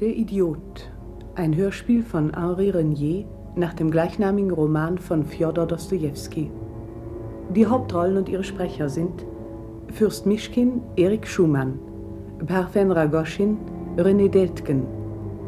Der 0.00 0.16
Idiot. 0.16 0.90
Ein 1.34 1.54
Hörspiel 1.54 2.02
von 2.02 2.32
Henri 2.34 2.70
Renier 2.70 3.24
nach 3.54 3.74
dem 3.74 3.90
gleichnamigen 3.90 4.50
Roman 4.50 4.96
von 4.98 5.24
Fjodor 5.24 5.66
Dostojewski. 5.66 6.50
Die 7.54 7.66
Hauptrollen 7.66 8.16
und 8.16 8.28
ihre 8.28 8.42
Sprecher 8.42 8.88
sind 8.88 9.26
Fürst 9.92 10.24
Mischkin, 10.26 10.80
Erik 10.96 11.26
Schumann, 11.28 11.78
Parfen 12.46 12.90
Ragoschin, 12.90 13.58
René 13.96 14.28
Deltgen, 14.28 14.86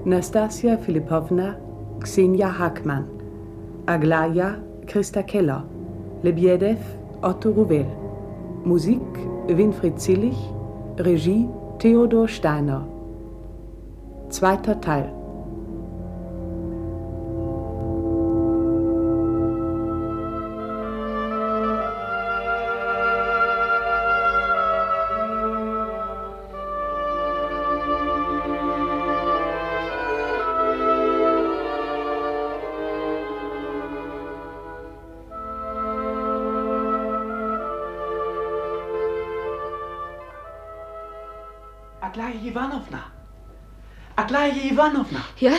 Nastasia 0.05 0.77
Filipovna, 0.77 1.57
Xenia 2.01 2.59
Hackmann, 2.59 3.07
Aglaya, 3.87 4.63
Christa 4.87 5.23
Keller, 5.23 5.65
Lebiedev, 6.23 6.79
Otto 7.23 7.51
Rouvel. 7.51 7.87
Musik 8.65 9.01
Winfried 9.49 9.99
Zillig, 9.99 10.37
Regie 10.99 11.49
Theodor 11.79 12.29
Steiner. 12.29 12.87
Zweiter 14.35 14.81
Teil. 14.81 15.24
Ivanovna. 44.75 45.25
Ja? 45.39 45.53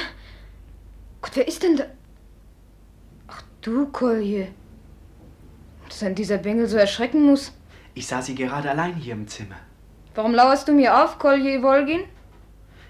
Gott, 1.21 1.31
wer 1.35 1.47
ist 1.47 1.63
denn 1.63 1.77
da? 1.77 1.85
Ach 3.27 3.41
du, 3.61 3.87
Kolje. 3.87 4.49
Dass 5.87 6.03
ein 6.03 6.15
dieser 6.15 6.37
Bengel 6.37 6.67
so 6.67 6.77
erschrecken 6.77 7.23
muss. 7.23 7.53
Ich 7.93 8.07
sah 8.07 8.21
Sie 8.21 8.35
gerade 8.35 8.69
allein 8.69 8.95
hier 8.95 9.13
im 9.13 9.27
Zimmer. 9.27 9.59
Warum 10.15 10.33
lauerst 10.33 10.67
du 10.67 10.73
mir 10.73 11.03
auf, 11.03 11.17
Kolje 11.17 11.61
Wolgin? 11.63 12.01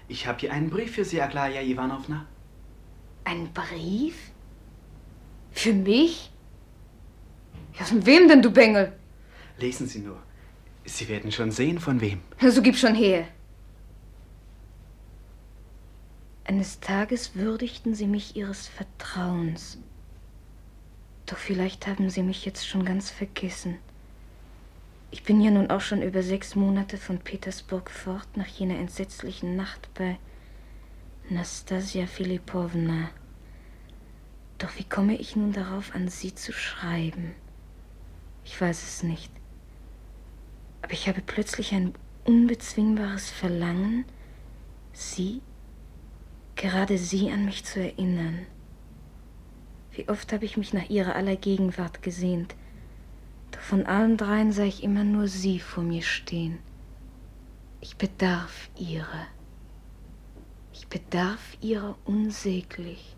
Ich 0.08 0.26
habe 0.26 0.38
hier 0.38 0.52
einen 0.52 0.70
Brief 0.70 0.94
für 0.94 1.04
Sie, 1.04 1.20
Aglaya 1.20 1.60
Ivanovna. 1.62 2.26
Ein 3.24 3.52
Brief? 3.52 4.16
Für 5.52 5.72
mich? 5.72 6.30
Ja, 7.78 7.84
von 7.84 8.04
wem 8.06 8.28
denn, 8.28 8.42
du 8.42 8.50
Bengel? 8.50 8.92
Lesen 9.58 9.86
Sie 9.86 10.00
nur. 10.00 10.18
Sie 10.84 11.08
werden 11.08 11.32
schon 11.32 11.50
sehen, 11.50 11.78
von 11.80 12.00
wem. 12.00 12.20
So 12.40 12.62
gib 12.62 12.76
schon 12.76 12.94
her. 12.94 13.26
Eines 16.48 16.78
Tages 16.78 17.34
würdigten 17.34 17.96
Sie 17.96 18.06
mich 18.06 18.36
Ihres 18.36 18.68
Vertrauens. 18.68 19.78
Doch 21.26 21.38
vielleicht 21.38 21.88
haben 21.88 22.08
Sie 22.08 22.22
mich 22.22 22.44
jetzt 22.44 22.68
schon 22.68 22.84
ganz 22.84 23.10
vergessen. 23.10 23.78
Ich 25.10 25.24
bin 25.24 25.40
ja 25.40 25.50
nun 25.50 25.70
auch 25.70 25.80
schon 25.80 26.02
über 26.02 26.22
sechs 26.22 26.54
Monate 26.54 26.98
von 26.98 27.18
Petersburg 27.18 27.90
fort 27.90 28.28
nach 28.36 28.46
jener 28.46 28.78
entsetzlichen 28.78 29.56
Nacht 29.56 29.92
bei 29.94 30.18
Nastasia 31.28 32.06
Filipovna. 32.06 33.10
Doch 34.58 34.78
wie 34.78 34.84
komme 34.84 35.16
ich 35.16 35.34
nun 35.34 35.52
darauf, 35.52 35.96
an 35.96 36.06
Sie 36.06 36.32
zu 36.32 36.52
schreiben? 36.52 37.34
Ich 38.44 38.60
weiß 38.60 38.84
es 38.84 39.02
nicht. 39.02 39.32
Aber 40.82 40.92
ich 40.92 41.08
habe 41.08 41.22
plötzlich 41.22 41.74
ein 41.74 41.92
unbezwingbares 42.24 43.30
Verlangen, 43.30 44.04
Sie, 44.92 45.42
gerade 46.56 46.98
Sie 46.98 47.30
an 47.30 47.44
mich 47.44 47.64
zu 47.64 47.80
erinnern. 47.80 48.46
Wie 49.92 50.08
oft 50.08 50.32
habe 50.32 50.44
ich 50.44 50.56
mich 50.56 50.72
nach 50.72 50.88
Ihrer 50.90 51.14
aller 51.14 51.36
Gegenwart 51.36 52.02
gesehnt, 52.02 52.54
doch 53.52 53.60
von 53.60 53.86
allen 53.86 54.16
dreien 54.16 54.52
sah 54.52 54.64
ich 54.64 54.82
immer 54.82 55.04
nur 55.04 55.28
Sie 55.28 55.60
vor 55.60 55.84
mir 55.84 56.02
stehen. 56.02 56.58
Ich 57.80 57.96
bedarf 57.96 58.68
Ihrer. 58.76 59.26
Ich 60.72 60.88
bedarf 60.88 61.56
Ihrer 61.60 61.96
unsäglich. 62.04 63.16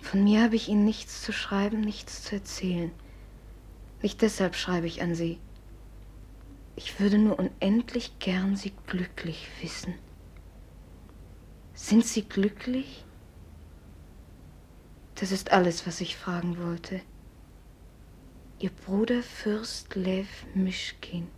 Von 0.00 0.24
mir 0.24 0.42
habe 0.42 0.56
ich 0.56 0.68
Ihnen 0.68 0.84
nichts 0.84 1.22
zu 1.22 1.32
schreiben, 1.32 1.80
nichts 1.80 2.24
zu 2.24 2.36
erzählen. 2.36 2.90
Nicht 4.02 4.22
deshalb 4.22 4.54
schreibe 4.54 4.86
ich 4.86 5.02
an 5.02 5.14
Sie. 5.14 5.38
Ich 6.76 7.00
würde 7.00 7.18
nur 7.18 7.38
unendlich 7.38 8.18
gern 8.18 8.56
Sie 8.56 8.72
glücklich 8.86 9.48
wissen. 9.60 9.94
Sind 11.74 12.06
Sie 12.06 12.22
glücklich? 12.22 13.04
Das 15.16 15.32
ist 15.32 15.52
alles, 15.52 15.86
was 15.86 16.00
ich 16.00 16.16
fragen 16.16 16.56
wollte. 16.64 17.00
Ihr 18.60 18.70
Bruder 18.70 19.22
Fürst 19.22 19.94
Lev 19.96 20.28
Mischkin. 20.54 21.28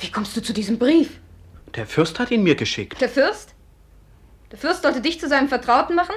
Wie 0.00 0.10
kommst 0.10 0.36
du 0.36 0.42
zu 0.42 0.52
diesem 0.52 0.78
Brief? 0.78 1.20
Der 1.74 1.86
Fürst 1.86 2.18
hat 2.18 2.30
ihn 2.30 2.42
mir 2.42 2.54
geschickt. 2.54 3.00
Der 3.00 3.08
Fürst? 3.08 3.54
Der 4.50 4.58
Fürst 4.58 4.82
sollte 4.82 5.00
dich 5.00 5.18
zu 5.18 5.28
seinem 5.28 5.48
Vertrauten 5.48 5.96
machen? 5.96 6.14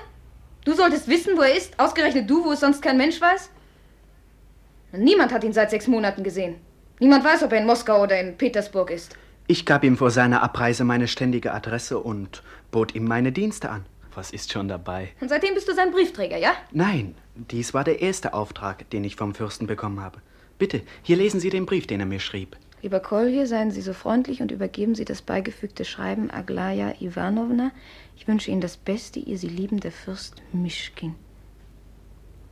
Du 0.65 0.73
solltest 0.73 1.07
wissen, 1.07 1.37
wo 1.37 1.41
er 1.41 1.55
ist, 1.55 1.79
ausgerechnet 1.79 2.29
du, 2.29 2.43
wo 2.43 2.51
es 2.51 2.59
sonst 2.59 2.81
kein 2.81 2.97
Mensch 2.97 3.19
weiß? 3.19 3.49
Niemand 4.93 5.31
hat 5.31 5.43
ihn 5.43 5.53
seit 5.53 5.69
sechs 5.69 5.87
Monaten 5.87 6.23
gesehen. 6.23 6.55
Niemand 6.99 7.23
weiß, 7.23 7.43
ob 7.43 7.51
er 7.51 7.59
in 7.59 7.65
Moskau 7.65 8.01
oder 8.03 8.19
in 8.19 8.37
Petersburg 8.37 8.91
ist. 8.91 9.17
Ich 9.53 9.67
gab 9.67 9.83
ihm 9.83 9.97
vor 9.97 10.09
seiner 10.09 10.41
Abreise 10.41 10.83
meine 10.83 11.07
ständige 11.07 11.53
Adresse 11.53 11.99
und 11.99 12.41
bot 12.71 12.95
ihm 12.95 13.03
meine 13.03 13.31
Dienste 13.31 13.69
an. 13.69 13.85
Was 14.15 14.31
ist 14.31 14.51
schon 14.51 14.67
dabei? 14.67 15.09
Und 15.21 15.29
seitdem 15.29 15.53
bist 15.53 15.67
du 15.67 15.75
sein 15.75 15.91
Briefträger, 15.91 16.39
ja? 16.39 16.53
Nein, 16.71 17.13
dies 17.35 17.71
war 17.71 17.83
der 17.83 18.01
erste 18.01 18.33
Auftrag, 18.33 18.89
den 18.89 19.03
ich 19.03 19.15
vom 19.15 19.35
Fürsten 19.35 19.67
bekommen 19.67 19.99
habe. 19.99 20.17
Bitte, 20.57 20.81
hier 21.03 21.17
lesen 21.17 21.39
Sie 21.39 21.51
den 21.51 21.67
Brief, 21.67 21.85
den 21.85 21.99
er 21.99 22.07
mir 22.07 22.19
schrieb. 22.19 22.57
Lieber 22.81 22.99
Kolje, 22.99 23.45
seien 23.45 23.69
Sie 23.69 23.83
so 23.83 23.93
freundlich 23.93 24.41
und 24.41 24.51
übergeben 24.51 24.95
Sie 24.95 25.05
das 25.05 25.21
beigefügte 25.21 25.85
Schreiben 25.85 26.31
Aglaya 26.31 26.95
Ivanovna. 26.99 27.69
Ich 28.15 28.27
wünsche 28.27 28.49
Ihnen 28.49 28.61
das 28.61 28.75
Beste, 28.75 29.19
Ihr 29.19 29.37
Sie 29.37 29.49
liebender 29.49 29.91
Fürst 29.91 30.33
Mischkin. 30.51 31.13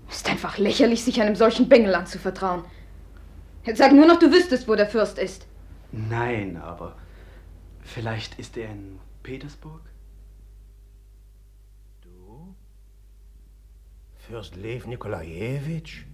Ist 0.08 0.30
einfach 0.30 0.60
lächerlich, 0.60 1.04
sich 1.04 1.20
einem 1.20 1.36
solchen 1.36 1.68
Bengel 1.68 1.96
anzuvertrauen. 1.96 2.64
Jetzt 3.66 3.80
sag 3.80 3.92
nur 3.92 4.06
noch, 4.06 4.20
du 4.20 4.32
wüsstest, 4.32 4.68
wo 4.68 4.76
der 4.76 4.86
Fürst 4.86 5.18
ist. 5.18 5.48
Nein, 5.92 6.58
aber 6.58 6.96
vielleicht 7.82 8.40
ist 8.40 8.58
er 8.58 8.70
in 8.70 9.00
Petersburg? 9.24 9.82
Du? 12.02 12.56
Fürst 14.16 14.56
Lev 14.56 14.88
Nikolajewitsch? 14.88 16.06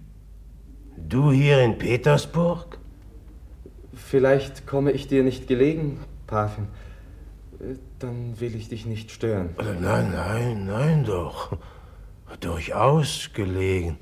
Du 0.96 1.30
hier 1.30 1.62
in 1.62 1.78
Petersburg? 1.78 2.78
Vielleicht 3.94 4.66
komme 4.66 4.90
ich 4.92 5.06
dir 5.06 5.22
nicht 5.22 5.46
gelegen, 5.46 6.00
Pafin. 6.26 6.68
Dann 7.98 8.38
will 8.40 8.54
ich 8.54 8.68
dich 8.68 8.86
nicht 8.86 9.10
stören. 9.10 9.50
Äh, 9.58 9.80
Nein, 9.80 10.12
nein, 10.12 10.66
nein 10.66 11.04
doch. 11.04 11.56
Durchaus 12.40 13.30
gelegen. 13.32 13.98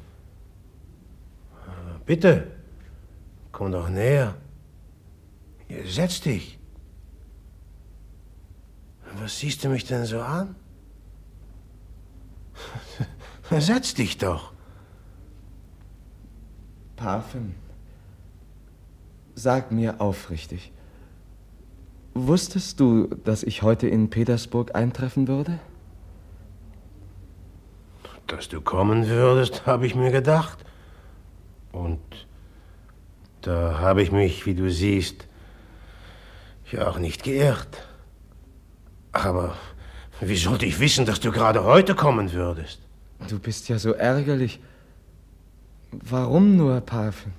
Äh, 1.66 1.98
Bitte, 2.04 2.50
komm 3.52 3.72
doch 3.72 3.88
näher. 3.88 4.36
Setz 5.68 6.20
dich. 6.20 6.58
Was 9.20 9.38
siehst 9.38 9.64
du 9.64 9.68
mich 9.68 9.84
denn 9.84 10.04
so 10.04 10.20
an? 10.20 10.54
Setz 13.50 13.94
dich 13.94 14.18
doch. 14.18 14.52
Pafin, 16.96 17.54
sag 19.34 19.70
mir 19.70 20.00
aufrichtig. 20.00 20.72
Wusstest 22.14 22.80
du, 22.80 23.08
dass 23.24 23.42
ich 23.42 23.62
heute 23.62 23.88
in 23.88 24.08
Petersburg 24.08 24.74
eintreffen 24.74 25.28
würde? 25.28 25.58
Dass 28.26 28.48
du 28.48 28.62
kommen 28.62 29.06
würdest, 29.06 29.66
habe 29.66 29.86
ich 29.86 29.94
mir 29.94 30.10
gedacht. 30.10 30.64
Und 31.72 32.00
da 33.42 33.78
habe 33.78 34.02
ich 34.02 34.10
mich, 34.10 34.46
wie 34.46 34.54
du 34.54 34.70
siehst, 34.70 35.28
ja 36.72 36.88
auch 36.88 36.98
nicht 36.98 37.22
geirrt. 37.22 37.82
Aber 39.12 39.56
wie 40.20 40.36
sollte 40.36 40.66
ich 40.66 40.80
wissen, 40.80 41.06
dass 41.06 41.20
du 41.20 41.32
gerade 41.32 41.64
heute 41.64 41.94
kommen 41.94 42.32
würdest? 42.32 42.80
Du 43.28 43.38
bist 43.38 43.68
ja 43.68 43.78
so 43.78 43.92
ärgerlich. 43.92 44.60
Warum 45.90 46.56
nur, 46.56 46.80
Pafin? 46.80 47.32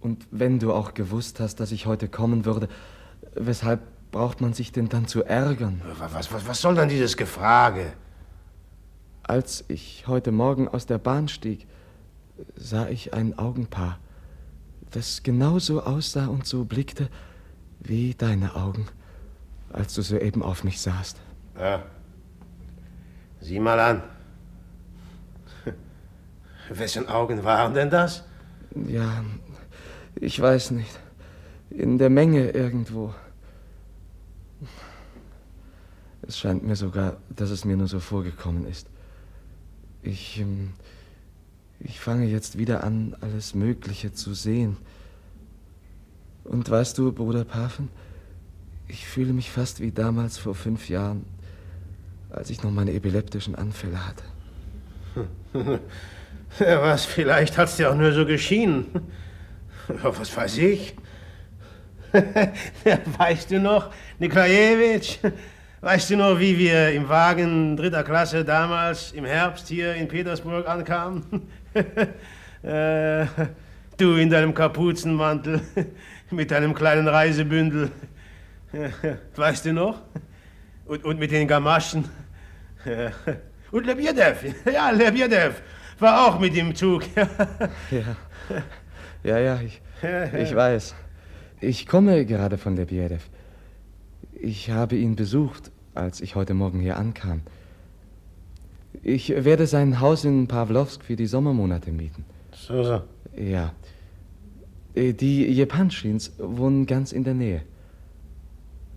Und 0.00 0.26
wenn 0.30 0.58
du 0.58 0.72
auch 0.72 0.94
gewusst 0.94 1.40
hast, 1.40 1.56
dass 1.56 1.72
ich 1.72 1.86
heute 1.86 2.08
kommen 2.08 2.44
würde, 2.44 2.68
weshalb 3.34 3.80
braucht 4.12 4.40
man 4.40 4.52
sich 4.52 4.72
denn 4.72 4.88
dann 4.88 5.06
zu 5.06 5.24
ärgern? 5.24 5.82
Was, 5.98 6.32
was, 6.32 6.46
was 6.46 6.60
soll 6.60 6.74
denn 6.74 6.88
dieses 6.88 7.16
Gefrage? 7.16 7.92
Als 9.22 9.64
ich 9.68 10.04
heute 10.06 10.32
Morgen 10.32 10.68
aus 10.68 10.86
der 10.86 10.98
Bahn 10.98 11.28
stieg, 11.28 11.66
sah 12.54 12.88
ich 12.88 13.14
ein 13.14 13.38
Augenpaar, 13.38 13.98
das 14.90 15.22
genauso 15.22 15.82
aussah 15.82 16.26
und 16.26 16.46
so 16.46 16.64
blickte 16.64 17.08
wie 17.88 18.14
deine 18.14 18.54
Augen. 18.54 18.86
als 19.72 19.94
du 19.94 20.02
soeben 20.02 20.42
auf 20.42 20.64
mich 20.64 20.80
sahst. 20.80 21.18
Ja. 21.58 21.82
Sieh 23.40 23.60
mal 23.60 23.78
an. 23.78 24.02
Wessen 26.70 27.08
Augen 27.08 27.44
waren 27.44 27.74
denn 27.74 27.90
das? 27.90 28.24
Ja, 28.74 29.24
ich 30.14 30.40
weiß 30.40 30.70
nicht. 30.70 30.98
In 31.70 31.98
der 31.98 32.10
Menge 32.10 32.50
irgendwo. 32.50 33.14
Es 36.22 36.38
scheint 36.38 36.64
mir 36.64 36.76
sogar, 36.76 37.18
dass 37.28 37.50
es 37.50 37.64
mir 37.64 37.76
nur 37.76 37.88
so 37.88 38.00
vorgekommen 38.00 38.66
ist. 38.66 38.88
Ich, 40.02 40.40
ähm, 40.40 40.72
ich 41.80 42.00
fange 42.00 42.26
jetzt 42.26 42.56
wieder 42.56 42.82
an, 42.82 43.16
alles 43.20 43.54
Mögliche 43.54 44.12
zu 44.12 44.34
sehen. 44.34 44.76
Und 46.48 46.70
weißt 46.70 46.96
du, 46.98 47.12
Bruder 47.12 47.44
Pafen, 47.44 47.88
ich 48.88 49.06
fühle 49.06 49.32
mich 49.32 49.50
fast 49.50 49.80
wie 49.80 49.90
damals 49.90 50.38
vor 50.38 50.54
fünf 50.54 50.88
Jahren, 50.88 51.24
als 52.30 52.50
ich 52.50 52.62
noch 52.62 52.70
meine 52.70 52.92
epileptischen 52.92 53.54
Anfälle 53.54 53.98
hatte. 54.06 54.24
Ja, 56.58 56.80
was, 56.80 57.04
vielleicht 57.04 57.58
hat's 57.58 57.76
dir 57.76 57.90
auch 57.90 57.94
nur 57.94 58.12
so 58.12 58.24
geschienen. 58.24 58.86
Ja, 59.88 60.18
was 60.18 60.34
weiß 60.34 60.56
ich? 60.58 60.94
weißt 63.18 63.50
du 63.50 63.60
noch, 63.60 63.90
Nikolajewitsch? 64.18 65.18
Weißt 65.82 66.10
du 66.10 66.16
noch, 66.16 66.38
wie 66.38 66.56
wir 66.56 66.92
im 66.92 67.08
Wagen 67.10 67.76
dritter 67.76 68.02
Klasse 68.02 68.42
damals 68.42 69.12
im 69.12 69.26
Herbst 69.26 69.68
hier 69.68 69.94
in 69.96 70.08
Petersburg 70.08 70.66
ankamen? 70.66 71.24
äh, 72.62 73.26
du 73.98 74.14
in 74.14 74.30
deinem 74.30 74.54
Kapuzenmantel 74.54 75.60
mit 76.30 76.50
deinem 76.50 76.74
kleinen 76.74 77.08
Reisebündel. 77.08 77.90
weißt 79.36 79.66
du 79.66 79.72
noch? 79.72 80.02
Und, 80.86 81.04
und 81.04 81.18
mit 81.18 81.30
den 81.30 81.48
Gamaschen. 81.48 82.04
und 83.70 83.86
Lebiedev, 83.86 84.44
ja, 84.72 84.90
Lebiedev 84.90 85.60
war 85.98 86.26
auch 86.26 86.38
mit 86.38 86.56
im 86.56 86.74
Zug. 86.74 87.02
ja, 87.90 88.16
ja, 89.24 89.38
ja, 89.38 89.60
ich, 89.60 89.80
ich 90.38 90.54
weiß. 90.54 90.94
Ich 91.60 91.86
komme 91.86 92.26
gerade 92.26 92.58
von 92.58 92.76
Lebiedev. 92.76 93.28
Ich 94.34 94.70
habe 94.70 94.96
ihn 94.96 95.16
besucht, 95.16 95.72
als 95.94 96.20
ich 96.20 96.36
heute 96.36 96.54
Morgen 96.54 96.80
hier 96.80 96.96
ankam. 96.96 97.40
Ich 99.02 99.30
werde 99.30 99.66
sein 99.66 100.00
Haus 100.00 100.24
in 100.24 100.46
Pawlowsk 100.46 101.02
für 101.02 101.16
die 101.16 101.26
Sommermonate 101.26 101.90
mieten. 101.90 102.24
So, 102.52 102.82
so. 102.82 103.02
Ja. 103.36 103.72
Die 104.96 105.44
Jepanschins 105.52 106.32
wohnen 106.38 106.86
ganz 106.86 107.12
in 107.12 107.22
der 107.24 107.34
Nähe. 107.34 107.62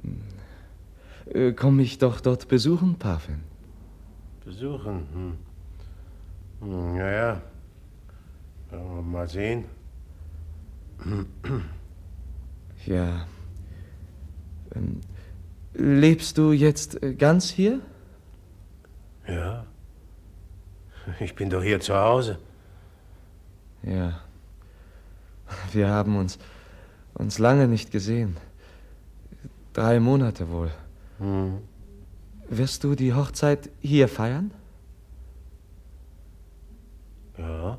Hm. 0.01 1.56
Komm 1.56 1.80
ich 1.80 1.98
doch 1.98 2.22
dort 2.22 2.48
besuchen, 2.48 2.96
Pavel? 2.96 3.36
Besuchen? 4.46 5.07
Hm. 5.13 5.38
Hm, 6.62 6.96
ja, 6.96 7.12
ja. 7.12 7.42
Mal 9.01 9.28
sehen. 9.28 9.66
Ja. 12.86 13.28
Ähm, 14.74 15.01
lebst 15.74 16.38
du 16.38 16.54
jetzt 16.54 17.04
äh, 17.04 17.13
ganz 17.13 17.50
hier? 17.50 17.81
Ja. 19.28 19.66
Ich 21.19 21.36
bin 21.36 21.50
doch 21.50 21.62
hier 21.62 21.80
zu 21.81 21.94
Hause. 21.94 22.40
Ja. 23.84 24.22
Wir 25.72 25.90
haben 25.90 26.18
uns, 26.18 26.40
uns 27.13 27.40
lange 27.40 27.68
nicht 27.68 27.92
gesehen. 27.92 28.38
Drei 29.74 30.00
Monate 30.00 30.50
wohl. 30.50 30.72
Hm. 31.19 31.60
Wirst 32.50 32.84
du 32.84 32.96
die 32.96 33.13
Hochzeit 33.13 33.69
hier 33.80 34.07
feiern? 34.07 34.51
Ja. 37.38 37.78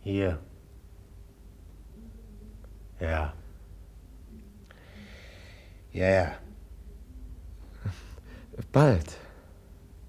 Hier. 0.00 0.38
Ja. 3.00 3.32
Ja, 5.92 6.08
ja. 6.08 6.32
Bald. 8.70 9.16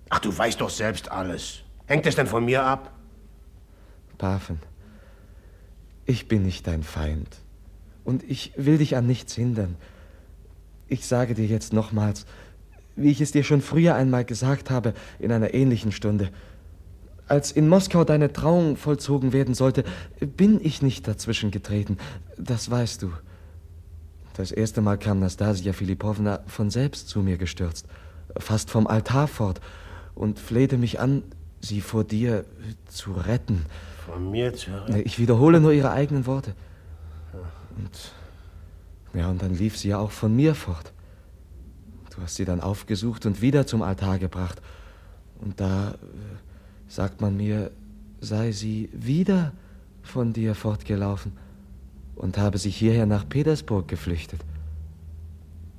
Ach, 0.10 0.20
du 0.20 0.38
weißt 0.38 0.62
doch 0.62 0.70
selbst 0.70 1.10
alles. 1.10 1.64
Hängt 1.86 2.06
es 2.06 2.16
denn 2.16 2.28
von 2.28 2.46
mir 2.46 2.64
ab? 2.64 2.92
Pafen, 4.18 4.60
ich 6.06 6.28
bin 6.28 6.44
nicht 6.44 6.68
dein 6.68 6.84
Feind. 6.84 7.38
Und 8.04 8.24
ich 8.24 8.52
will 8.58 8.78
dich 8.78 8.96
an 8.96 9.08
nichts 9.08 9.34
hindern. 9.36 9.76
Ich 10.88 11.06
sage 11.06 11.34
dir 11.34 11.46
jetzt 11.46 11.74
nochmals, 11.74 12.26
wie 12.96 13.10
ich 13.10 13.22
es 13.22 13.32
dir 13.32 13.44
schon 13.44 13.62
früher 13.62 13.96
einmal 13.96 14.26
gesagt 14.26 14.70
habe, 14.70 14.94
in 15.20 15.32
einer 15.32 15.54
ähnlichen 15.54 15.92
Stunde. 15.92 16.30
Als 17.28 17.52
in 17.52 17.70
Moskau 17.70 18.04
deine 18.04 18.34
Trauung 18.34 18.76
vollzogen 18.76 19.32
werden 19.32 19.56
sollte, 19.56 19.86
bin 20.20 20.60
ich 20.62 20.82
nicht 20.82 21.08
dazwischen 21.08 21.52
getreten. 21.52 21.98
Das 22.38 22.70
weißt 22.70 23.02
du. 23.02 23.12
Das 24.34 24.52
erste 24.52 24.82
Mal 24.82 24.98
kam 24.98 25.20
Nastasia 25.20 25.74
Filipowna 25.74 26.42
von 26.48 26.70
selbst 26.70 27.08
zu 27.08 27.22
mir 27.22 27.38
gestürzt, 27.38 27.88
fast 28.38 28.70
vom 28.70 28.88
Altar 28.88 29.28
fort, 29.28 29.62
und 30.16 30.40
flehte 30.40 30.78
mich 30.78 31.00
an, 31.00 31.24
sie 31.62 31.82
vor 31.82 32.04
dir 32.04 32.46
zu 32.88 33.14
retten. 33.14 33.66
Von 34.06 34.32
mir 34.32 34.54
zu 34.54 34.72
retten? 34.72 35.02
Ich 35.06 35.20
wiederhole 35.20 35.60
nur 35.60 35.72
ihre 35.72 35.92
eigenen 35.92 36.26
Worte. 36.26 36.56
Und, 37.78 38.12
ja, 39.14 39.30
und 39.30 39.42
dann 39.42 39.54
lief 39.54 39.78
sie 39.78 39.90
ja 39.90 39.98
auch 39.98 40.12
von 40.12 40.36
mir 40.36 40.56
fort. 40.56 40.94
Du 42.16 42.22
hast 42.22 42.36
sie 42.36 42.46
dann 42.46 42.62
aufgesucht 42.62 43.26
und 43.26 43.42
wieder 43.42 43.66
zum 43.66 43.82
Altar 43.82 44.20
gebracht. 44.20 44.62
Und 45.40 45.60
da, 45.60 45.92
äh, 45.92 45.96
sagt 46.88 47.22
man 47.22 47.36
mir, 47.36 47.72
sei 48.22 48.52
sie 48.52 48.90
wieder 48.94 49.52
von 50.04 50.34
dir 50.34 50.54
fortgelaufen 50.54 51.32
und 52.16 52.38
habe 52.38 52.58
sich 52.58 52.76
hierher 52.76 53.06
nach 53.06 53.28
Petersburg 53.28 53.88
geflüchtet. 53.88 54.42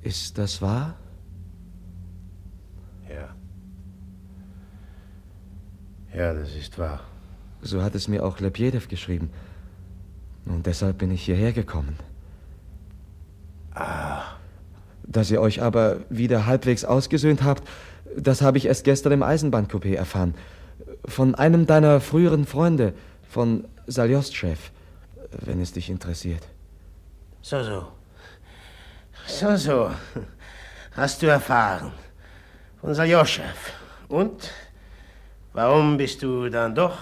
Ist 0.01 0.37
das 0.37 0.61
wahr? 0.61 0.95
Ja. 3.09 3.35
Ja, 6.13 6.33
das 6.33 6.53
ist 6.55 6.77
wahr. 6.77 7.01
So 7.65 7.81
hat 7.81 7.95
es 7.95 8.07
mir 8.07 8.23
auch 8.23 8.39
Lebjedew 8.39 8.87
geschrieben. 8.87 9.29
Und 10.45 10.65
deshalb 10.65 10.99
bin 10.99 11.11
ich 11.11 11.23
hierher 11.23 11.51
gekommen. 11.51 11.97
Ah. 13.73 14.21
Dass 15.03 15.31
ihr 15.31 15.41
euch 15.41 15.61
aber 15.61 15.97
wieder 16.09 16.45
halbwegs 16.45 16.85
ausgesöhnt 16.85 17.43
habt, 17.43 17.67
das 18.15 18.41
habe 18.41 18.57
ich 18.57 18.67
erst 18.67 18.83
gestern 18.83 19.11
im 19.13 19.23
Eisenbahncoupé 19.23 19.95
erfahren. 19.95 20.35
Von 21.05 21.35
einem 21.35 21.65
deiner 21.65 21.99
früheren 21.99 22.45
Freunde, 22.45 22.93
von 23.27 23.65
Saljostschew 23.87 24.55
wenn 25.41 25.61
es 25.61 25.71
dich 25.73 25.89
interessiert. 25.89 26.43
So, 27.41 27.63
so. 27.63 27.87
So, 29.27 29.55
so. 29.55 29.91
Hast 30.91 31.21
du 31.21 31.27
erfahren. 31.27 31.91
Von 32.81 32.93
Saljoschew. 32.93 33.43
Und? 34.07 34.51
Warum 35.53 35.97
bist 35.97 36.21
du 36.21 36.49
dann 36.49 36.75
doch 36.75 36.97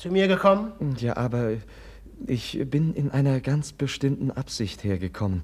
zu 0.00 0.10
mir 0.10 0.28
gekommen? 0.28 0.72
Ja, 0.98 1.16
aber 1.16 1.52
ich 2.26 2.60
bin 2.68 2.94
in 2.94 3.10
einer 3.10 3.40
ganz 3.40 3.72
bestimmten 3.72 4.30
Absicht 4.30 4.84
hergekommen. 4.84 5.42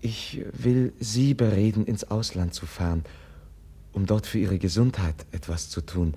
Ich 0.00 0.44
will 0.52 0.92
Sie 1.00 1.34
bereden, 1.34 1.84
ins 1.84 2.04
Ausland 2.04 2.54
zu 2.54 2.66
fahren, 2.66 3.04
um 3.92 4.06
dort 4.06 4.26
für 4.26 4.38
Ihre 4.38 4.58
Gesundheit 4.58 5.26
etwas 5.32 5.70
zu 5.70 5.80
tun 5.80 6.14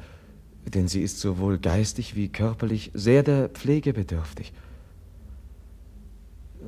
denn 0.65 0.87
sie 0.87 1.01
ist 1.01 1.19
sowohl 1.19 1.57
geistig 1.57 2.15
wie 2.15 2.29
körperlich 2.29 2.91
sehr 2.93 3.23
der 3.23 3.49
Pflege 3.49 3.93
bedürftig. 3.93 4.53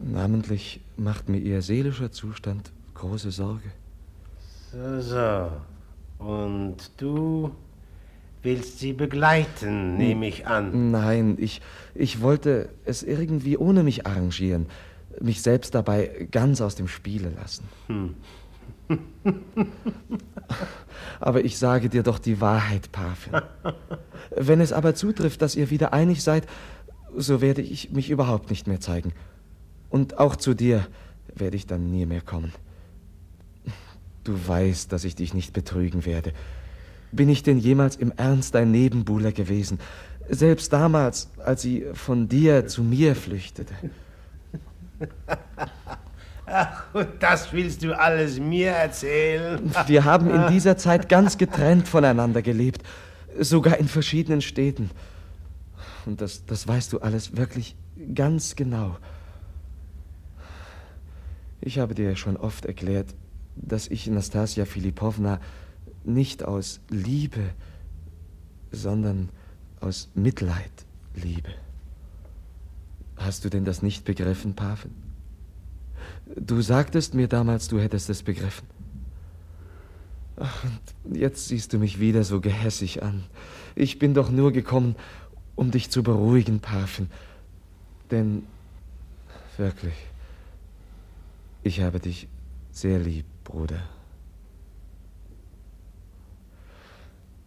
Namentlich 0.04 0.82
macht 0.98 1.30
mir 1.30 1.38
ihr 1.38 1.62
seelischer 1.62 2.12
Zustand 2.12 2.72
große 2.96 3.32
Sorge. 3.32 3.72
So, 4.72 5.02
so. 5.02 5.52
Und 6.18 6.92
du 6.98 7.52
willst 8.44 8.80
sie 8.80 8.94
begleiten, 8.94 9.98
nehme 9.98 10.28
ich 10.28 10.46
an. 10.46 10.92
Nein, 10.92 11.38
ich, 11.40 11.62
ich 11.96 12.22
wollte 12.22 12.70
es 12.86 13.02
irgendwie 13.02 13.58
ohne 13.58 13.84
mich 13.84 14.06
arrangieren, 14.06 14.68
mich 15.20 15.42
selbst 15.42 15.74
dabei 15.74 16.28
ganz 16.30 16.62
aus 16.62 16.76
dem 16.76 16.88
Spiele 16.88 17.30
lassen. 17.30 17.64
Hm. 17.88 18.16
Aber 21.20 21.44
ich 21.44 21.58
sage 21.58 21.90
dir 21.90 22.04
doch 22.04 22.20
die 22.20 22.42
Wahrheit, 22.42 22.92
Parfüm. 22.92 23.42
Wenn 24.36 24.62
es 24.62 24.74
aber 24.74 24.94
zutrifft, 24.96 25.42
dass 25.42 25.56
ihr 25.56 25.70
wieder 25.70 25.94
einig 25.94 26.24
seid, 26.24 26.48
so 27.16 27.42
werde 27.42 27.62
ich 27.62 27.92
mich 27.92 28.10
überhaupt 28.10 28.50
nicht 28.50 28.68
mehr 28.68 28.80
zeigen. 28.80 29.14
Und 29.90 30.18
auch 30.18 30.36
zu 30.36 30.54
dir 30.54 30.88
werde 31.34 31.56
ich 31.56 31.68
dann 31.68 31.92
nie 31.92 32.06
mehr 32.06 32.22
kommen. 32.22 32.52
Du 34.24 34.36
weißt, 34.48 34.92
dass 34.92 35.04
ich 35.04 35.16
dich 35.16 35.34
nicht 35.34 35.54
betrügen 35.54 36.06
werde. 36.06 36.34
Bin 37.14 37.30
ich 37.30 37.44
denn 37.44 37.60
jemals 37.60 37.96
im 37.96 38.12
Ernst 38.18 38.56
ein 38.56 38.72
Nebenbuhler 38.72 39.32
gewesen? 39.32 39.80
Selbst 40.30 40.74
damals, 40.74 41.30
als 41.38 41.62
sie 41.62 41.86
von 41.94 42.28
dir 42.28 42.66
zu 42.68 42.82
mir 42.82 43.16
flüchtete. 43.16 43.74
Ach, 46.46 46.84
und 46.94 47.08
das 47.20 47.54
willst 47.54 47.84
du 47.84 47.98
alles 47.98 48.40
mir 48.40 48.72
erzählen? 48.72 49.72
Wir 49.86 50.04
haben 50.06 50.30
in 50.30 50.48
dieser 50.48 50.76
Zeit 50.76 51.08
ganz 51.08 51.38
getrennt 51.38 51.88
voneinander 51.88 52.42
gelebt, 52.42 52.84
sogar 53.40 53.78
in 53.78 53.88
verschiedenen 53.88 54.42
Städten. 54.42 54.90
Und 56.06 56.20
das, 56.20 56.46
das 56.46 56.68
weißt 56.68 56.94
du 56.94 57.00
alles 57.00 57.38
wirklich 57.38 57.76
ganz 58.16 58.56
genau. 58.56 58.98
Ich 61.62 61.80
habe 61.80 61.94
dir 61.94 62.16
schon 62.16 62.38
oft 62.38 62.66
erklärt, 62.66 63.14
dass 63.56 63.88
ich 63.88 64.08
Nastasia 64.08 64.66
Filipowna 64.66 65.40
nicht 66.06 66.44
aus 66.44 66.82
Liebe, 66.90 67.54
sondern 68.72 69.30
aus 69.80 70.10
Mitleid 70.16 70.72
liebe. 71.16 71.54
Hast 73.18 73.46
du 73.46 73.50
denn 73.50 73.66
das 73.66 73.82
nicht 73.82 74.06
begriffen, 74.06 74.56
Paven? 74.56 74.92
Du 76.36 76.62
sagtest 76.62 77.14
mir 77.14 77.28
damals, 77.28 77.68
du 77.68 77.80
hättest 77.80 78.10
es 78.10 78.24
begriffen. 78.24 78.68
Ach, 80.38 80.64
und 81.04 81.16
jetzt 81.16 81.48
siehst 81.48 81.74
du 81.74 81.78
mich 81.78 82.00
wieder 82.00 82.24
so 82.24 82.42
gehässig 82.42 83.04
an. 83.04 83.24
Ich 83.76 84.00
bin 84.00 84.14
doch 84.14 84.32
nur 84.32 84.52
gekommen, 84.52 84.96
um 85.56 85.70
dich 85.70 85.92
zu 85.92 86.02
beruhigen, 86.02 86.60
Paven. 86.60 87.12
Denn 88.10 88.44
wirklich, 89.58 89.94
ich 91.62 91.82
habe 91.82 92.00
dich 92.00 92.28
sehr 92.72 93.00
lieb, 93.00 93.26
Bruder. 93.44 93.84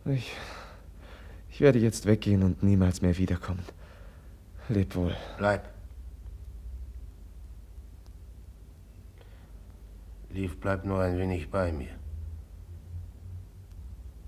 Ich, 0.06 0.32
ich 1.50 1.60
werde 1.60 1.80
jetzt 1.80 2.06
weggehen 2.06 2.44
und 2.44 2.62
niemals 2.62 3.02
mehr 3.02 3.18
wiederkommen. 3.18 3.64
Leb 4.68 4.94
wohl. 4.94 5.16
Bleib. 5.36 5.68
Liv, 10.30 10.60
bleib 10.60 10.84
nur 10.84 11.00
ein 11.00 11.18
wenig 11.18 11.50
bei 11.50 11.72
mir. 11.72 11.90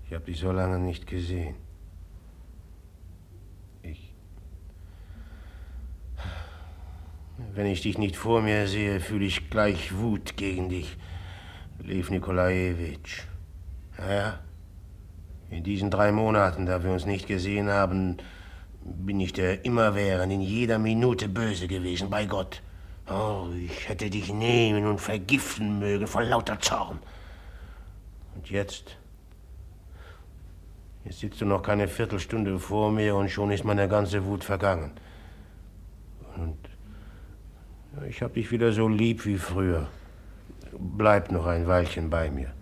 Ich 0.05 0.13
habe 0.13 0.25
dich 0.25 0.39
so 0.39 0.51
lange 0.51 0.79
nicht 0.79 1.07
gesehen. 1.07 1.55
Ich. 3.83 4.13
Wenn 7.53 7.67
ich 7.67 7.81
dich 7.81 7.97
nicht 7.97 8.17
vor 8.17 8.41
mir 8.41 8.67
sehe, 8.67 8.99
fühle 8.99 9.25
ich 9.25 9.49
gleich 9.49 9.95
Wut 9.95 10.35
gegen 10.35 10.67
dich, 10.67 10.97
Liv 11.79 12.09
Nikolajewitsch. 12.09 13.23
Ja. 13.97 14.39
In 15.49 15.63
diesen 15.63 15.89
drei 15.89 16.11
Monaten, 16.11 16.65
da 16.65 16.83
wir 16.83 16.91
uns 16.91 17.05
nicht 17.05 17.27
gesehen 17.27 17.69
haben, 17.69 18.17
bin 18.81 19.19
ich 19.19 19.33
der 19.33 19.65
immerwährend 19.65 20.31
in 20.31 20.41
jeder 20.41 20.79
Minute 20.79 21.27
böse 21.27 21.67
gewesen, 21.67 22.09
bei 22.09 22.25
Gott. 22.25 22.61
Oh, 23.09 23.47
ich 23.55 23.89
hätte 23.89 24.09
dich 24.09 24.31
nehmen 24.31 24.85
und 24.85 25.01
vergiften 25.01 25.79
mögen 25.79 26.05
vor 26.05 26.23
lauter 26.23 26.59
Zorn. 26.59 26.99
Und 28.35 28.49
jetzt? 28.49 28.97
Jetzt 31.03 31.19
sitzt 31.19 31.41
du 31.41 31.45
noch 31.45 31.63
keine 31.63 31.87
Viertelstunde 31.87 32.59
vor 32.59 32.91
mir 32.91 33.15
und 33.15 33.29
schon 33.29 33.49
ist 33.49 33.63
meine 33.63 33.87
ganze 33.87 34.25
Wut 34.25 34.43
vergangen. 34.43 34.91
Und 36.35 36.57
ich 38.07 38.21
hab 38.21 38.35
dich 38.35 38.51
wieder 38.51 38.71
so 38.71 38.87
lieb 38.87 39.25
wie 39.25 39.37
früher. 39.37 39.87
Bleib 40.77 41.31
noch 41.31 41.47
ein 41.47 41.67
Weilchen 41.67 42.11
bei 42.11 42.29
mir. 42.29 42.53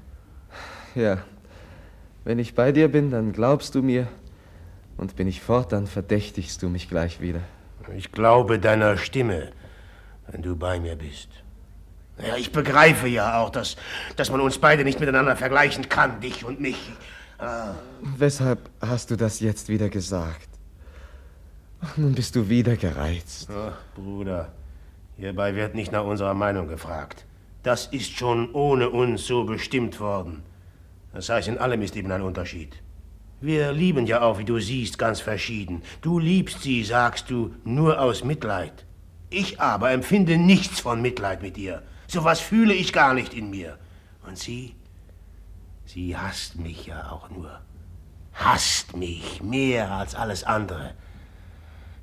Ja, 0.95 1.17
wenn 2.27 2.39
ich 2.39 2.55
bei 2.55 2.73
dir 2.73 2.89
bin, 2.89 3.09
dann 3.09 3.31
glaubst 3.31 3.73
du 3.73 3.81
mir. 3.81 4.09
Und 4.97 5.15
bin 5.15 5.29
ich 5.29 5.39
fort, 5.39 5.71
dann 5.71 5.87
verdächtigst 5.87 6.61
du 6.61 6.67
mich 6.67 6.89
gleich 6.89 7.21
wieder. 7.21 7.39
Ich 7.95 8.11
glaube 8.11 8.59
deiner 8.59 8.97
Stimme, 8.97 9.51
wenn 10.29 10.41
du 10.41 10.57
bei 10.57 10.77
mir 10.77 10.97
bist. 10.97 11.29
Ja, 12.21 12.35
ich 12.35 12.51
begreife 12.51 13.07
ja 13.07 13.39
auch, 13.39 13.49
dass, 13.49 13.77
dass 14.17 14.29
man 14.29 14.41
uns 14.41 14.57
beide 14.57 14.83
nicht 14.83 14.99
miteinander 14.99 15.37
vergleichen 15.37 15.87
kann, 15.87 16.19
dich 16.19 16.43
und 16.43 16.59
mich. 16.59 16.91
Ah. 17.37 17.75
Weshalb 18.01 18.59
hast 18.81 19.09
du 19.09 19.15
das 19.15 19.39
jetzt 19.39 19.69
wieder 19.69 19.87
gesagt? 19.87 20.49
Nun 21.95 22.13
bist 22.13 22.35
du 22.35 22.49
wieder 22.49 22.75
gereizt. 22.75 23.49
Ach, 23.49 23.77
Bruder, 23.95 24.51
hierbei 25.15 25.55
wird 25.55 25.75
nicht 25.75 25.93
nach 25.93 26.03
unserer 26.03 26.33
Meinung 26.33 26.67
gefragt. 26.67 27.25
Das 27.63 27.85
ist 27.85 28.11
schon 28.17 28.53
ohne 28.53 28.89
uns 28.89 29.25
so 29.25 29.45
bestimmt 29.45 30.01
worden. 30.01 30.43
Das 31.13 31.29
heißt, 31.29 31.47
in 31.47 31.57
allem 31.57 31.81
ist 31.81 31.95
eben 31.95 32.11
ein 32.11 32.21
Unterschied. 32.21 32.81
Wir 33.39 33.71
lieben 33.71 34.07
ja 34.07 34.21
auch, 34.21 34.39
wie 34.39 34.45
du 34.45 34.59
siehst, 34.59 34.97
ganz 34.97 35.21
verschieden. 35.21 35.83
Du 36.01 36.17
liebst 36.17 36.63
sie, 36.63 36.83
sagst 36.83 37.29
du, 37.29 37.53
nur 37.63 38.01
aus 38.01 38.23
Mitleid. 38.23 38.85
Ich 39.29 39.59
aber 39.61 39.91
empfinde 39.91 40.37
nichts 40.37 40.79
von 40.79 41.01
Mitleid 41.01 41.41
mit 41.41 41.57
ihr. 41.57 41.83
So 42.07 42.23
was 42.23 42.39
fühle 42.39 42.73
ich 42.73 42.93
gar 42.93 43.13
nicht 43.13 43.33
in 43.33 43.49
mir. 43.49 43.77
Und 44.25 44.39
sie, 44.39 44.75
sie 45.85 46.17
hasst 46.17 46.55
mich 46.55 46.87
ja 46.87 47.11
auch 47.11 47.29
nur. 47.29 47.61
Hasst 48.33 48.95
mich 48.95 49.41
mehr 49.43 49.91
als 49.91 50.15
alles 50.15 50.43
andere. 50.43 50.93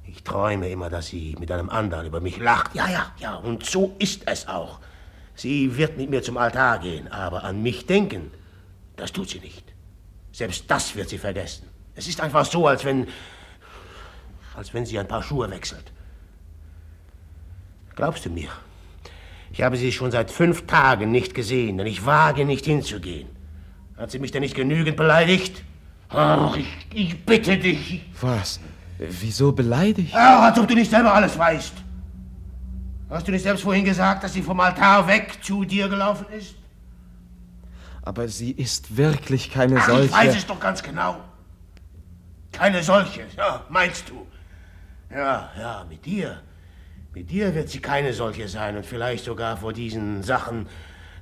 Ich 0.07 0.23
träume 0.23 0.69
immer, 0.69 0.91
dass 0.91 1.07
sie 1.07 1.35
mit 1.41 1.51
einem 1.51 1.71
anderen 1.71 2.07
über 2.07 2.21
mich 2.21 2.39
lacht. 2.39 2.75
Ja, 2.75 2.89
ja, 2.89 3.13
ja, 3.19 3.35
und 3.35 3.65
so 3.65 3.97
ist 3.99 4.29
es 4.29 4.47
auch. 4.47 4.79
Sie 5.35 5.77
wird 5.77 5.97
mit 5.97 6.11
mir 6.11 6.23
zum 6.23 6.37
Altar 6.37 6.79
gehen, 6.79 7.11
aber 7.11 7.43
an 7.43 7.63
mich 7.63 7.87
denken, 7.87 8.31
das 8.97 9.13
tut 9.13 9.29
sie 9.29 9.41
nicht. 9.41 9.65
Selbst 10.33 10.65
das 10.69 10.95
wird 10.95 11.09
sie 11.09 11.19
vergessen. 11.19 11.69
Es 11.95 12.09
ist 12.09 12.21
einfach 12.21 12.45
so, 12.45 12.67
als 12.67 12.85
wenn. 12.85 13.07
als 14.57 14.73
wenn 14.75 14.87
sie 14.87 14.99
ein 14.99 15.09
paar 15.09 15.23
Schuhe 15.23 15.51
wechselt. 15.51 15.93
Glaubst 17.95 18.25
du 18.27 18.31
mir? 18.31 18.49
Ich 19.53 19.63
habe 19.63 19.77
sie 19.77 19.93
schon 19.93 20.11
seit 20.11 20.31
fünf 20.31 20.67
Tagen 20.67 21.13
nicht 21.13 21.35
gesehen, 21.35 21.79
denn 21.79 21.87
ich 21.87 22.05
wage 22.05 22.45
nicht 22.45 22.65
hinzugehen. 22.65 23.29
Hat 23.97 24.11
sie 24.11 24.19
mich 24.19 24.33
denn 24.33 24.43
nicht 24.43 24.57
genügend 24.57 24.97
beleidigt? 24.97 25.63
Ach, 26.09 26.57
ich, 26.57 26.67
ich 26.93 27.25
bitte 27.25 27.57
dich. 27.57 28.03
Was? 28.21 28.59
Wieso 28.99 29.53
beleidigt? 29.53 30.13
Ach, 30.15 30.43
als 30.43 30.59
ob 30.59 30.67
du 30.67 30.75
nicht 30.75 30.91
selber 30.91 31.15
alles 31.15 31.39
weißt. 31.39 31.75
Hast 33.11 33.29
du 33.29 33.33
nicht 33.33 33.43
selbst 33.43 33.63
vorhin 33.63 33.85
gesagt, 33.85 34.25
dass 34.25 34.33
sie 34.33 34.43
vom 34.43 34.59
Altar 34.59 35.07
weg 35.07 35.39
zu 35.43 35.65
dir 35.65 35.89
gelaufen 35.89 36.27
ist? 36.37 36.57
Aber 38.07 38.29
sie 38.29 38.51
ist 38.51 38.99
wirklich 38.99 39.51
keine 39.51 39.79
Ach, 39.79 39.87
solche. 39.87 40.05
Ich 40.05 40.13
weiß 40.13 40.37
es 40.37 40.47
doch 40.47 40.61
ganz 40.61 40.83
genau. 40.83 41.25
Keine 42.53 42.83
solche, 42.83 43.23
ja, 43.35 43.65
meinst 43.71 44.11
du? 44.11 44.27
Ja, 45.11 45.51
ja, 45.59 45.87
mit 45.89 46.05
dir. 46.05 46.43
Mit 47.15 47.31
dir 47.31 47.55
wird 47.55 47.71
sie 47.71 47.81
keine 47.81 48.13
solche 48.13 48.47
sein 48.47 48.77
und 48.77 48.85
vielleicht 48.85 49.25
sogar 49.25 49.57
vor 49.57 49.73
diesen 49.73 50.23
Sachen 50.23 50.69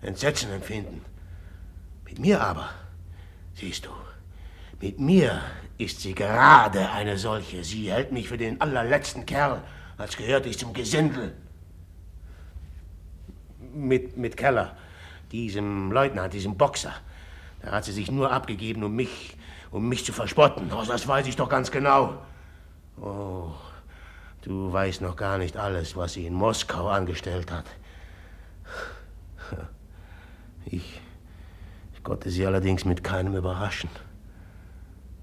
Entsetzen 0.02 0.50
empfinden. 0.50 1.04
Mit 2.04 2.18
mir 2.18 2.40
aber, 2.40 2.68
siehst 3.54 3.86
du, 3.86 3.90
mit 4.80 4.98
mir 4.98 5.40
ist 5.78 6.00
sie 6.00 6.14
gerade 6.16 6.90
eine 6.90 7.16
solche. 7.16 7.62
Sie 7.62 7.92
hält 7.92 8.10
mich 8.10 8.28
für 8.28 8.38
den 8.38 8.60
allerletzten 8.60 9.24
Kerl, 9.24 9.62
als 9.98 10.16
gehörte 10.16 10.48
ich 10.48 10.58
zum 10.58 10.72
Gesindel. 10.72 11.32
Mit, 13.72 14.16
mit 14.16 14.36
Keller 14.36 14.76
diesem 15.32 15.90
Leutnant, 15.90 16.32
diesem 16.32 16.56
Boxer. 16.56 16.92
Da 17.62 17.72
hat 17.72 17.84
sie 17.84 17.92
sich 17.92 18.10
nur 18.10 18.30
abgegeben, 18.30 18.84
um 18.84 18.94
mich, 18.94 19.36
um 19.70 19.88
mich 19.88 20.04
zu 20.04 20.12
verspotten. 20.12 20.70
Oh, 20.72 20.84
das 20.86 21.08
weiß 21.08 21.26
ich 21.26 21.36
doch 21.36 21.48
ganz 21.48 21.70
genau. 21.70 22.18
Oh, 23.00 23.52
du 24.42 24.72
weißt 24.72 25.00
noch 25.00 25.16
gar 25.16 25.38
nicht 25.38 25.56
alles, 25.56 25.96
was 25.96 26.12
sie 26.12 26.26
in 26.26 26.34
Moskau 26.34 26.88
angestellt 26.88 27.50
hat. 27.50 27.66
Ich, 30.64 31.00
ich 31.92 32.02
konnte 32.04 32.30
sie 32.30 32.46
allerdings 32.46 32.84
mit 32.84 33.02
keinem 33.02 33.34
überraschen, 33.34 33.90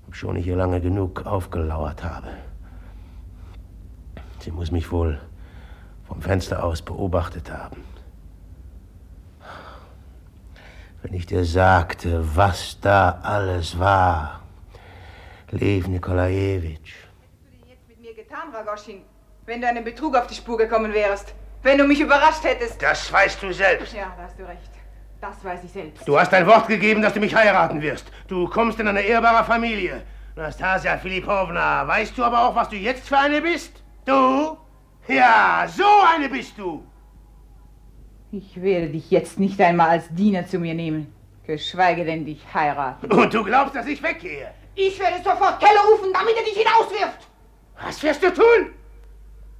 obschon 0.08 0.36
ich 0.36 0.48
ihr 0.48 0.58
lange 0.58 0.82
genug 0.82 1.26
aufgelauert 1.26 2.04
habe. 2.04 2.28
Sie 4.40 4.52
muss 4.52 4.72
mich 4.72 4.92
wohl 4.92 5.20
vom 6.08 6.22
Fenster 6.22 6.64
aus 6.64 6.82
beobachtet 6.82 7.52
haben. 7.52 7.89
Wenn 11.02 11.14
ich 11.14 11.26
dir 11.26 11.46
sagte, 11.46 12.24
was 12.36 12.78
da 12.82 13.20
alles 13.24 13.78
war. 13.80 14.42
Lev 15.52 15.88
Nikolajewitsch. 15.88 16.94
Was 16.94 17.10
hättest 17.10 17.50
du 17.50 17.56
denn 17.64 17.70
jetzt 17.70 17.88
mit 17.88 18.02
mir 18.02 18.14
getan, 18.14 18.54
Ragoschin, 18.54 19.02
wenn 19.46 19.62
du 19.62 19.68
einem 19.68 19.84
Betrug 19.84 20.16
auf 20.16 20.28
die 20.28 20.36
Spur 20.36 20.58
gekommen 20.58 20.94
wärst? 20.94 21.34
Wenn 21.64 21.78
du 21.78 21.86
mich 21.86 22.00
überrascht 22.00 22.44
hättest? 22.44 22.82
Das 22.82 23.12
weißt 23.12 23.42
du 23.42 23.54
selbst. 23.54 23.94
Ja, 23.94 24.14
da 24.18 24.24
hast 24.24 24.38
du 24.38 24.44
recht. 24.44 24.72
Das 25.22 25.44
weiß 25.44 25.64
ich 25.66 25.72
selbst. 25.72 26.08
Du 26.08 26.18
hast 26.18 26.32
dein 26.32 26.48
Wort 26.48 26.68
gegeben, 26.68 27.02
dass 27.02 27.14
du 27.14 27.20
mich 27.20 27.36
heiraten 27.36 27.82
wirst. 27.82 28.06
Du 28.28 28.48
kommst 28.48 28.80
in 28.80 28.88
eine 28.88 29.02
ehrbare 29.02 29.44
Familie. 29.44 30.02
Nastasia 30.36 30.98
Filipovna, 30.98 31.86
weißt 31.86 32.18
du 32.18 32.24
aber 32.24 32.48
auch, 32.48 32.56
was 32.56 32.70
du 32.70 32.78
jetzt 32.78 33.08
für 33.10 33.18
eine 33.18 33.42
bist? 33.42 33.84
Du? 34.06 34.58
Ja, 35.08 35.66
so 35.68 35.84
eine 36.16 36.30
bist 36.30 36.58
du. 36.58 36.86
Ich 38.32 38.62
werde 38.62 38.90
dich 38.90 39.10
jetzt 39.10 39.40
nicht 39.40 39.60
einmal 39.60 39.90
als 39.90 40.14
Diener 40.14 40.46
zu 40.46 40.60
mir 40.60 40.76
nehmen, 40.76 41.12
geschweige 41.48 42.06
denn 42.06 42.26
dich 42.26 42.42
heiraten. 42.54 43.12
Und 43.12 43.34
du 43.34 43.44
glaubst, 43.44 43.76
dass 43.76 43.88
ich 43.88 44.04
weggehe? 44.04 44.52
Ich 44.76 45.00
werde 45.00 45.18
sofort 45.18 45.60
Keller 45.60 45.82
rufen, 45.92 46.14
damit 46.14 46.36
er 46.38 46.44
dich 46.44 46.56
hinauswirft. 46.56 47.28
Was 47.84 48.04
wirst 48.04 48.22
du 48.22 48.32
tun? 48.32 48.74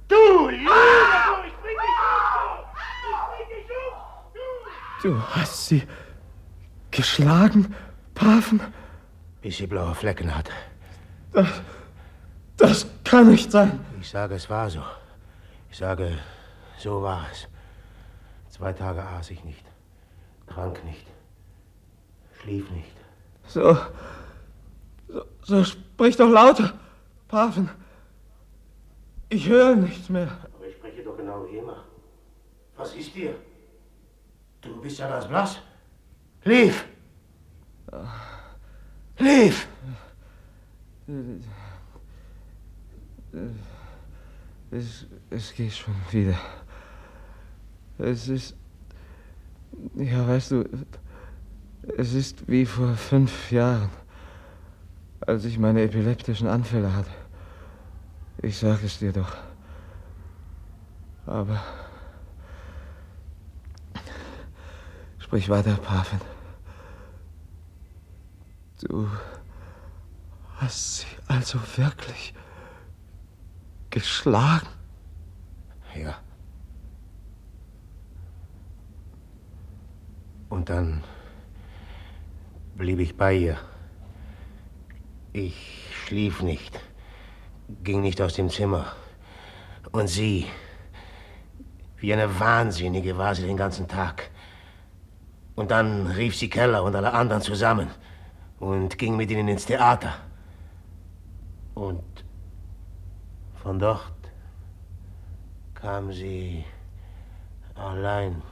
Du, 0.06 0.48
Lüge! 0.48 0.70
Ah! 0.70 1.42
Ich 1.44 1.52
bring 1.54 1.76
dich 1.76 1.98
um! 2.06 2.64
Ich 3.10 3.48
bring 3.48 3.58
dich 3.58 3.70
um! 3.70 5.02
Du 5.02 5.22
hast 5.34 5.66
sie 5.66 5.82
geschlagen, 6.92 7.74
Pafen? 8.14 8.60
Bis 9.42 9.56
sie 9.56 9.66
blaue 9.66 9.96
Flecken 9.96 10.32
hat. 10.32 10.48
Das, 11.32 11.48
das 12.56 12.86
kann 13.02 13.30
nicht 13.30 13.50
sein. 13.50 13.80
Ich 14.00 14.10
sage, 14.10 14.36
es 14.36 14.48
war 14.48 14.70
so. 14.70 14.82
Ich 15.70 15.78
sage, 15.78 16.18
so 16.78 17.02
war 17.02 17.26
es. 17.32 17.48
Zwei 18.60 18.74
Tage 18.74 19.02
aß 19.02 19.30
ich 19.30 19.42
nicht, 19.42 19.64
trank 20.46 20.84
nicht, 20.84 21.06
schlief 22.38 22.70
nicht. 22.70 22.94
So, 23.46 23.74
so, 25.08 25.24
so 25.40 25.64
sprich 25.64 26.18
doch 26.18 26.28
lauter, 26.28 26.78
Pafen. 27.26 27.70
Ich 29.30 29.48
höre 29.48 29.76
nichts 29.76 30.10
mehr. 30.10 30.28
Aber 30.54 30.66
ich 30.66 30.74
spreche 30.74 31.02
doch 31.02 31.16
genau 31.16 31.46
wie 31.48 31.56
immer. 31.56 31.84
Was 32.76 32.94
ist 32.94 33.14
dir? 33.14 33.34
Du 34.60 34.78
bist 34.82 34.98
ja 34.98 35.08
ganz 35.08 35.26
blass. 35.26 35.62
Lief! 36.44 36.86
Lief! 39.16 39.68
Es, 44.70 45.06
es 45.30 45.54
geht 45.54 45.72
schon 45.72 45.94
wieder. 46.10 46.38
Es 48.00 48.28
ist. 48.28 48.56
Ja, 49.94 50.26
weißt 50.26 50.50
du, 50.52 50.64
es 51.96 52.14
ist 52.14 52.48
wie 52.48 52.66
vor 52.66 52.94
fünf 52.94 53.50
Jahren, 53.50 53.90
als 55.20 55.44
ich 55.44 55.58
meine 55.58 55.82
epileptischen 55.82 56.48
Anfälle 56.48 56.94
hatte. 56.94 57.10
Ich 58.42 58.58
sage 58.58 58.86
es 58.86 58.98
dir 58.98 59.12
doch. 59.12 59.36
Aber. 61.26 61.62
Sprich 65.18 65.48
weiter, 65.48 65.76
Pavin. 65.76 66.20
Du 68.82 69.08
hast 70.56 70.98
sie 70.98 71.06
also 71.28 71.58
wirklich 71.76 72.34
geschlagen? 73.90 74.68
Ja. 75.94 76.18
Und 80.50 80.68
dann 80.68 81.02
blieb 82.74 82.98
ich 82.98 83.16
bei 83.16 83.34
ihr. 83.34 83.56
Ich 85.32 85.88
schlief 86.04 86.42
nicht, 86.42 86.80
ging 87.84 88.02
nicht 88.02 88.20
aus 88.20 88.34
dem 88.34 88.50
Zimmer. 88.50 88.92
Und 89.92 90.08
sie, 90.08 90.46
wie 91.98 92.12
eine 92.12 92.40
Wahnsinnige 92.40 93.16
war 93.16 93.34
sie 93.34 93.46
den 93.46 93.56
ganzen 93.56 93.86
Tag. 93.86 94.30
Und 95.54 95.70
dann 95.70 96.08
rief 96.08 96.36
sie 96.36 96.50
Keller 96.50 96.82
und 96.82 96.96
alle 96.96 97.12
anderen 97.12 97.42
zusammen 97.42 97.88
und 98.58 98.98
ging 98.98 99.16
mit 99.16 99.30
ihnen 99.30 99.48
ins 99.48 99.66
Theater. 99.66 100.14
Und 101.74 102.02
von 103.62 103.78
dort 103.78 104.20
kam 105.74 106.12
sie 106.12 106.64
allein 107.74 108.42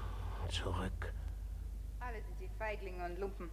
zurück. 0.49 0.98
Feiglinge 2.69 3.03
und 3.03 3.19
Lumpen. 3.19 3.49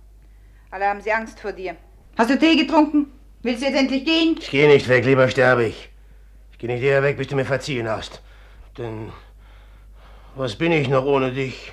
Alle 0.72 0.88
haben 0.88 1.00
sie 1.00 1.14
Angst 1.14 1.40
vor 1.40 1.54
dir. 1.54 1.78
Hast 2.18 2.30
du 2.32 2.38
Tee 2.38 2.58
getrunken? 2.58 3.14
Willst 3.44 3.62
du 3.62 3.68
jetzt 3.68 3.78
endlich 3.78 4.04
gehen? 4.04 4.36
Ich 4.38 4.50
gehe 4.50 4.68
nicht 4.68 4.90
weg, 4.90 5.06
lieber 5.06 5.30
sterbe 5.30 5.68
ich. 5.68 5.90
Ich 6.52 6.58
gehe 6.58 6.70
nicht 6.70 6.84
eher 6.84 7.02
weg, 7.02 7.16
bis 7.16 7.28
du 7.28 7.38
mir 7.38 7.46
verziehen 7.46 7.88
hast. 7.88 8.22
Denn 8.78 9.14
was 10.36 10.58
bin 10.58 10.74
ich 10.74 10.90
noch 10.90 11.06
ohne 11.06 11.32
dich? 11.32 11.72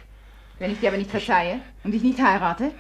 Wenn 0.61 0.71
ich 0.71 0.79
dir 0.79 0.91
aber 0.91 0.99
nicht 0.99 1.11
verzeihe 1.11 1.61
und 1.83 1.91
dich 1.91 2.05
nicht 2.05 2.23
heirate? 2.23 2.71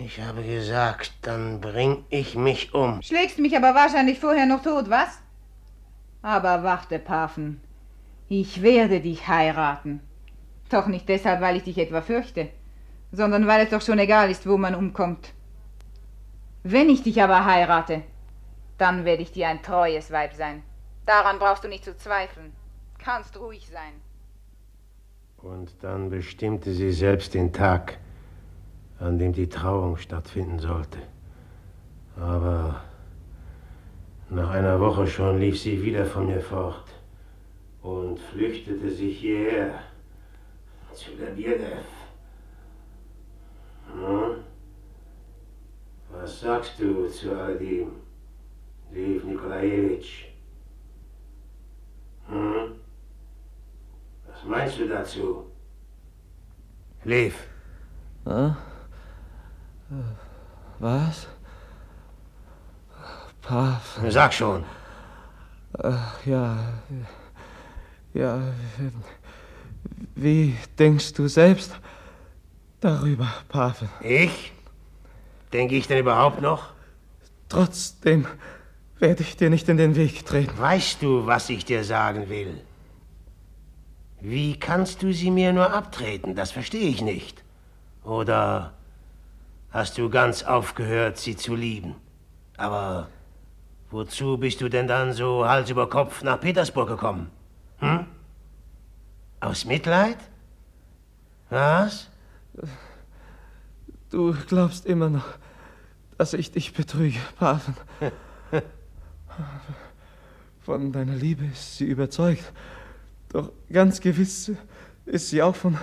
Ich 0.00 0.20
habe 0.20 0.42
gesagt, 0.42 1.12
dann 1.22 1.60
bring 1.60 2.04
ich 2.10 2.34
mich 2.34 2.74
um. 2.74 3.02
Schlägst 3.02 3.38
mich 3.38 3.56
aber 3.56 3.72
wahrscheinlich 3.72 4.18
vorher 4.18 4.46
noch 4.46 4.64
tot, 4.64 4.90
was? 4.90 5.20
Aber 6.22 6.64
warte, 6.64 6.98
Pafen. 6.98 7.60
Ich 8.28 8.62
werde 8.62 8.98
dich 9.00 9.28
heiraten. 9.28 10.00
Doch 10.70 10.88
nicht 10.88 11.08
deshalb, 11.08 11.40
weil 11.40 11.58
ich 11.58 11.62
dich 11.62 11.78
etwa 11.78 12.02
fürchte, 12.02 12.48
sondern 13.12 13.46
weil 13.46 13.64
es 13.64 13.70
doch 13.70 13.82
schon 13.82 13.98
egal 13.98 14.30
ist, 14.30 14.48
wo 14.48 14.56
man 14.56 14.74
umkommt. 14.74 15.32
Wenn 16.64 16.88
ich 16.88 17.02
dich 17.02 17.22
aber 17.22 17.44
heirate, 17.44 18.02
dann 18.78 19.04
werde 19.04 19.22
ich 19.22 19.32
dir 19.32 19.48
ein 19.48 19.62
treues 19.62 20.10
Weib 20.10 20.34
sein. 20.34 20.62
Daran 21.06 21.38
brauchst 21.38 21.64
du 21.64 21.68
nicht 21.68 21.84
zu 21.84 21.96
zweifeln. 21.96 22.52
Kannst 22.98 23.38
ruhig 23.38 23.68
sein. 23.68 23.94
Und 25.38 25.74
dann 25.82 26.08
bestimmte 26.08 26.72
sie 26.72 26.92
selbst 26.92 27.34
den 27.34 27.52
Tag, 27.52 27.98
an 29.00 29.18
dem 29.18 29.32
die 29.32 29.48
Trauung 29.48 29.96
stattfinden 29.96 30.60
sollte. 30.60 30.98
Aber 32.16 32.82
nach 34.30 34.50
einer 34.50 34.78
Woche 34.78 35.06
schon 35.06 35.40
lief 35.40 35.60
sie 35.60 35.82
wieder 35.82 36.06
von 36.06 36.26
mir 36.26 36.40
fort 36.40 36.88
und 37.82 38.18
flüchtete 38.20 38.88
sich 38.88 39.18
hierher 39.18 39.80
zu 40.94 41.10
der 41.20 41.32
Bierdev. 41.32 41.84
Hm? 43.86 44.44
Was 46.10 46.40
sagst 46.40 46.78
du 46.78 47.08
zu 47.08 47.38
all 47.38 47.56
dem, 47.56 47.92
Lev 48.90 49.24
Nikolajewitsch? 49.24 50.26
Hm? 52.28 52.74
Was 54.26 54.44
meinst 54.44 54.78
du 54.78 54.88
dazu? 54.88 55.46
Lev. 57.04 57.34
Hm? 58.24 58.56
Was? 60.78 61.26
Paf. 63.42 64.00
Sag 64.08 64.32
schon. 64.32 64.64
Ach, 65.82 66.24
ja. 66.24 66.58
Ja. 68.14 68.40
Wie 70.14 70.56
denkst 70.78 71.12
du 71.14 71.28
selbst 71.28 71.74
darüber, 72.82 73.28
Pave? 73.48 73.88
Ich? 74.00 74.52
Denke 75.52 75.76
ich 75.76 75.86
denn 75.86 75.98
überhaupt 75.98 76.40
noch? 76.42 76.72
Trotzdem 77.48 78.26
werde 78.98 79.22
ich 79.22 79.36
dir 79.36 79.50
nicht 79.50 79.68
in 79.68 79.76
den 79.76 79.96
Weg 79.96 80.24
treten. 80.24 80.56
Weißt 80.58 81.02
du, 81.02 81.26
was 81.26 81.48
ich 81.50 81.64
dir 81.64 81.84
sagen 81.84 82.28
will? 82.28 82.60
Wie 84.20 84.58
kannst 84.58 85.02
du 85.02 85.12
sie 85.12 85.30
mir 85.30 85.52
nur 85.52 85.72
abtreten? 85.72 86.34
Das 86.34 86.52
verstehe 86.52 86.88
ich 86.88 87.02
nicht. 87.02 87.42
Oder 88.04 88.72
hast 89.70 89.98
du 89.98 90.08
ganz 90.08 90.44
aufgehört, 90.44 91.18
sie 91.18 91.36
zu 91.36 91.54
lieben? 91.56 91.96
Aber 92.56 93.08
wozu 93.90 94.38
bist 94.38 94.60
du 94.60 94.68
denn 94.68 94.86
dann 94.86 95.12
so 95.12 95.46
Hals 95.46 95.70
über 95.70 95.88
Kopf 95.88 96.22
nach 96.22 96.40
Petersburg 96.40 96.88
gekommen? 96.88 97.30
Hm? 97.78 98.06
Aus 99.40 99.64
Mitleid? 99.64 100.18
Was? 101.50 102.08
Du 104.10 104.34
glaubst 104.48 104.86
immer 104.86 105.08
noch, 105.08 105.24
dass 106.18 106.34
ich 106.34 106.52
dich 106.52 106.74
betrüge, 106.74 107.18
Paven. 107.38 107.74
Von 110.60 110.92
deiner 110.92 111.14
Liebe 111.14 111.46
ist 111.46 111.78
sie 111.78 111.86
überzeugt. 111.86 112.52
Doch 113.30 113.50
ganz 113.72 114.00
gewiss 114.00 114.52
ist 115.06 115.30
sie 115.30 115.42
auch 115.42 115.56
von 115.56 115.78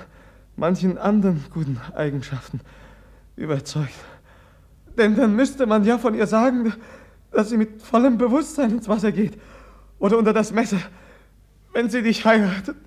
manchen 0.56 0.98
anderen 0.98 1.44
guten 1.52 1.82
Eigenschaften 1.96 2.62
überzeugt. 3.36 3.96
Denn 4.98 5.16
dann 5.16 5.36
müsste 5.36 5.66
man 5.66 5.84
ja 5.84 5.98
von 5.98 6.14
ihr 6.14 6.28
sagen, 6.28 6.74
dass 7.32 7.50
sie 7.50 7.58
mit 7.58 7.82
vollem 7.82 8.18
Bewusstsein 8.18 8.72
ins 8.72 8.88
Wasser 8.88 9.12
geht 9.12 9.40
oder 9.98 10.18
unter 10.18 10.34
das 10.34 10.52
Messer, 10.52 10.80
wenn 11.74 11.90
sie 11.90 12.02
dich 12.02 12.26
heiratet. 12.26 12.78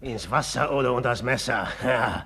Ins 0.00 0.30
Wasser 0.30 0.72
oder 0.72 0.92
unter 0.92 1.10
das 1.10 1.22
Messer? 1.22 1.68
Ja. 1.84 2.24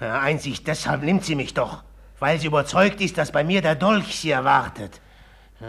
Einzig 0.00 0.64
deshalb 0.64 1.02
nimmt 1.02 1.24
sie 1.24 1.34
mich 1.34 1.54
doch, 1.54 1.82
weil 2.18 2.38
sie 2.40 2.46
überzeugt 2.46 3.00
ist, 3.00 3.18
dass 3.18 3.32
bei 3.32 3.44
mir 3.44 3.60
der 3.60 3.74
Dolch 3.74 4.18
sie 4.18 4.30
erwartet. 4.30 5.00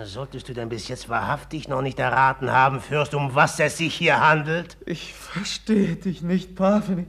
Solltest 0.06 0.48
du 0.48 0.54
denn 0.54 0.70
bis 0.70 0.88
jetzt 0.88 1.10
wahrhaftig 1.10 1.68
noch 1.68 1.82
nicht 1.82 2.00
erraten 2.00 2.50
haben, 2.50 2.80
Fürst, 2.80 3.14
um 3.14 3.36
was 3.36 3.60
es 3.60 3.78
sich 3.78 3.94
hier 3.94 4.22
handelt? 4.22 4.78
Ich 4.86 5.14
verstehe 5.14 5.98
dich 5.98 6.22
nicht, 6.22 6.56
Pavel. 6.56 7.06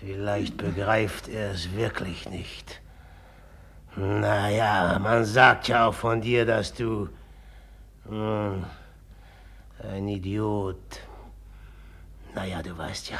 Vielleicht 0.00 0.56
begreift 0.56 1.28
er 1.28 1.50
es 1.50 1.74
wirklich 1.74 2.28
nicht. 2.30 2.80
Naja, 3.96 4.98
man 4.98 5.26
sagt 5.26 5.68
ja 5.68 5.86
auch 5.86 5.94
von 5.94 6.22
dir, 6.22 6.46
dass 6.46 6.72
du 6.72 7.10
hm, 8.08 8.64
ein 9.82 10.08
Idiot. 10.08 11.00
Naja, 12.34 12.62
du 12.62 12.76
weißt 12.76 13.10
ja. 13.10 13.18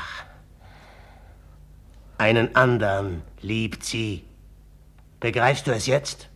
Einen 2.19 2.55
anderen 2.57 3.23
liebt 3.41 3.85
sie. 3.85 4.25
Begreifst 5.21 5.67
du 5.67 5.73
es 5.73 5.87
jetzt? 5.87 6.29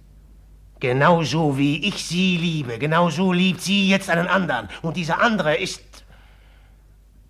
Genauso 0.79 1.59
wie 1.59 1.87
ich 1.87 2.05
sie 2.05 2.39
liebe, 2.39 2.79
genauso 2.79 3.33
liebt 3.33 3.61
sie 3.61 3.89
jetzt 3.89 4.09
einen 4.09 4.27
anderen. 4.27 4.69
Und 4.83 4.97
dieser 4.97 5.21
andere 5.21 5.57
ist. 5.57 5.83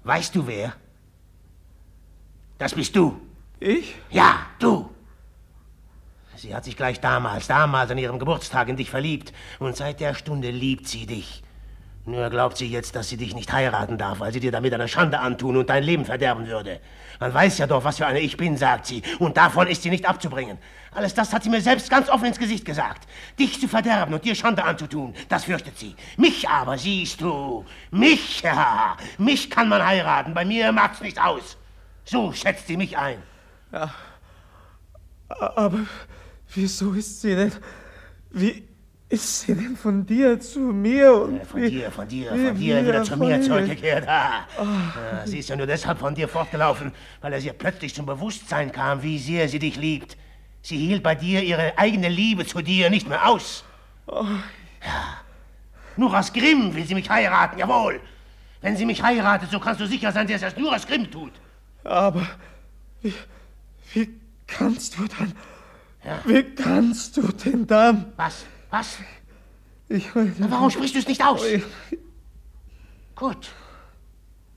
Weißt 0.04 0.34
du 0.34 0.46
wer? 0.46 0.72
Das 2.58 2.74
bist 2.74 2.94
du. 2.94 3.20
Ich? 3.58 3.94
Ja, 4.10 4.46
du. 4.58 4.90
Sie 6.36 6.54
hat 6.54 6.64
sich 6.64 6.76
gleich 6.76 7.00
damals, 7.00 7.48
damals 7.48 7.90
an 7.90 7.98
ihrem 7.98 8.18
Geburtstag 8.18 8.68
in 8.68 8.76
dich 8.76 8.88
verliebt. 8.88 9.32
Und 9.58 9.76
seit 9.76 10.00
der 10.00 10.14
Stunde 10.14 10.50
liebt 10.50 10.88
sie 10.88 11.06
dich. 11.06 11.42
Nur 12.11 12.29
glaubt 12.29 12.57
sie 12.57 12.66
jetzt, 12.66 12.96
dass 12.96 13.09
sie 13.09 13.16
dich 13.16 13.37
nicht 13.37 13.53
heiraten 13.53 13.96
darf, 13.96 14.18
weil 14.18 14.33
sie 14.33 14.40
dir 14.40 14.51
damit 14.51 14.75
eine 14.75 14.88
Schande 14.88 15.20
antun 15.20 15.57
und 15.57 15.70
dein 15.70 15.85
Leben 15.85 16.05
verderben 16.05 16.49
würde. 16.49 16.81
Man 17.20 17.33
weiß 17.33 17.59
ja 17.59 17.68
doch, 17.68 17.85
was 17.85 17.99
für 17.99 18.07
eine 18.07 18.18
Ich 18.18 18.37
bin, 18.37 18.57
sagt 18.57 18.87
sie. 18.87 19.03
Und 19.20 19.37
davon 19.37 19.68
ist 19.68 19.83
sie 19.83 19.90
nicht 19.90 20.09
abzubringen. 20.09 20.59
Alles 20.92 21.14
das 21.14 21.33
hat 21.33 21.44
sie 21.44 21.51
mir 21.51 21.61
selbst 21.61 21.88
ganz 21.88 22.09
offen 22.09 22.25
ins 22.25 22.38
Gesicht 22.38 22.64
gesagt. 22.64 23.07
Dich 23.38 23.61
zu 23.61 23.68
verderben 23.68 24.12
und 24.12 24.25
dir 24.25 24.35
Schande 24.35 24.64
anzutun, 24.64 25.14
das 25.29 25.44
fürchtet 25.44 25.79
sie. 25.79 25.94
Mich 26.16 26.49
aber, 26.49 26.77
siehst 26.79 27.20
du, 27.20 27.64
mich, 27.92 28.40
ja, 28.40 28.96
mich 29.16 29.49
kann 29.49 29.68
man 29.68 29.85
heiraten. 29.85 30.35
Bei 30.35 30.44
mir 30.44 30.73
macht's 30.73 31.01
nicht 31.01 31.23
aus. 31.23 31.57
So 32.05 32.33
schätzt 32.33 32.66
sie 32.66 32.77
mich 32.77 32.99
ein. 32.99 33.23
Ja. 33.73 33.94
Aber 35.29 35.79
wieso 36.53 36.92
ist 36.92 37.20
sie 37.20 37.37
denn. 37.37 37.53
Wie 38.33 38.69
ist 39.11 39.40
sie 39.40 39.55
denn 39.55 39.77
von 39.77 40.07
dir 40.07 40.40
zu 40.40 40.61
mir 40.61 41.12
und. 41.12 41.40
Äh, 41.40 41.44
von 41.44 41.61
dir, 41.62 41.90
von 41.90 42.09
dir, 42.09 42.31
von 42.31 42.57
dir 42.57 42.87
wieder 42.87 43.03
zu 43.03 43.16
mir 43.16 43.42
zurückgekehrt. 43.42 44.09
Ah. 44.09 44.46
Oh. 44.59 45.27
sie 45.27 45.38
ist 45.38 45.49
ja 45.49 45.57
nur 45.57 45.66
deshalb 45.66 45.99
von 45.99 46.14
dir 46.14 46.29
fortgelaufen, 46.29 46.92
weil 47.20 47.33
es 47.35 47.44
ihr 47.44 47.53
plötzlich 47.53 47.94
zum 47.94 48.07
Bewusstsein 48.07 48.73
kam, 48.73 49.03
wie 49.03 49.18
sehr 49.18 49.49
sie 49.49 49.59
dich 49.59 49.77
liebt. 49.77 50.16
Sie 50.62 50.77
hielt 50.77 51.03
bei 51.03 51.14
dir 51.14 51.42
ihre 51.42 51.77
eigene 51.77 52.09
Liebe 52.09 52.46
zu 52.46 52.62
dir 52.62 52.88
nicht 52.88 53.09
mehr 53.09 53.29
aus. 53.29 53.64
Oh. 54.07 54.25
Ja. 54.83 55.16
Nur 55.96 56.16
aus 56.16 56.33
Grimm 56.33 56.75
will 56.75 56.87
sie 56.87 56.94
mich 56.94 57.11
heiraten, 57.11 57.59
jawohl. 57.59 58.01
Wenn 58.62 58.77
sie 58.77 58.87
mich 58.87 59.03
heiratet, 59.03 59.51
so 59.51 59.59
kannst 59.59 59.81
du 59.81 59.87
sicher 59.87 60.12
sein, 60.12 60.27
dass 60.27 60.42
er 60.42 60.49
es 60.49 60.57
nur 60.57 60.75
aus 60.75 60.87
Grimm 60.87 61.11
tut. 61.11 61.33
Aber 61.85 62.27
wie, 63.03 63.14
wie 63.92 64.09
kannst 64.46 64.99
du 64.99 65.07
dann 65.07 65.35
ja. 66.05 66.20
Wie 66.25 66.42
kannst 66.42 67.16
du 67.16 67.23
denn 67.29 67.66
dann? 67.66 68.12
Was? 68.16 68.44
Was? 68.70 68.98
Ich 69.88 70.14
nicht. 70.14 70.37
Warum 70.38 70.70
sprichst 70.70 70.94
du 70.94 71.00
es 71.00 71.09
nicht 71.09 71.24
aus? 71.24 71.42
Gut. 73.16 73.50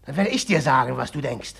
Dann 0.05 0.15
werde 0.17 0.29
ich 0.29 0.45
dir 0.45 0.61
sagen, 0.61 0.97
was 0.97 1.11
du 1.11 1.21
denkst. 1.21 1.55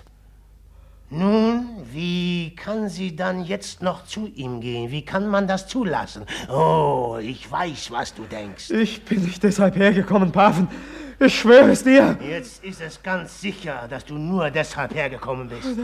Nun, 1.10 1.68
wie 1.92 2.56
kann 2.56 2.90
sie 2.90 3.16
dann 3.16 3.44
jetzt 3.44 3.82
noch 3.82 4.06
zu 4.06 4.28
ihm 4.28 4.62
gehen? 4.62 4.90
Wie 4.92 5.04
kann 5.06 5.28
man 5.28 5.48
das 5.48 5.68
zulassen? 5.68 6.26
Oh, 6.50 7.18
ich 7.22 7.50
weiß, 7.50 7.92
was 7.92 8.14
du 8.14 8.24
denkst. 8.24 8.72
Ich 8.72 9.04
bin 9.06 9.24
nicht 9.24 9.42
deshalb 9.44 9.76
hergekommen, 9.76 10.32
Paven. 10.32 10.68
Ich 11.20 11.40
schwöre 11.40 11.72
es 11.72 11.84
dir. 11.84 12.18
Jetzt 12.22 12.64
ist 12.64 12.82
es 12.82 13.02
ganz 13.02 13.40
sicher, 13.40 13.88
dass 13.88 14.06
du 14.06 14.18
nur 14.18 14.50
deshalb 14.50 14.94
hergekommen 14.96 15.50
bist. 15.50 15.66
Das, 15.66 15.76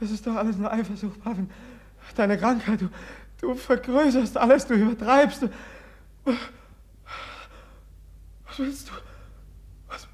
das 0.00 0.10
ist 0.10 0.26
doch 0.26 0.36
alles 0.36 0.56
nur 0.56 0.70
Eifersucht, 0.70 1.22
Paven. 1.22 1.50
Deine 2.14 2.38
Krankheit, 2.38 2.82
du, 2.82 2.88
Du 3.40 3.54
vergrößerst 3.54 4.36
alles, 4.36 4.66
du 4.66 4.74
übertreibst. 4.74 5.48
Was 8.46 8.58
willst 8.58 8.88
du? 8.88 8.92
Was, 9.88 10.08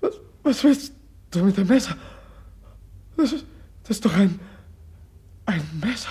was, 0.00 0.20
was 0.42 0.64
willst 0.64 0.92
du 1.30 1.44
mit 1.44 1.56
dem 1.56 1.66
Messer? 1.66 1.96
Das 3.16 3.32
ist, 3.32 3.46
das 3.82 3.90
ist 3.96 4.04
doch 4.04 4.14
ein, 4.14 4.38
ein 5.46 5.62
Messer. 5.80 6.10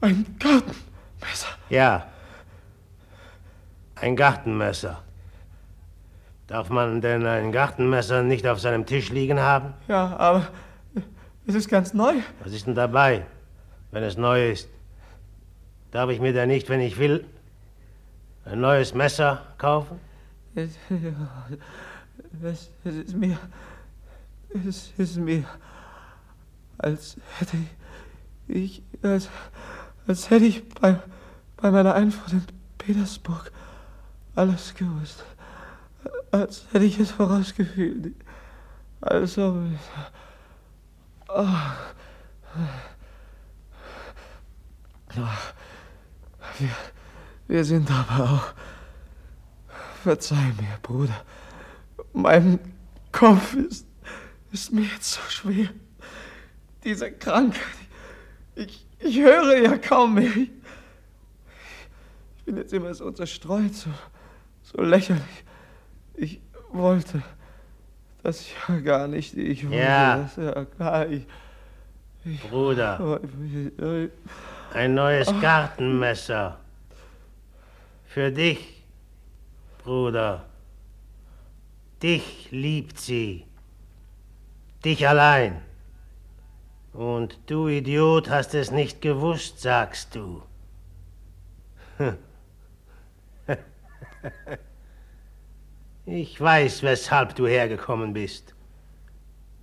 Ein 0.00 0.24
Gartenmesser. 0.38 1.48
Ja. 1.70 2.06
Ein 3.96 4.16
Gartenmesser. 4.16 5.02
Darf 6.46 6.70
man 6.70 7.00
denn 7.00 7.26
ein 7.26 7.52
Gartenmesser 7.52 8.22
nicht 8.22 8.46
auf 8.46 8.60
seinem 8.60 8.86
Tisch 8.86 9.10
liegen 9.10 9.38
haben? 9.38 9.74
Ja, 9.86 10.16
aber 10.16 10.48
es 11.46 11.54
ist 11.54 11.68
ganz 11.68 11.92
neu. 11.94 12.14
Was 12.42 12.52
ist 12.52 12.66
denn 12.66 12.74
dabei, 12.74 13.26
wenn 13.90 14.02
es 14.02 14.16
neu 14.16 14.50
ist? 14.50 14.68
Darf 15.90 16.10
ich 16.10 16.20
mir 16.20 16.32
da 16.32 16.46
nicht, 16.46 16.68
wenn 16.68 16.80
ich 16.80 16.98
will, 16.98 17.26
ein 18.44 18.60
neues 18.60 18.94
Messer 18.94 19.42
kaufen? 19.58 20.00
Es, 20.54 20.78
es, 22.42 22.94
ist 22.96 23.14
mir. 23.14 23.38
Es 24.64 24.92
ist 24.96 25.16
mir. 25.16 25.44
Als 26.78 27.16
hätte 27.38 27.56
ich. 28.48 28.82
Als, 29.02 29.28
als 30.06 30.30
hätte 30.30 30.46
ich 30.46 30.68
bei, 30.68 30.98
bei 31.56 31.70
meiner 31.70 31.94
Einfahrt 31.94 32.32
in 32.32 32.46
Petersburg 32.78 33.52
alles 34.34 34.74
gewusst. 34.74 35.24
Als 36.30 36.66
hätte 36.72 36.84
ich 36.84 36.98
es 36.98 37.10
vorausgefühlt. 37.10 38.14
Also. 39.00 39.64
Oh. 41.28 41.46
Wir, 46.58 46.70
wir 47.48 47.64
sind 47.64 47.90
aber 47.90 48.30
auch. 48.30 48.54
Verzeih 50.02 50.52
mir, 50.60 50.78
Bruder. 50.82 51.24
Mein 52.12 52.60
Kopf 53.10 53.54
ist, 53.54 53.86
ist 54.52 54.72
mir 54.72 54.82
jetzt 54.84 55.12
so 55.12 55.20
schwer. 55.28 55.68
Diese 56.84 57.10
Krankheit. 57.10 57.62
Ich, 58.54 58.86
ich 59.00 59.18
höre 59.18 59.56
ja 59.56 59.76
kaum 59.76 60.14
mehr. 60.14 60.30
Ich, 60.36 60.50
ich 62.36 62.44
bin 62.44 62.56
jetzt 62.56 62.72
immer 62.72 62.94
so 62.94 63.10
zerstreut, 63.10 63.74
so, 63.74 63.90
so 64.62 64.82
lächerlich. 64.82 65.44
Ich 66.14 66.40
wollte 66.70 67.22
das 68.22 68.46
ja 68.68 68.78
gar 68.80 69.08
nicht. 69.08 69.36
Ich 69.36 69.64
wollte 69.64 69.78
ja. 69.78 70.16
das 70.18 70.36
ja 70.36 70.64
gar 70.78 71.06
nicht. 71.06 71.26
Ich, 72.24 72.42
Bruder. 72.42 73.20
Ein 74.74 74.94
neues. 74.94 75.28
Gartenmesser. 75.40 76.58
Für 78.18 78.32
dich, 78.32 78.82
Bruder. 79.84 80.44
Dich 82.02 82.48
liebt 82.50 82.98
sie. 82.98 83.46
Dich 84.84 85.06
allein. 85.06 85.62
Und 86.92 87.38
du 87.46 87.68
Idiot 87.68 88.28
hast 88.28 88.56
es 88.56 88.72
nicht 88.72 89.00
gewusst, 89.02 89.60
sagst 89.60 90.16
du. 90.16 90.42
Ich 96.04 96.40
weiß, 96.40 96.82
weshalb 96.82 97.36
du 97.36 97.46
hergekommen 97.46 98.14
bist. 98.14 98.52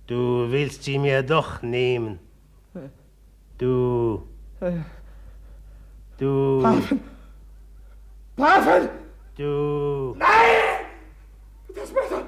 Du 0.06 0.50
willst 0.50 0.84
sie 0.84 0.98
mir 0.98 1.22
doch 1.22 1.60
nehmen. 1.60 2.20
Du 3.58 4.26
Du. 6.18 6.62
Paven! 8.36 8.90
Du. 9.36 10.14
Nein! 10.18 10.86
Das 11.74 11.90
Messer! 11.90 12.22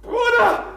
Bruder! 0.00 0.73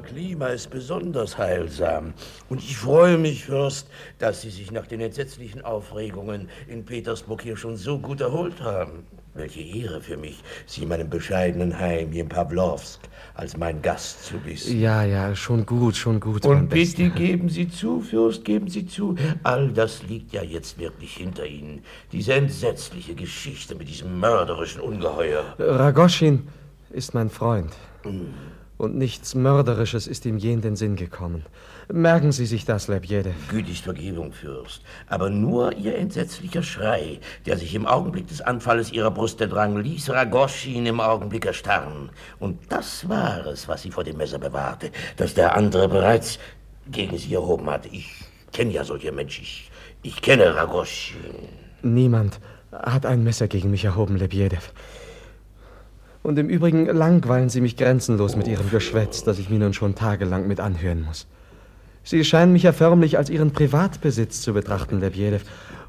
Klima 0.00 0.48
ist 0.48 0.70
besonders 0.70 1.38
heilsam. 1.38 2.14
Und 2.48 2.58
ich 2.58 2.76
freue 2.76 3.18
mich, 3.18 3.44
Fürst, 3.44 3.88
dass 4.18 4.42
Sie 4.42 4.50
sich 4.50 4.70
nach 4.70 4.86
den 4.86 5.00
entsetzlichen 5.00 5.64
Aufregungen 5.64 6.48
in 6.66 6.84
Petersburg 6.84 7.42
hier 7.42 7.56
schon 7.56 7.76
so 7.76 7.98
gut 7.98 8.20
erholt 8.20 8.60
haben. 8.60 9.04
Welche 9.34 9.60
Ehre 9.60 10.00
für 10.00 10.16
mich, 10.16 10.42
Sie 10.66 10.82
in 10.82 10.88
meinem 10.88 11.08
bescheidenen 11.08 11.78
Heim 11.78 12.10
hier 12.10 12.22
in 12.22 12.28
Pawlowsk 12.28 13.00
als 13.34 13.56
mein 13.56 13.80
Gast 13.82 14.24
zu 14.24 14.44
wissen. 14.44 14.80
Ja, 14.80 15.04
ja, 15.04 15.34
schon 15.36 15.64
gut, 15.64 15.94
schon 15.96 16.18
gut. 16.18 16.44
Und 16.44 16.68
bitte 16.68 17.10
geben 17.10 17.48
Sie 17.48 17.68
zu, 17.68 18.00
Fürst, 18.00 18.44
geben 18.44 18.68
Sie 18.68 18.86
zu. 18.86 19.14
All 19.44 19.70
das 19.70 20.02
liegt 20.02 20.32
ja 20.32 20.42
jetzt 20.42 20.78
wirklich 20.78 21.16
hinter 21.16 21.46
Ihnen. 21.46 21.82
Diese 22.10 22.34
entsetzliche 22.34 23.14
Geschichte 23.14 23.76
mit 23.76 23.88
diesem 23.88 24.18
mörderischen 24.18 24.80
Ungeheuer. 24.80 25.54
Ragoschin 25.58 26.48
ist 26.90 27.14
mein 27.14 27.30
Freund. 27.30 27.72
Mhm. 28.04 28.34
Und 28.78 28.94
nichts 28.94 29.34
Mörderisches 29.34 30.06
ist 30.06 30.24
ihm 30.24 30.38
je 30.38 30.52
in 30.52 30.60
den 30.60 30.76
Sinn 30.76 30.94
gekommen. 30.94 31.44
Merken 31.92 32.30
Sie 32.30 32.46
sich 32.46 32.64
das, 32.64 32.86
Lebjedew. 32.86 33.32
Gütigst 33.50 33.82
Vergebung, 33.82 34.32
Fürst. 34.32 34.82
Aber 35.08 35.30
nur 35.30 35.72
Ihr 35.72 35.96
entsetzlicher 35.96 36.62
Schrei, 36.62 37.18
der 37.44 37.58
sich 37.58 37.74
im 37.74 37.86
Augenblick 37.86 38.28
des 38.28 38.40
Anfalles 38.40 38.92
Ihrer 38.92 39.10
Brust 39.10 39.40
entrang, 39.40 39.78
ließ 39.78 40.10
Ragoschin 40.10 40.86
im 40.86 41.00
Augenblick 41.00 41.44
erstarren. 41.44 42.10
Und 42.38 42.60
das 42.68 43.08
war 43.08 43.46
es, 43.46 43.66
was 43.66 43.82
Sie 43.82 43.90
vor 43.90 44.04
dem 44.04 44.16
Messer 44.16 44.38
bewahrte, 44.38 44.92
das 45.16 45.34
der 45.34 45.56
andere 45.56 45.88
bereits 45.88 46.38
gegen 46.88 47.18
Sie 47.18 47.34
erhoben 47.34 47.68
hatte. 47.68 47.88
Ich 47.88 48.08
kenne 48.52 48.70
ja 48.70 48.84
solche 48.84 49.10
Menschen. 49.10 49.42
Ich, 49.42 49.70
ich 50.02 50.22
kenne 50.22 50.54
Ragoschin. 50.54 51.18
Niemand 51.82 52.38
hat 52.70 53.06
ein 53.06 53.24
Messer 53.24 53.48
gegen 53.48 53.72
mich 53.72 53.84
erhoben, 53.84 54.16
Lebjedew. 54.16 54.62
Und 56.22 56.38
im 56.38 56.48
Übrigen 56.48 56.86
langweilen 56.86 57.48
Sie 57.48 57.60
mich 57.60 57.76
grenzenlos 57.76 58.36
mit 58.36 58.48
Ihrem 58.48 58.70
Geschwätz, 58.70 59.24
das 59.24 59.38
ich 59.38 59.50
mir 59.50 59.58
nun 59.58 59.72
schon 59.72 59.94
tagelang 59.94 60.46
mit 60.46 60.60
anhören 60.60 61.02
muss. 61.02 61.26
Sie 62.04 62.24
scheinen 62.24 62.54
mich 62.54 62.62
ja 62.62 62.72
förmlich 62.72 63.18
als 63.18 63.28
Ihren 63.28 63.50
Privatbesitz 63.50 64.40
zu 64.40 64.54
betrachten, 64.54 64.98
Lebjedew. 65.00 65.40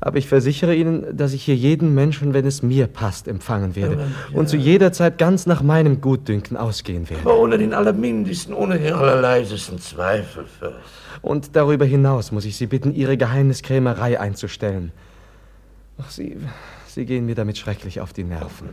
Aber 0.02 0.18
ich 0.18 0.28
versichere 0.28 0.76
Ihnen, 0.76 1.16
dass 1.16 1.34
ich 1.34 1.44
hier 1.44 1.56
jeden 1.56 1.94
Menschen, 1.94 2.34
wenn 2.34 2.46
es 2.46 2.62
mir 2.62 2.88
passt, 2.88 3.28
empfangen 3.28 3.76
werde. 3.76 3.96
Ja. 3.96 4.38
Und 4.38 4.50
zu 4.50 4.58
jeder 4.58 4.92
Zeit 4.92 5.18
ganz 5.18 5.46
nach 5.46 5.62
meinem 5.62 6.02
Gutdünken 6.02 6.58
ausgehen 6.58 7.10
werde. 7.10 7.24
Aber 7.24 7.40
ohne 7.40 7.58
den 7.58 7.74
allermindesten, 7.74 8.54
ohne 8.54 8.80
den 8.80 8.94
allerleisesten 8.94 9.80
Zweifel, 9.80 10.46
Fürst. 10.46 10.76
Und 11.22 11.56
darüber 11.56 11.86
hinaus 11.86 12.32
muss 12.32 12.46
ich 12.46 12.56
Sie 12.56 12.68
bitten, 12.68 12.94
Ihre 12.94 13.18
Geheimniskrämerei 13.18 14.20
einzustellen. 14.20 14.92
Ach, 16.02 16.10
Sie, 16.10 16.38
Sie 16.90 17.06
gehen 17.06 17.26
mir 17.26 17.36
damit 17.36 17.58
schrecklich 17.58 18.02
auf 18.02 18.14
die 18.14 18.24
Nerven. 18.24 18.70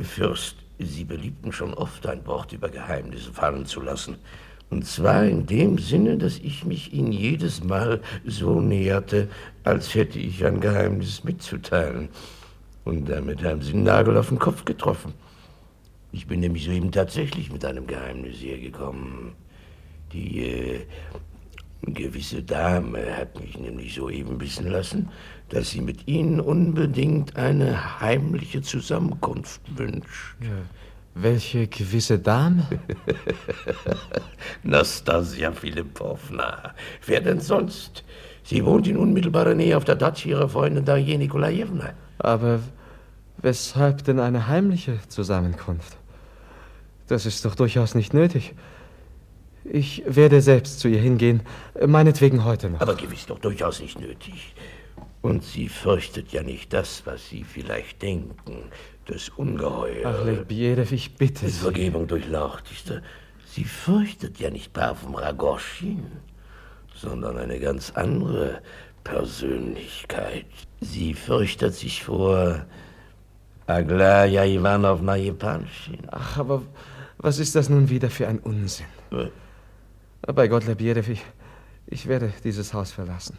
Fürst, 0.00 0.56
Sie 0.78 1.04
beliebten 1.04 1.52
schon 1.52 1.74
oft 1.74 2.06
ein 2.06 2.26
Wort 2.26 2.52
über 2.52 2.68
Geheimnisse 2.70 3.32
fallen 3.32 3.66
zu 3.66 3.80
lassen. 3.80 4.16
Und 4.70 4.86
zwar 4.86 5.24
in 5.26 5.44
dem 5.44 5.76
Sinne, 5.76 6.16
dass 6.16 6.38
ich 6.38 6.64
mich 6.64 6.94
Ihnen 6.94 7.12
jedes 7.12 7.62
Mal 7.62 8.00
so 8.24 8.62
näherte, 8.62 9.28
als 9.64 9.94
hätte 9.94 10.18
ich 10.18 10.42
ein 10.46 10.60
Geheimnis 10.60 11.24
mitzuteilen. 11.24 12.08
Und 12.84 13.08
damit 13.10 13.44
haben 13.44 13.60
Sie 13.60 13.72
den 13.72 13.82
Nagel 13.82 14.16
auf 14.16 14.30
den 14.30 14.38
Kopf 14.38 14.64
getroffen. 14.64 15.12
Ich 16.10 16.26
bin 16.26 16.40
nämlich 16.40 16.64
soeben 16.64 16.90
tatsächlich 16.90 17.52
mit 17.52 17.64
einem 17.66 17.86
Geheimnis 17.86 18.36
hergekommen. 18.36 19.32
Die 20.14 20.46
äh, 20.46 20.80
gewisse 21.86 22.42
Dame 22.42 23.16
hat 23.16 23.38
mich 23.40 23.58
nämlich 23.58 23.94
soeben 23.94 24.40
wissen 24.40 24.68
lassen, 24.68 25.08
dass 25.48 25.70
sie 25.70 25.80
mit 25.80 26.06
Ihnen 26.06 26.40
unbedingt 26.40 27.36
eine 27.36 28.00
heimliche 28.00 28.62
Zusammenkunft 28.62 29.60
wünscht. 29.76 30.36
Ja. 30.40 30.48
Welche 31.14 31.66
gewisse 31.66 32.18
Dame? 32.18 32.66
Nastasia 34.62 35.52
Philippowna. 35.52 36.74
Wer 37.04 37.20
denn 37.20 37.40
sonst? 37.40 38.02
Sie 38.44 38.64
wohnt 38.64 38.86
in 38.86 38.96
unmittelbarer 38.96 39.54
Nähe 39.54 39.76
auf 39.76 39.84
der 39.84 39.96
Datsche 39.96 40.30
ihrer 40.30 40.48
Freundin 40.48 40.84
Darje 40.84 41.18
Nikolajewna. 41.18 41.92
Aber 42.18 42.60
weshalb 43.38 44.04
denn 44.04 44.20
eine 44.20 44.46
heimliche 44.46 45.00
Zusammenkunft? 45.08 45.96
Das 47.08 47.26
ist 47.26 47.44
doch 47.44 47.54
durchaus 47.54 47.94
nicht 47.94 48.14
nötig. 48.14 48.54
Ich 49.64 50.02
werde 50.06 50.40
selbst 50.40 50.80
zu 50.80 50.88
ihr 50.88 51.00
hingehen, 51.00 51.42
meinetwegen 51.86 52.44
heute 52.44 52.70
noch. 52.70 52.80
Aber 52.80 52.94
gewiss 52.94 53.26
doch 53.26 53.38
durchaus 53.38 53.80
nicht 53.80 54.00
nötig. 54.00 54.54
Und 55.20 55.44
sie 55.44 55.68
fürchtet 55.68 56.32
ja 56.32 56.42
nicht 56.42 56.72
das, 56.72 57.02
was 57.04 57.28
Sie 57.28 57.44
vielleicht 57.44 58.02
denken 58.02 58.64
das 59.06 59.28
Ungeheuer. 59.28 60.04
Ach, 60.04 60.24
Lebiedew, 60.24 60.92
ich 60.92 61.14
bitte 61.14 61.48
Sie. 61.48 61.60
Vergebung 61.60 62.08
durchlauchtigste. 62.08 63.02
Sie 63.46 63.64
fürchtet 63.64 64.40
ja 64.40 64.50
nicht 64.50 64.72
Parfum 64.72 65.14
Ragoschin, 65.14 66.06
sondern 66.94 67.38
eine 67.38 67.60
ganz 67.60 67.90
andere 67.90 68.62
Persönlichkeit. 69.04 70.46
Sie 70.80 71.14
fürchtet 71.14 71.74
sich 71.74 72.02
vor 72.02 72.64
Aglaya 73.66 74.44
Ivanovna 74.44 75.16
Jepanschin. 75.16 76.00
Ach, 76.10 76.38
aber 76.38 76.62
was 77.18 77.38
ist 77.38 77.54
das 77.54 77.68
nun 77.68 77.88
wieder 77.90 78.10
für 78.10 78.26
ein 78.26 78.38
Unsinn? 78.38 78.86
Bei 80.22 80.48
Gott, 80.48 80.66
Lebiedew, 80.66 81.10
ich, 81.10 81.24
ich 81.86 82.06
werde 82.06 82.32
dieses 82.44 82.74
Haus 82.74 82.92
verlassen. 82.92 83.38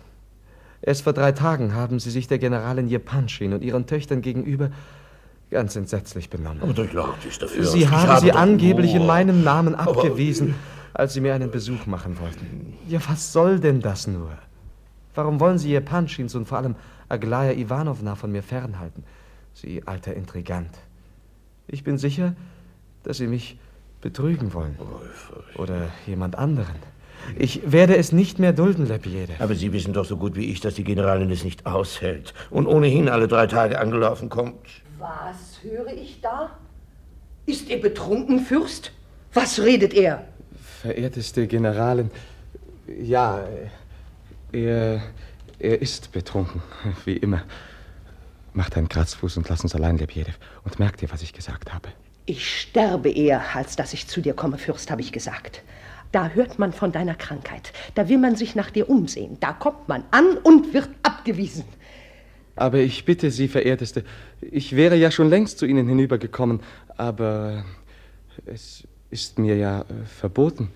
Erst 0.81 1.03
vor 1.03 1.13
drei 1.13 1.31
Tagen 1.31 1.73
haben 1.73 1.99
Sie 1.99 2.11
sich 2.11 2.27
der 2.27 2.39
Generalin 2.39 2.87
Jepanschin 2.87 3.53
und 3.53 3.63
ihren 3.63 3.87
Töchtern 3.87 4.21
gegenüber 4.21 4.69
Ganz 5.53 5.75
entsetzlich 5.75 6.31
benommen. 6.31 6.63
Aber 6.63 6.73
durchlaucht 6.73 7.23
ist 7.25 7.43
dafür. 7.43 7.63
Sie 7.63 7.87
haben 7.87 8.07
habe 8.07 8.21
sie 8.21 8.31
angeblich 8.31 8.95
in 8.95 9.05
meinem 9.05 9.43
Namen 9.43 9.75
abgewiesen, 9.75 10.55
als 10.95 11.13
Sie 11.13 11.21
mir 11.21 11.35
einen 11.35 11.51
Besuch 11.51 11.85
machen 11.85 12.19
wollten. 12.19 12.73
Ja, 12.87 12.99
was 13.07 13.31
soll 13.31 13.59
denn 13.59 13.79
das 13.79 14.07
nur? 14.07 14.31
Warum 15.13 15.39
wollen 15.39 15.59
Sie 15.59 15.71
Ihr 15.71 15.81
Panschins 15.81 16.33
und 16.33 16.47
vor 16.47 16.57
allem 16.57 16.75
Aglaya 17.07 17.51
Ivanovna 17.51 18.15
von 18.15 18.31
mir 18.31 18.41
fernhalten? 18.41 19.03
Sie 19.53 19.83
alter 19.85 20.15
Intrigant. 20.15 20.71
Ich 21.67 21.83
bin 21.83 21.99
sicher, 21.99 22.33
dass 23.03 23.17
Sie 23.17 23.27
mich 23.27 23.59
betrügen 24.03 24.53
wollen. 24.53 24.77
Oder 25.55 25.89
jemand 26.05 26.37
anderen. 26.37 26.75
Ich 27.39 27.71
werde 27.71 27.95
es 27.95 28.11
nicht 28.11 28.37
mehr 28.37 28.53
dulden, 28.53 28.85
Lebjede. 28.85 29.33
Aber 29.39 29.55
Sie 29.55 29.71
wissen 29.71 29.93
doch 29.93 30.05
so 30.05 30.17
gut 30.17 30.35
wie 30.35 30.51
ich, 30.51 30.59
dass 30.59 30.75
die 30.75 30.83
Generalin 30.83 31.31
es 31.31 31.43
nicht 31.43 31.65
aushält 31.65 32.33
und 32.51 32.67
ohnehin 32.67 33.07
alle 33.09 33.27
drei 33.27 33.47
Tage 33.47 33.79
angelaufen 33.79 34.29
kommt. 34.29 34.57
Was 34.99 35.63
höre 35.63 35.93
ich 35.93 36.19
da? 36.21 36.51
Ist 37.45 37.69
er 37.69 37.77
betrunken, 37.77 38.41
Fürst? 38.41 38.91
Was 39.33 39.59
redet 39.61 39.93
er? 39.93 40.25
Verehrteste 40.81 41.47
Generalin, 41.47 42.11
ja, 43.01 43.39
er, 44.51 45.01
er 45.59 45.81
ist 45.81 46.11
betrunken, 46.11 46.61
wie 47.05 47.17
immer. 47.17 47.43
Mach 48.53 48.69
deinen 48.69 48.89
Kratzfuß 48.89 49.37
und 49.37 49.49
lass 49.49 49.61
uns 49.61 49.73
allein, 49.73 49.97
Lebjedew. 49.97 50.33
Und 50.63 50.77
merk 50.77 50.97
dir, 50.97 51.09
was 51.11 51.21
ich 51.21 51.33
gesagt 51.33 51.73
habe. 51.73 51.89
Ich 52.25 52.61
sterbe 52.61 53.09
eher, 53.09 53.55
als 53.55 53.75
dass 53.75 53.93
ich 53.93 54.07
zu 54.07 54.21
dir 54.21 54.33
komme, 54.33 54.57
Fürst, 54.57 54.89
habe 54.91 55.01
ich 55.01 55.11
gesagt. 55.11 55.61
Da 56.11 56.29
hört 56.29 56.59
man 56.59 56.71
von 56.71 56.91
deiner 56.91 57.15
Krankheit. 57.15 57.73
Da 57.95 58.07
will 58.07 58.17
man 58.17 58.35
sich 58.35 58.55
nach 58.55 58.69
dir 58.69 58.89
umsehen. 58.89 59.37
Da 59.39 59.51
kommt 59.51 59.87
man 59.87 60.03
an 60.11 60.37
und 60.43 60.73
wird 60.73 60.89
abgewiesen. 61.01 61.65
Aber 62.55 62.77
ich 62.77 63.03
bitte 63.03 63.31
Sie, 63.31 63.47
Verehrteste, 63.47 64.03
ich 64.39 64.75
wäre 64.75 64.95
ja 64.95 65.09
schon 65.09 65.27
längst 65.27 65.57
zu 65.57 65.65
Ihnen 65.65 65.87
hinübergekommen, 65.87 66.59
aber 66.97 67.65
es 68.45 68.87
ist 69.09 69.39
mir 69.39 69.57
ja 69.57 69.81
äh, 69.81 70.05
verboten, 70.05 70.69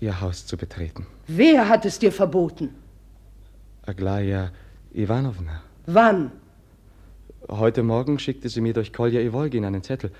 Ihr 0.00 0.20
Haus 0.20 0.46
zu 0.46 0.56
betreten. 0.56 1.06
Wer 1.26 1.68
hat 1.68 1.84
es 1.84 1.98
dir 1.98 2.10
verboten? 2.10 2.70
Aglaya 3.84 4.50
Ivanovna. 4.94 5.62
Wann? 5.86 6.32
Heute 7.48 7.82
Morgen 7.82 8.18
schickte 8.18 8.48
sie 8.48 8.60
mir 8.60 8.72
durch 8.72 8.92
Kolja 8.92 9.20
Ivolgin 9.20 9.64
einen 9.64 9.82
Zettel. 9.82 10.12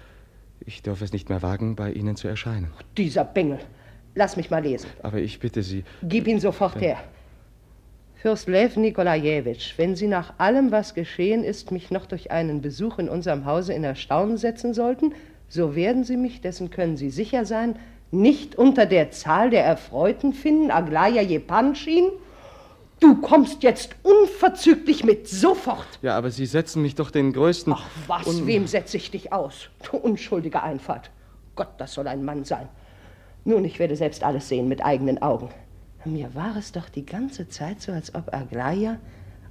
Ich 0.66 0.82
darf 0.82 1.02
es 1.02 1.12
nicht 1.12 1.28
mehr 1.28 1.42
wagen, 1.42 1.76
bei 1.76 1.92
Ihnen 1.92 2.16
zu 2.16 2.28
erscheinen. 2.28 2.72
Dieser 2.96 3.24
Bengel. 3.24 3.58
Lass 4.14 4.36
mich 4.36 4.50
mal 4.50 4.62
lesen. 4.62 4.88
Aber 5.02 5.18
ich 5.18 5.40
bitte 5.40 5.62
Sie. 5.62 5.84
Gib 6.02 6.26
ihn 6.28 6.38
sofort 6.38 6.80
her. 6.80 6.98
Fürst 8.16 8.48
Lev 8.48 8.76
Nikolajewitsch, 8.76 9.76
wenn 9.78 9.96
Sie 9.96 10.06
nach 10.06 10.34
allem, 10.38 10.70
was 10.70 10.94
geschehen 10.94 11.42
ist, 11.42 11.72
mich 11.72 11.90
noch 11.90 12.06
durch 12.06 12.30
einen 12.30 12.60
Besuch 12.60 12.98
in 12.98 13.08
unserem 13.08 13.46
Hause 13.46 13.72
in 13.72 13.82
Erstaunen 13.82 14.36
setzen 14.36 14.74
sollten, 14.74 15.12
so 15.48 15.74
werden 15.74 16.04
Sie 16.04 16.16
mich, 16.16 16.40
dessen 16.40 16.70
können 16.70 16.96
Sie 16.96 17.10
sicher 17.10 17.44
sein, 17.44 17.74
nicht 18.12 18.54
unter 18.54 18.86
der 18.86 19.10
Zahl 19.10 19.50
der 19.50 19.64
Erfreuten 19.64 20.34
finden, 20.34 20.70
Aglaya 20.70 21.22
Jepanschin? 21.22 22.04
Du 23.02 23.16
kommst 23.16 23.64
jetzt 23.64 23.96
unverzüglich 24.04 25.02
mit, 25.02 25.26
sofort. 25.26 25.88
Ja, 26.02 26.16
aber 26.16 26.30
Sie 26.30 26.46
setzen 26.46 26.82
mich 26.82 26.94
doch 26.94 27.10
den 27.10 27.32
größten... 27.32 27.72
Ach 27.72 27.84
was, 28.06 28.46
wem 28.46 28.68
setze 28.68 28.96
ich 28.96 29.10
dich 29.10 29.32
aus? 29.32 29.70
Du 29.82 29.96
unschuldige 29.96 30.62
Einfalt. 30.62 31.10
Gott, 31.56 31.70
das 31.78 31.94
soll 31.94 32.06
ein 32.06 32.24
Mann 32.24 32.44
sein. 32.44 32.68
Nun, 33.44 33.64
ich 33.64 33.80
werde 33.80 33.96
selbst 33.96 34.22
alles 34.22 34.48
sehen 34.48 34.68
mit 34.68 34.84
eigenen 34.84 35.20
Augen. 35.20 35.48
Mir 36.04 36.32
war 36.36 36.56
es 36.56 36.70
doch 36.70 36.88
die 36.88 37.04
ganze 37.04 37.48
Zeit 37.48 37.82
so, 37.82 37.90
als 37.90 38.14
ob 38.14 38.32
Aglaya. 38.32 39.00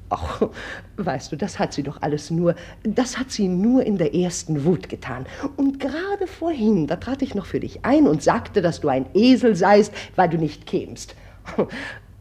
Ach, 0.08 0.48
weißt 0.96 1.34
du, 1.34 1.36
das 1.36 1.60
hat 1.60 1.74
sie 1.74 1.84
doch 1.84 2.02
alles 2.02 2.32
nur, 2.32 2.56
das 2.84 3.18
hat 3.18 3.32
sie 3.32 3.50
nur 3.50 3.84
in 3.84 3.98
der 3.98 4.16
ersten 4.16 4.64
Wut 4.64 4.88
getan. 4.88 5.26
Und 5.58 5.78
gerade 5.78 6.26
vorhin, 6.26 6.88
da 6.88 6.96
trat 6.96 7.22
ich 7.22 7.36
noch 7.36 7.48
für 7.48 7.60
dich 7.60 7.84
ein 7.84 8.08
und 8.08 8.24
sagte, 8.24 8.62
dass 8.62 8.80
du 8.80 8.88
ein 8.88 9.08
Esel 9.14 9.58
seist, 9.58 9.94
weil 10.16 10.30
du 10.30 10.38
nicht 10.38 10.66
kämst. 10.66 11.16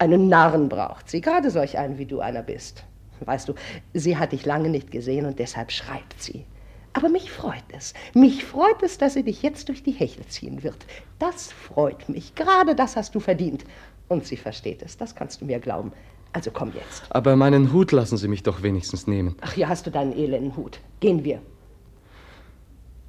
Einen 0.01 0.31
Narren 0.31 0.71
braucht 0.71 1.11
sie, 1.11 1.21
gerade 1.21 1.51
solch 1.51 1.77
einen, 1.77 1.99
wie 1.99 2.07
du 2.07 2.21
einer 2.21 2.43
bist. 2.43 2.85
Weißt 3.21 3.47
du, 3.51 3.55
sie 3.93 4.17
hat 4.17 4.33
dich 4.33 4.47
lange 4.47 4.71
nicht 4.71 4.91
gesehen 4.91 5.27
und 5.27 5.39
deshalb 5.39 5.71
schreibt 5.71 6.23
sie. 6.23 6.47
Aber 6.95 7.11
mich 7.11 7.31
freut 7.31 7.65
es. 7.77 7.93
Mich 8.15 8.47
freut 8.47 8.83
es, 8.83 8.97
dass 8.97 9.13
sie 9.13 9.25
dich 9.25 9.43
jetzt 9.43 9.69
durch 9.69 9.83
die 9.83 9.93
Hechel 9.93 10.25
ziehen 10.25 10.63
wird. 10.63 10.87
Das 11.19 11.53
freut 11.53 12.09
mich. 12.09 12.35
Gerade 12.35 12.75
das 12.75 12.97
hast 12.97 13.15
du 13.15 13.21
verdient. 13.21 13.65
Und 14.09 14.25
sie 14.25 14.39
versteht 14.39 14.81
es, 14.81 14.97
das 14.97 15.15
kannst 15.15 15.43
du 15.43 15.45
mir 15.45 15.59
glauben. 15.61 15.93
Also 16.33 16.51
komm 16.51 16.73
jetzt. 16.75 17.03
Aber 17.11 17.37
meinen 17.37 17.71
Hut 17.71 17.93
lassen 17.93 18.17
Sie 18.17 18.29
mich 18.29 18.43
doch 18.43 18.63
wenigstens 18.63 19.07
nehmen. 19.07 19.37
Ach, 19.43 19.53
hier 19.53 19.69
hast 19.69 19.87
du 19.87 19.91
deinen 19.91 20.17
elenden 20.17 20.57
Hut. 20.57 20.81
Gehen 21.01 21.25
wir. 21.25 21.43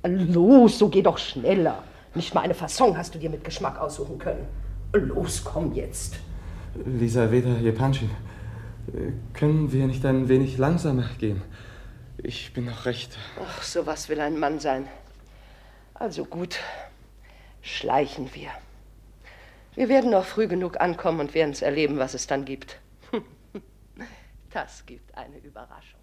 Los, 0.04 0.78
so 0.78 0.90
geh 0.90 1.02
doch 1.02 1.18
schneller. 1.18 1.84
Nicht 2.16 2.36
mal 2.36 2.42
eine 2.42 2.54
Fasson 2.54 2.98
hast 2.98 3.16
du 3.16 3.20
dir 3.20 3.30
mit 3.30 3.46
Geschmack 3.46 3.80
aussuchen 3.80 4.20
können. 4.20 4.46
Los, 4.94 5.42
komm 5.46 5.74
jetzt. 5.74 6.20
Lisaveta 6.76 7.58
Jepanchin, 7.58 8.10
können 9.34 9.72
wir 9.72 9.88
nicht 9.88 10.06
ein 10.06 10.30
wenig 10.30 10.58
langsamer 10.58 11.10
gehen? 11.20 11.42
Ich 12.18 12.54
bin 12.54 12.66
noch 12.66 12.86
recht. 12.86 13.18
Ach, 13.44 13.64
sowas 13.64 14.10
will 14.10 14.20
ein 14.20 14.40
Mann 14.40 14.60
sein. 14.60 14.88
Also 15.94 16.26
gut, 16.26 16.60
schleichen 17.62 18.30
wir. 18.34 18.50
Wir 19.76 19.90
werden 19.90 20.12
noch 20.12 20.26
früh 20.26 20.48
genug 20.48 20.80
ankommen 20.80 21.20
und 21.20 21.34
werden 21.34 21.52
es 21.52 21.62
erleben, 21.62 21.98
was 21.98 22.14
es 22.14 22.28
dann 22.28 22.46
gibt. 22.46 22.80
Das 24.54 24.86
gibt 24.86 25.16
eine 25.16 25.38
Überraschung. 25.38 26.02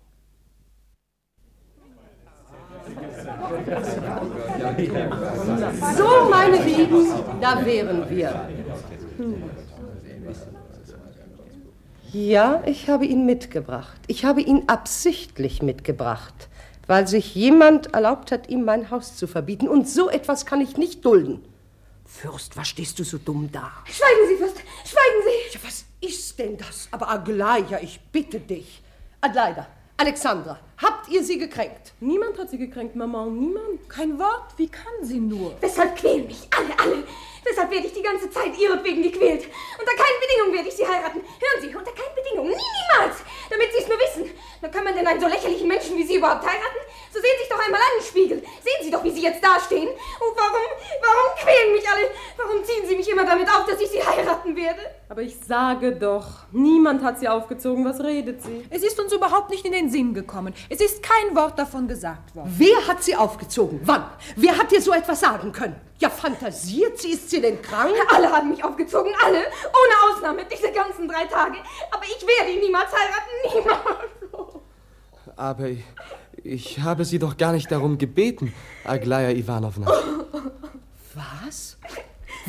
So, 5.94 6.30
meine 6.30 6.64
Lieben, 6.64 7.06
da 7.42 7.66
wären 7.66 8.08
wir. 8.08 8.48
Ja, 12.12 12.62
ich 12.64 12.88
habe 12.88 13.04
ihn 13.04 13.26
mitgebracht. 13.26 14.00
Ich 14.06 14.24
habe 14.24 14.40
ihn 14.40 14.64
absichtlich 14.66 15.60
mitgebracht, 15.60 16.48
weil 16.86 17.06
sich 17.06 17.34
jemand 17.34 17.92
erlaubt 17.92 18.32
hat, 18.32 18.48
ihm 18.48 18.64
mein 18.64 18.90
Haus 18.90 19.16
zu 19.16 19.26
verbieten. 19.26 19.68
Und 19.68 19.86
so 19.86 20.08
etwas 20.08 20.46
kann 20.46 20.62
ich 20.62 20.78
nicht 20.78 21.04
dulden. 21.04 21.44
Fürst, 22.06 22.56
was 22.56 22.68
stehst 22.68 22.98
du 22.98 23.04
so 23.04 23.18
dumm 23.18 23.50
da? 23.52 23.70
Schweigen 23.84 24.26
Sie, 24.28 24.36
Fürst, 24.36 24.56
schweigen 24.86 25.22
Sie! 25.24 25.58
Ja, 25.58 25.60
was 25.62 25.84
ist 26.00 26.38
denn 26.38 26.56
das? 26.56 26.88
Aber 26.90 27.10
Aglaia, 27.10 27.78
ich 27.82 28.00
bitte 28.10 28.40
dich. 28.40 28.82
Adleida, 29.20 29.66
Alexandra, 29.98 30.58
habt 30.78 31.10
ihr 31.10 31.22
sie 31.22 31.38
gekränkt? 31.38 31.92
Niemand 32.00 32.38
hat 32.38 32.48
sie 32.48 32.56
gekränkt, 32.56 32.96
Mama, 32.96 33.26
niemand. 33.26 33.86
Kein 33.90 34.18
Wort. 34.18 34.54
Wie 34.56 34.68
kann 34.68 34.94
sie 35.02 35.20
nur? 35.20 35.56
Weshalb 35.60 35.96
quälen 35.96 36.26
mich 36.26 36.48
alle, 36.56 36.78
alle? 36.78 37.04
Weshalb 37.48 37.70
werde 37.70 37.86
ich 37.86 37.92
die 37.92 38.02
ganze 38.02 38.30
Zeit 38.30 38.56
ihretwegen 38.58 39.02
gequält? 39.02 39.46
Unter 39.78 39.94
keinen 39.94 40.20
Bedingungen 40.20 40.52
werde 40.52 40.68
ich 40.68 40.74
sie 40.74 40.86
heiraten. 40.86 41.20
Hören 41.20 41.60
Sie, 41.60 41.74
unter 41.74 41.92
keinen 41.92 42.14
Bedingungen, 42.14 42.50
nie, 42.50 42.56
niemals, 42.56 43.16
damit 43.48 43.72
Sie 43.72 43.82
es 43.82 43.88
nur 43.88 43.98
wissen. 43.98 44.38
Na, 44.60 44.68
kann 44.68 44.84
man 44.84 44.94
denn 44.94 45.06
einen 45.06 45.20
so 45.20 45.26
lächerlichen 45.26 45.66
Menschen 45.66 45.96
wie 45.96 46.04
Sie 46.04 46.16
überhaupt 46.16 46.44
heiraten? 46.44 46.80
So 47.12 47.20
sehen 47.20 47.30
Sie 47.36 47.44
sich 47.44 47.48
doch 47.48 47.64
einmal 47.64 47.80
an 47.80 47.98
den 47.98 48.06
Spiegel. 48.06 48.42
Sehen 48.62 48.82
Sie 48.82 48.90
doch, 48.90 49.02
wie 49.02 49.10
Sie 49.10 49.22
jetzt 49.22 49.42
dastehen. 49.42 49.88
Und 49.88 50.36
warum, 50.36 50.66
warum 51.00 51.36
quälen 51.38 51.72
mich 51.72 51.88
alle? 51.88 52.10
Warum 52.36 52.64
ziehen 52.64 52.86
Sie 52.86 52.96
mich 52.96 53.08
immer 53.08 53.24
damit 53.24 53.48
auf, 53.48 53.64
dass 53.64 53.80
ich 53.80 53.88
Sie 53.88 54.04
heiraten 54.04 54.54
werde? 54.54 54.97
Aber 55.10 55.22
ich 55.22 55.36
sage 55.36 55.92
doch, 55.92 56.26
niemand 56.52 57.02
hat 57.02 57.18
sie 57.18 57.28
aufgezogen. 57.28 57.82
Was 57.84 57.98
redet 58.00 58.42
sie? 58.42 58.64
Es 58.68 58.82
ist 58.82 59.00
uns 59.00 59.10
überhaupt 59.12 59.48
nicht 59.50 59.64
in 59.64 59.72
den 59.72 59.90
Sinn 59.90 60.12
gekommen. 60.12 60.52
Es 60.68 60.80
ist 60.82 61.02
kein 61.02 61.34
Wort 61.34 61.58
davon 61.58 61.88
gesagt 61.88 62.36
worden. 62.36 62.54
Wer 62.58 62.86
hat 62.86 63.02
sie 63.02 63.16
aufgezogen? 63.16 63.80
Wann? 63.84 64.04
Wer 64.36 64.58
hat 64.58 64.70
dir 64.70 64.82
so 64.82 64.92
etwas 64.92 65.20
sagen 65.20 65.50
können? 65.50 65.76
Ja, 65.98 66.10
fantasiert 66.10 66.98
sie? 66.98 67.12
Ist 67.12 67.30
sie 67.30 67.40
denn 67.40 67.62
krank? 67.62 67.94
Alle 68.14 68.30
haben 68.30 68.50
mich 68.50 68.62
aufgezogen, 68.62 69.12
alle. 69.24 69.38
Ohne 69.38 70.14
Ausnahme, 70.14 70.42
diese 70.44 70.70
ganzen 70.72 71.08
drei 71.08 71.24
Tage. 71.24 71.56
Aber 71.90 72.04
ich 72.04 72.24
werde 72.26 72.52
ihn 72.52 72.60
niemals 72.60 72.90
heiraten, 72.92 73.64
niemals. 73.64 75.34
Aber 75.36 75.68
ich, 75.68 75.84
ich 76.44 76.80
habe 76.80 77.04
Sie 77.04 77.18
doch 77.18 77.36
gar 77.36 77.52
nicht 77.52 77.70
darum 77.70 77.96
gebeten, 77.96 78.52
Aglaya 78.84 79.30
Ivanovna. 79.30 79.86
Was? 81.14 81.78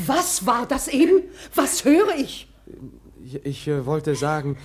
Was 0.06 0.46
war 0.46 0.66
das 0.66 0.88
eben? 0.88 1.24
Was 1.56 1.86
höre 1.86 2.16
ich? 2.16 2.49
Ich, 3.24 3.46
ich 3.46 3.68
äh, 3.68 3.86
wollte 3.86 4.16
sagen, 4.16 4.58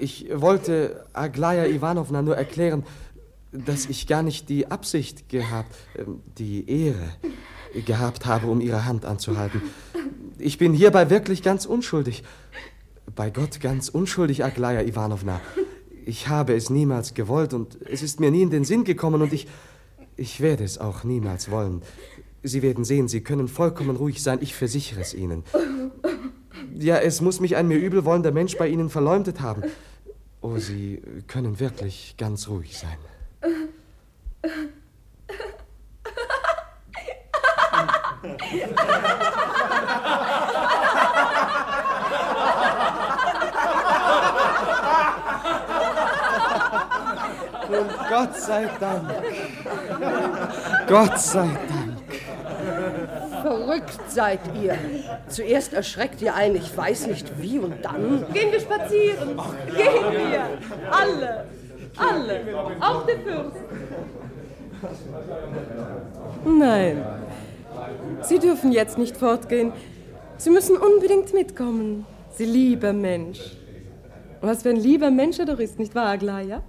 ich 0.00 0.26
wollte 0.34 1.06
Aglaya 1.12 1.66
Ivanovna 1.66 2.22
nur 2.22 2.36
erklären, 2.36 2.84
dass 3.52 3.86
ich 3.86 4.06
gar 4.06 4.22
nicht 4.22 4.48
die 4.48 4.70
Absicht 4.70 5.28
gehabt, 5.28 5.74
ähm, 5.96 6.20
die 6.38 6.68
Ehre 6.68 7.08
gehabt 7.86 8.26
habe, 8.26 8.46
um 8.46 8.60
ihre 8.60 8.84
Hand 8.84 9.04
anzuhalten. 9.04 9.62
Ich 10.38 10.58
bin 10.58 10.74
hierbei 10.74 11.10
wirklich 11.10 11.42
ganz 11.42 11.66
unschuldig. 11.66 12.24
Bei 13.14 13.30
Gott 13.30 13.60
ganz 13.60 13.88
unschuldig, 13.88 14.44
Aglaya 14.44 14.82
Ivanovna. 14.82 15.40
Ich 16.06 16.28
habe 16.28 16.54
es 16.54 16.70
niemals 16.70 17.14
gewollt 17.14 17.54
und 17.54 17.78
es 17.88 18.02
ist 18.02 18.20
mir 18.20 18.30
nie 18.30 18.42
in 18.42 18.50
den 18.50 18.64
Sinn 18.64 18.84
gekommen 18.84 19.22
und 19.22 19.32
ich, 19.32 19.46
ich 20.16 20.40
werde 20.40 20.64
es 20.64 20.78
auch 20.78 21.04
niemals 21.04 21.50
wollen. 21.50 21.82
Sie 22.42 22.62
werden 22.62 22.84
sehen, 22.84 23.08
Sie 23.08 23.22
können 23.22 23.48
vollkommen 23.48 23.96
ruhig 23.96 24.22
sein, 24.22 24.38
ich 24.42 24.54
versichere 24.54 25.00
es 25.00 25.14
Ihnen. 25.14 25.44
Ja, 26.76 26.96
es 26.96 27.20
muss 27.20 27.38
mich 27.38 27.54
ein 27.54 27.68
mir 27.68 27.76
übel 27.76 28.04
wollender 28.04 28.32
Mensch 28.32 28.58
bei 28.58 28.66
Ihnen 28.66 28.90
verleumdet 28.90 29.40
haben. 29.40 29.62
Oh, 30.40 30.56
Sie 30.56 31.00
können 31.28 31.60
wirklich 31.60 32.16
ganz 32.18 32.48
ruhig 32.48 32.76
sein. 32.76 32.98
Und 47.68 47.90
Gott 48.08 48.36
sei 48.36 48.68
Dank. 48.80 49.10
Gott 50.88 51.20
sei 51.20 51.46
Dank. 51.68 51.83
Seid 54.14 54.40
ihr. 54.62 54.78
Zuerst 55.28 55.72
erschreckt 55.72 56.22
ihr 56.22 56.34
ein, 56.34 56.54
ich 56.54 56.76
weiß 56.76 57.08
nicht 57.08 57.40
wie, 57.40 57.58
und 57.58 57.84
dann. 57.84 58.24
Gehen 58.32 58.52
wir 58.52 58.60
spazieren. 58.60 59.36
Gehen 59.76 60.12
wir. 60.12 60.48
Alle. 60.90 61.46
Alle. 61.96 62.40
Auch 62.80 63.04
der 63.06 63.18
Fürst. 63.18 63.56
Nein. 66.44 67.04
Sie 68.22 68.38
dürfen 68.38 68.70
jetzt 68.70 68.98
nicht 68.98 69.16
fortgehen. 69.16 69.72
Sie 70.36 70.50
müssen 70.50 70.76
unbedingt 70.76 71.34
mitkommen. 71.34 72.06
Sie 72.30 72.44
lieber 72.44 72.92
Mensch. 72.92 73.40
Was 74.40 74.62
für 74.62 74.70
ein 74.70 74.76
lieber 74.76 75.10
Mensch 75.10 75.40
er 75.40 75.46
doch 75.46 75.58
ist, 75.58 75.78
nicht 75.80 75.94
wahr, 75.94 76.10
Aglaya? 76.10 76.62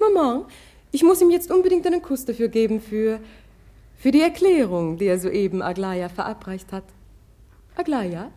Mama, 0.00 0.46
ich 0.90 1.04
muss 1.04 1.20
ihm 1.20 1.30
jetzt 1.30 1.52
unbedingt 1.52 1.86
einen 1.86 2.02
Kuss 2.02 2.24
dafür 2.24 2.48
geben, 2.48 2.80
für, 2.80 3.20
für 3.96 4.10
die 4.10 4.20
Erklärung, 4.20 4.98
die 4.98 5.06
er 5.06 5.18
soeben 5.18 5.62
Aglaya 5.62 6.08
verabreicht 6.08 6.72
hat. 6.72 6.84
Aglaya, 7.74 8.30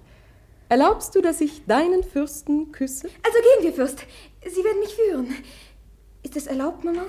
erlaubst 0.70 1.16
du, 1.16 1.22
dass 1.22 1.42
ich 1.42 1.66
deinen 1.66 2.04
Fürsten 2.04 2.72
küsse? 2.72 3.10
Also 3.24 3.38
gehen 3.40 3.66
wir, 3.66 3.74
Fürst. 3.74 4.06
Sie 4.44 4.64
werden 4.64 4.80
mich 4.80 4.96
führen. 4.96 5.28
Ist 6.24 6.38
es 6.38 6.48
erlaubt, 6.48 6.84
Mama? 6.84 7.06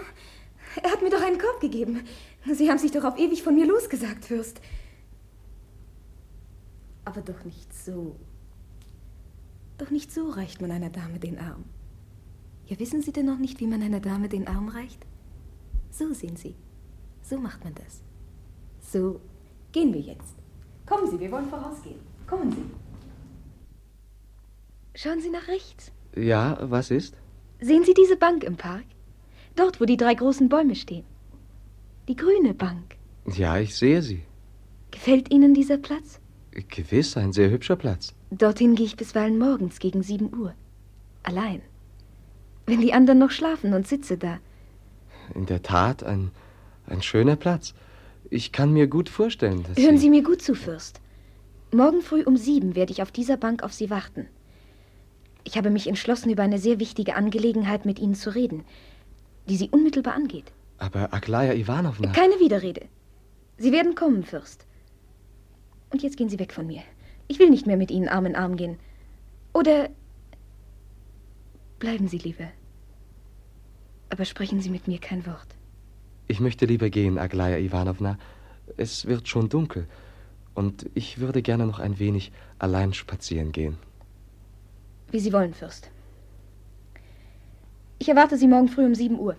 Er 0.82 0.90
hat 0.90 1.02
mir 1.02 1.10
doch 1.10 1.22
einen 1.22 1.38
Korb 1.38 1.60
gegeben. 1.60 2.04
Sie 2.52 2.70
haben 2.70 2.78
sich 2.78 2.92
doch 2.92 3.04
auf 3.04 3.18
ewig 3.18 3.42
von 3.42 3.54
mir 3.54 3.66
losgesagt, 3.66 4.24
Fürst. 4.24 4.60
Aber 7.04 7.22
doch 7.22 7.44
nicht 7.44 7.72
so. 7.74 8.16
Doch 9.78 9.90
nicht 9.90 10.12
so 10.12 10.28
reicht 10.28 10.60
man 10.60 10.70
einer 10.70 10.90
Dame 10.90 11.18
den 11.18 11.38
Arm. 11.38 11.64
Ja, 12.66 12.78
wissen 12.78 13.02
Sie 13.02 13.12
denn 13.12 13.26
noch 13.26 13.38
nicht, 13.38 13.58
wie 13.60 13.66
man 13.66 13.82
einer 13.82 14.00
Dame 14.00 14.28
den 14.28 14.46
Arm 14.46 14.68
reicht? 14.68 15.06
So 15.90 16.12
sehen 16.12 16.36
Sie. 16.36 16.54
So 17.22 17.38
macht 17.38 17.64
man 17.64 17.74
das. 17.74 18.02
So 18.92 19.20
gehen 19.70 19.94
wir 19.94 20.00
jetzt. 20.00 20.34
Kommen 20.84 21.08
Sie, 21.08 21.20
wir 21.20 21.30
wollen 21.30 21.48
vorausgehen. 21.48 22.00
Kommen 22.26 22.50
Sie. 22.50 22.64
Schauen 24.96 25.20
Sie 25.20 25.30
nach 25.30 25.46
rechts. 25.46 25.92
Ja, 26.16 26.58
was 26.60 26.90
ist? 26.90 27.14
Sehen 27.60 27.84
Sie 27.84 27.94
diese 27.94 28.16
Bank 28.16 28.42
im 28.42 28.56
Park? 28.56 28.86
Dort, 29.54 29.80
wo 29.80 29.84
die 29.84 29.96
drei 29.96 30.14
großen 30.14 30.48
Bäume 30.48 30.74
stehen. 30.74 31.04
Die 32.08 32.16
grüne 32.16 32.52
Bank. 32.54 32.96
Ja, 33.26 33.58
ich 33.58 33.76
sehe 33.76 34.02
sie. 34.02 34.22
Gefällt 34.90 35.30
Ihnen 35.30 35.54
dieser 35.54 35.78
Platz? 35.78 36.18
Gewiss, 36.50 37.16
ein 37.16 37.32
sehr 37.32 37.50
hübscher 37.50 37.76
Platz. 37.76 38.12
Dorthin 38.30 38.74
gehe 38.74 38.86
ich 38.86 38.96
bisweilen 38.96 39.38
morgens 39.38 39.78
gegen 39.78 40.02
sieben 40.02 40.36
Uhr. 40.36 40.54
Allein. 41.22 41.62
Wenn 42.66 42.80
die 42.80 42.92
anderen 42.92 43.20
noch 43.20 43.30
schlafen 43.30 43.72
und 43.72 43.86
sitze 43.86 44.18
da. 44.18 44.38
In 45.34 45.46
der 45.46 45.62
Tat, 45.62 46.02
ein, 46.02 46.32
ein 46.86 47.02
schöner 47.02 47.36
Platz. 47.36 47.74
Ich 48.30 48.52
kann 48.52 48.72
mir 48.72 48.86
gut 48.86 49.08
vorstellen, 49.08 49.64
dass 49.64 49.76
Hören 49.76 49.98
Sie 49.98 50.08
mir 50.08 50.22
gut 50.22 50.40
zu, 50.40 50.54
Fürst. 50.54 51.00
Morgen 51.72 52.00
früh 52.00 52.22
um 52.22 52.36
sieben 52.36 52.76
werde 52.76 52.92
ich 52.92 53.02
auf 53.02 53.10
dieser 53.10 53.36
Bank 53.36 53.62
auf 53.64 53.72
Sie 53.72 53.90
warten. 53.90 54.26
Ich 55.42 55.56
habe 55.56 55.70
mich 55.70 55.88
entschlossen, 55.88 56.30
über 56.30 56.44
eine 56.44 56.58
sehr 56.58 56.78
wichtige 56.78 57.16
Angelegenheit 57.16 57.84
mit 57.86 57.98
Ihnen 57.98 58.14
zu 58.14 58.34
reden, 58.34 58.64
die 59.48 59.56
Sie 59.56 59.68
unmittelbar 59.70 60.14
angeht. 60.14 60.52
Aber 60.78 61.12
Aglaya 61.12 61.54
Ivanovna. 61.54 62.12
Keine 62.12 62.38
Widerrede. 62.38 62.86
Sie 63.58 63.72
werden 63.72 63.94
kommen, 63.94 64.22
Fürst. 64.22 64.64
Und 65.90 66.02
jetzt 66.02 66.16
gehen 66.16 66.28
Sie 66.28 66.38
weg 66.38 66.52
von 66.52 66.66
mir. 66.66 66.82
Ich 67.26 67.38
will 67.38 67.50
nicht 67.50 67.66
mehr 67.66 67.76
mit 67.76 67.90
Ihnen 67.90 68.08
Arm 68.08 68.26
in 68.26 68.36
Arm 68.36 68.56
gehen. 68.56 68.78
Oder 69.52 69.90
bleiben 71.78 72.06
Sie 72.06 72.18
lieber. 72.18 72.48
Aber 74.08 74.24
sprechen 74.24 74.60
Sie 74.60 74.70
mit 74.70 74.86
mir 74.86 74.98
kein 74.98 75.26
Wort. 75.26 75.56
Ich 76.30 76.38
möchte 76.38 76.64
lieber 76.64 76.90
gehen, 76.90 77.18
Aglaya 77.18 77.58
Ivanovna. 77.58 78.16
Es 78.76 79.06
wird 79.06 79.26
schon 79.26 79.48
dunkel. 79.48 79.88
Und 80.54 80.88
ich 80.94 81.18
würde 81.18 81.42
gerne 81.42 81.66
noch 81.66 81.80
ein 81.80 81.98
wenig 81.98 82.30
allein 82.60 82.94
spazieren 82.94 83.50
gehen. 83.50 83.78
Wie 85.10 85.18
Sie 85.18 85.32
wollen, 85.32 85.54
Fürst. 85.54 85.90
Ich 87.98 88.08
erwarte 88.08 88.36
Sie 88.36 88.46
morgen 88.46 88.68
früh 88.68 88.86
um 88.86 88.94
7 88.94 89.18
Uhr. 89.18 89.34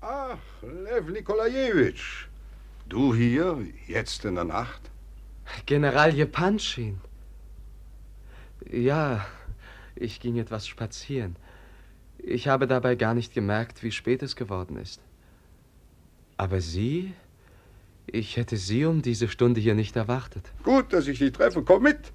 Ach, 0.00 0.38
Lev 0.62 1.10
Nikolajewitsch. 1.10 2.28
Du 2.88 3.14
hier, 3.14 3.58
jetzt 3.88 4.24
in 4.24 4.36
der 4.36 4.44
Nacht? 4.44 4.90
General 5.66 6.14
Jepanschin. 6.14 6.98
Ja, 8.72 9.26
ich 9.96 10.18
ging 10.18 10.38
etwas 10.38 10.66
spazieren. 10.66 11.36
Ich 12.18 12.48
habe 12.48 12.66
dabei 12.66 12.94
gar 12.94 13.14
nicht 13.14 13.32
gemerkt, 13.32 13.82
wie 13.82 13.92
spät 13.92 14.22
es 14.22 14.36
geworden 14.36 14.76
ist. 14.76 15.00
Aber 16.36 16.60
Sie? 16.60 17.14
Ich 18.06 18.36
hätte 18.36 18.56
Sie 18.56 18.84
um 18.84 19.02
diese 19.02 19.28
Stunde 19.28 19.60
hier 19.60 19.74
nicht 19.74 19.96
erwartet. 19.96 20.50
Gut, 20.62 20.92
dass 20.92 21.06
ich 21.08 21.18
dich 21.18 21.32
treffe. 21.32 21.62
Komm 21.62 21.82
mit. 21.82 22.12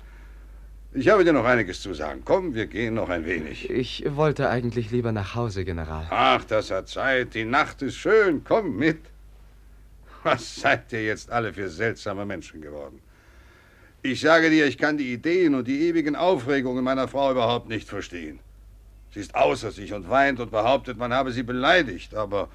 Ich 0.95 1.09
habe 1.09 1.23
dir 1.23 1.33
noch 1.33 1.45
einiges 1.45 1.81
zu 1.81 1.93
sagen. 1.93 2.21
Komm, 2.23 2.53
wir 2.53 2.67
gehen 2.67 2.93
noch 2.93 3.09
ein 3.09 3.25
wenig. 3.25 3.69
Ich 3.69 4.03
wollte 4.15 4.49
eigentlich 4.49 4.91
lieber 4.91 5.11
nach 5.11 5.33
Hause, 5.33 5.65
General. 5.65 6.05
Ach, 6.09 6.43
das 6.45 6.69
hat 6.69 6.87
Zeit. 6.87 7.33
Die 7.33 7.45
Nacht 7.45 7.81
ist 7.81 7.95
schön. 7.95 8.43
Komm 8.43 8.77
mit. 8.77 8.99
Was 10.23 10.55
seid 10.55 10.93
ihr 10.93 11.03
jetzt 11.03 11.31
alle 11.31 11.51
für 11.51 11.69
seltsame 11.69 12.25
Menschen 12.25 12.61
geworden? 12.61 12.99
Ich 14.03 14.21
sage 14.21 14.49
dir, 14.49 14.67
ich 14.67 14.77
kann 14.77 14.97
die 14.97 15.13
Ideen 15.13 15.55
und 15.55 15.67
die 15.67 15.87
ewigen 15.87 16.15
Aufregungen 16.15 16.83
meiner 16.83 17.07
Frau 17.07 17.31
überhaupt 17.31 17.69
nicht 17.69 17.87
verstehen. 17.89 18.39
Sie 19.13 19.19
ist 19.19 19.35
außer 19.35 19.71
sich 19.71 19.93
und 19.93 20.09
weint 20.09 20.39
und 20.39 20.49
behauptet, 20.49 20.97
man 20.97 21.13
habe 21.13 21.31
sie 21.31 21.43
beleidigt. 21.43 22.15
Aber 22.15 22.49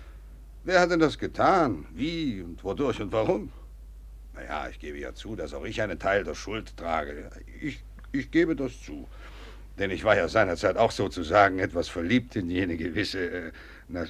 wer 0.64 0.80
hat 0.80 0.90
denn 0.90 0.98
das 0.98 1.18
getan? 1.18 1.86
Wie 1.92 2.42
und 2.42 2.62
wodurch 2.64 3.00
und 3.00 3.12
warum? 3.12 3.52
Naja, 4.34 4.68
ich 4.68 4.80
gebe 4.80 4.98
ja 4.98 5.14
zu, 5.14 5.36
dass 5.36 5.54
auch 5.54 5.64
ich 5.64 5.80
einen 5.80 5.98
Teil 5.98 6.24
der 6.24 6.34
Schuld 6.34 6.76
trage. 6.76 7.30
Ich, 7.61 7.82
ich 8.11 8.30
gebe 8.32 8.56
das 8.56 8.82
zu. 8.82 9.06
Denn 9.78 9.92
ich 9.92 10.02
war 10.02 10.16
ja 10.16 10.26
seinerzeit 10.26 10.76
auch 10.76 10.90
sozusagen 10.90 11.61
etwas 11.61 11.88
verliebt 11.88 12.34
in 12.34 12.50
jene 12.50 12.76
gewisse. 12.76 13.30
Äh, 13.30 13.52
na, 13.86 14.06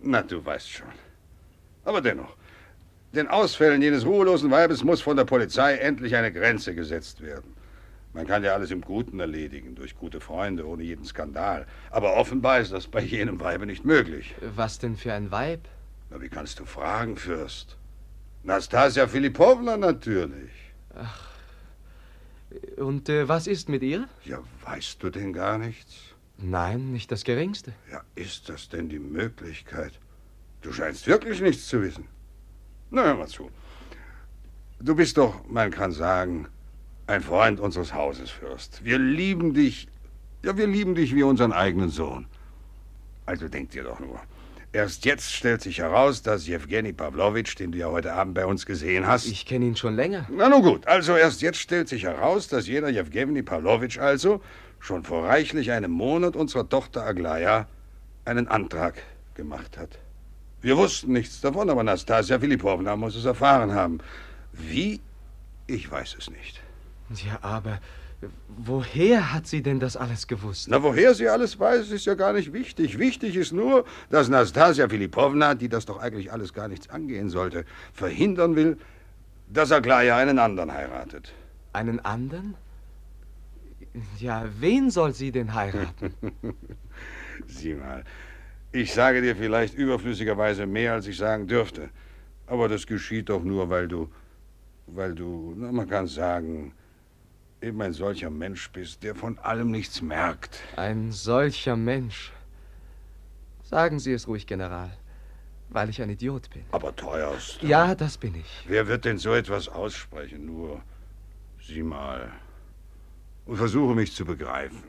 na, 0.00 0.22
du 0.22 0.44
weißt 0.44 0.70
schon. 0.70 0.86
Aber 1.84 2.00
dennoch, 2.00 2.36
den 3.12 3.26
Ausfällen 3.26 3.82
jenes 3.82 4.06
ruhelosen 4.06 4.52
Weibes 4.52 4.84
muss 4.84 5.00
von 5.00 5.16
der 5.16 5.24
Polizei 5.24 5.74
endlich 5.74 6.14
eine 6.14 6.32
Grenze 6.32 6.76
gesetzt 6.76 7.20
werden. 7.20 7.54
Man 8.14 8.26
kann 8.26 8.44
ja 8.44 8.52
alles 8.52 8.70
im 8.70 8.82
Guten 8.82 9.20
erledigen, 9.20 9.74
durch 9.74 9.96
gute 9.96 10.20
Freunde, 10.20 10.66
ohne 10.66 10.82
jeden 10.82 11.04
Skandal. 11.04 11.66
Aber 11.90 12.16
offenbar 12.16 12.60
ist 12.60 12.72
das 12.72 12.86
bei 12.86 13.00
jenem 13.00 13.40
Weibe 13.40 13.64
nicht 13.64 13.84
möglich. 13.84 14.34
Was 14.54 14.78
denn 14.78 14.96
für 14.96 15.14
ein 15.14 15.30
Weib? 15.30 15.66
Na, 16.10 16.20
wie 16.20 16.28
kannst 16.28 16.60
du 16.60 16.66
fragen, 16.66 17.16
Fürst? 17.16 17.78
Nastasia 18.42 19.06
Filipovna 19.06 19.76
natürlich. 19.76 20.50
Ach. 20.94 21.32
Und 22.76 23.08
äh, 23.08 23.28
was 23.28 23.46
ist 23.46 23.70
mit 23.70 23.82
ihr? 23.82 24.08
Ja, 24.24 24.40
weißt 24.64 25.02
du 25.02 25.08
denn 25.08 25.32
gar 25.32 25.56
nichts? 25.56 26.12
Nein, 26.36 26.92
nicht 26.92 27.10
das 27.10 27.24
Geringste. 27.24 27.72
Ja, 27.90 28.02
ist 28.14 28.48
das 28.48 28.68
denn 28.68 28.88
die 28.90 28.98
Möglichkeit? 28.98 29.98
Du 30.60 30.72
scheinst 30.72 31.06
wirklich 31.06 31.40
nichts 31.40 31.68
zu 31.68 31.80
wissen. 31.80 32.08
Na, 32.90 33.04
hör 33.04 33.14
mal 33.14 33.28
zu. 33.28 33.50
Du 34.80 34.94
bist 34.94 35.16
doch, 35.16 35.46
man 35.48 35.70
kann 35.70 35.92
sagen, 35.92 36.48
ein 37.12 37.22
Freund 37.22 37.60
unseres 37.60 37.94
Hauses, 37.94 38.30
Fürst. 38.30 38.84
Wir 38.84 38.98
lieben 38.98 39.54
dich. 39.54 39.86
Ja, 40.42 40.56
wir 40.56 40.66
lieben 40.66 40.94
dich 40.94 41.14
wie 41.14 41.22
unseren 41.22 41.52
eigenen 41.52 41.90
Sohn. 41.90 42.26
Also 43.26 43.48
denk 43.48 43.70
dir 43.70 43.84
doch 43.84 44.00
nur. 44.00 44.18
Erst 44.72 45.04
jetzt 45.04 45.30
stellt 45.30 45.60
sich 45.60 45.78
heraus, 45.78 46.22
dass 46.22 46.46
Jewgeni 46.46 46.94
Pawlowitsch, 46.94 47.58
den 47.58 47.72
du 47.72 47.78
ja 47.78 47.88
heute 47.88 48.14
Abend 48.14 48.34
bei 48.34 48.46
uns 48.46 48.64
gesehen 48.64 49.06
hast. 49.06 49.26
Ich 49.26 49.44
kenne 49.44 49.66
ihn 49.66 49.76
schon 49.76 49.94
länger. 49.94 50.26
Na 50.30 50.48
nun 50.48 50.62
gut, 50.62 50.86
also 50.86 51.14
erst 51.14 51.42
jetzt 51.42 51.58
stellt 51.58 51.88
sich 51.88 52.04
heraus, 52.04 52.48
dass 52.48 52.66
jener 52.66 52.88
Jewgeni 52.88 53.42
Pawlowitsch 53.42 53.98
also 53.98 54.40
schon 54.80 55.04
vor 55.04 55.26
reichlich 55.26 55.70
einem 55.70 55.90
Monat 55.90 56.34
unserer 56.34 56.66
Tochter 56.66 57.04
Aglaya 57.04 57.68
einen 58.24 58.48
Antrag 58.48 58.94
gemacht 59.34 59.76
hat. 59.76 59.98
Wir 60.62 60.78
wussten 60.78 61.12
nichts 61.12 61.42
davon, 61.42 61.68
aber 61.68 61.82
Nastasia 61.82 62.38
Philippowna 62.38 62.96
muss 62.96 63.14
es 63.14 63.26
erfahren 63.26 63.74
haben. 63.74 63.98
Wie? 64.52 65.00
Ich 65.66 65.90
weiß 65.90 66.16
es 66.18 66.30
nicht. 66.30 66.62
Ja, 67.10 67.38
aber 67.42 67.80
woher 68.48 69.32
hat 69.32 69.46
sie 69.46 69.62
denn 69.62 69.80
das 69.80 69.96
alles 69.96 70.26
gewusst? 70.26 70.68
Na, 70.68 70.82
woher 70.82 71.14
sie 71.14 71.28
alles 71.28 71.58
weiß, 71.58 71.90
ist 71.90 72.04
ja 72.06 72.14
gar 72.14 72.32
nicht 72.32 72.52
wichtig. 72.52 72.98
Wichtig 72.98 73.36
ist 73.36 73.52
nur, 73.52 73.84
dass 74.10 74.28
Nastasia 74.28 74.88
Philippowna, 74.88 75.54
die 75.54 75.68
das 75.68 75.86
doch 75.86 75.98
eigentlich 75.98 76.32
alles 76.32 76.52
gar 76.52 76.68
nichts 76.68 76.88
angehen 76.88 77.30
sollte, 77.30 77.64
verhindern 77.92 78.56
will, 78.56 78.78
dass 79.48 79.72
Aglaya 79.72 80.16
einen 80.16 80.38
anderen 80.38 80.72
heiratet. 80.72 81.32
Einen 81.72 82.00
anderen? 82.00 82.54
Ja, 84.18 84.46
wen 84.58 84.90
soll 84.90 85.12
sie 85.12 85.32
denn 85.32 85.54
heiraten? 85.54 86.14
Sieh 87.46 87.74
mal, 87.74 88.04
ich 88.70 88.94
sage 88.94 89.20
dir 89.20 89.36
vielleicht 89.36 89.74
überflüssigerweise 89.74 90.66
mehr, 90.66 90.94
als 90.94 91.06
ich 91.06 91.16
sagen 91.16 91.46
dürfte. 91.46 91.90
Aber 92.46 92.68
das 92.68 92.86
geschieht 92.86 93.28
doch 93.28 93.42
nur, 93.42 93.68
weil 93.68 93.88
du, 93.88 94.08
weil 94.86 95.14
du, 95.14 95.54
na, 95.56 95.72
man 95.72 95.88
kann 95.88 96.06
sagen, 96.06 96.72
eben 97.62 97.80
ein 97.82 97.92
solcher 97.92 98.30
Mensch 98.30 98.70
bist, 98.70 99.02
der 99.02 99.14
von 99.14 99.38
allem 99.38 99.70
nichts 99.70 100.02
merkt. 100.02 100.60
Ein 100.76 101.12
solcher 101.12 101.76
Mensch. 101.76 102.32
Sagen 103.62 103.98
Sie 103.98 104.12
es 104.12 104.26
ruhig, 104.28 104.46
General, 104.46 104.90
weil 105.70 105.88
ich 105.88 106.02
ein 106.02 106.10
Idiot 106.10 106.50
bin. 106.50 106.64
Aber 106.72 106.94
teuerst. 106.94 107.62
Ja, 107.62 107.94
das 107.94 108.18
bin 108.18 108.34
ich. 108.34 108.64
Wer 108.66 108.86
wird 108.86 109.04
denn 109.04 109.18
so 109.18 109.32
etwas 109.32 109.68
aussprechen? 109.68 110.44
Nur, 110.46 110.82
sieh 111.62 111.82
mal. 111.82 112.30
Und 113.46 113.56
versuche 113.56 113.94
mich 113.94 114.12
zu 114.14 114.24
begreifen. 114.24 114.82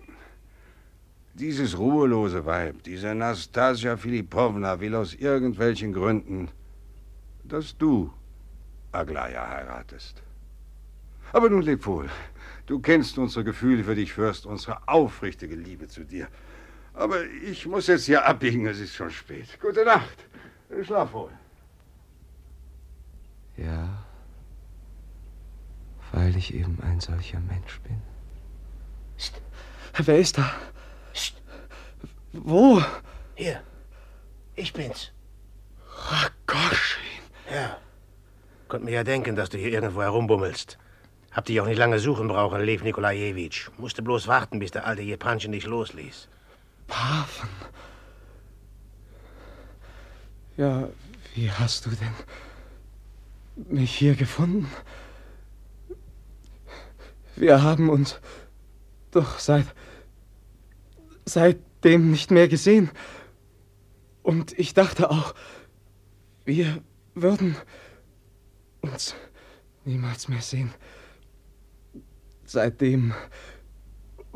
Dieses 1.36 1.78
ruhelose 1.78 2.45
Weib, 2.45 2.84
diese 2.84 3.15
Nastasia 3.15 3.97
Philippowna, 3.97 4.80
will 4.80 4.95
aus 4.95 5.15
irgendwelchen 5.15 5.91
Gründen, 5.93 6.49
dass 7.43 7.76
du 7.78 8.13
Aglaya 8.91 9.49
heiratest. 9.49 10.21
Aber 11.32 11.49
nun 11.49 11.63
leb 11.63 11.86
wohl. 11.88 12.09
Du 12.66 12.80
kennst 12.80 13.18
unsere 13.18 13.43
Gefühle 13.43 13.84
für 13.84 13.95
dich, 13.95 14.14
Fürst, 14.14 14.45
unsere 14.45 14.88
aufrichtige 14.88 15.55
Liebe 15.55 15.88
zu 15.88 16.03
dir. 16.05 16.28
Aber 16.93 17.24
ich 17.26 17.66
muss 17.66 17.88
jetzt 17.88 18.05
hier 18.05 18.26
abbiegen, 18.26 18.66
es 18.68 18.80
ist 18.80 18.95
schon 18.95 19.11
spät. 19.11 19.59
Gute 19.59 19.84
Nacht. 19.84 20.18
Schlaf 20.84 21.11
wohl. 21.14 21.32
Ja, 23.57 24.05
weil 26.14 26.36
ich 26.38 26.53
eben 26.53 26.80
ein 26.82 26.99
solcher 26.99 27.39
Mensch 27.39 27.80
bin. 27.82 28.01
Psst. 29.18 29.41
Wer 29.97 30.20
ist 30.20 30.38
da? 30.38 30.49
Psst. 31.11 31.41
Wo? 32.32 32.82
Hier. 33.36 33.61
Ich 34.55 34.72
bin's. 34.74 35.11
Rakoschin. 35.89 37.24
Ja. 37.51 37.78
Konnt 38.68 38.86
mir 38.86 38.91
ja 38.91 39.03
denken, 39.03 39.36
dass 39.36 39.49
du 39.49 39.57
hier 39.57 39.72
irgendwo 39.72 40.01
herumbummelst. 40.01 40.78
Hab 41.34 41.45
dich 41.45 41.59
auch 41.59 41.65
nicht 41.65 41.79
lange 41.79 41.99
suchen 41.99 42.27
brauchen, 42.27 42.61
Lev 42.61 42.84
Nikolajewitsch. 42.84 43.69
Musste 43.77 44.01
bloß 44.03 44.27
warten, 44.27 44.59
bis 44.59 44.71
der 44.71 44.86
alte 44.86 45.01
Jepanchen 45.01 45.51
dich 45.51 45.65
losließ. 45.65 46.29
Paven. 46.88 47.49
Ja, 50.57 50.88
wie 51.34 51.51
hast 51.51 51.88
du 51.88 51.89
denn 51.89 52.13
mich 53.55 53.95
hier 53.95 54.15
gefunden? 54.15 54.69
Wir 57.36 57.63
haben 57.63 57.89
uns 57.89 58.19
doch 59.11 59.39
seit 59.39 59.65
seitdem 61.25 62.11
nicht 62.11 62.31
mehr 62.31 62.47
gesehen. 62.47 62.91
Und 64.21 64.57
ich 64.57 64.73
dachte 64.73 65.09
auch, 65.09 65.34
wir 66.45 66.81
würden 67.13 67.55
uns 68.81 69.15
niemals 69.86 70.27
mehr 70.27 70.41
sehen. 70.41 70.73
Seitdem. 72.53 73.15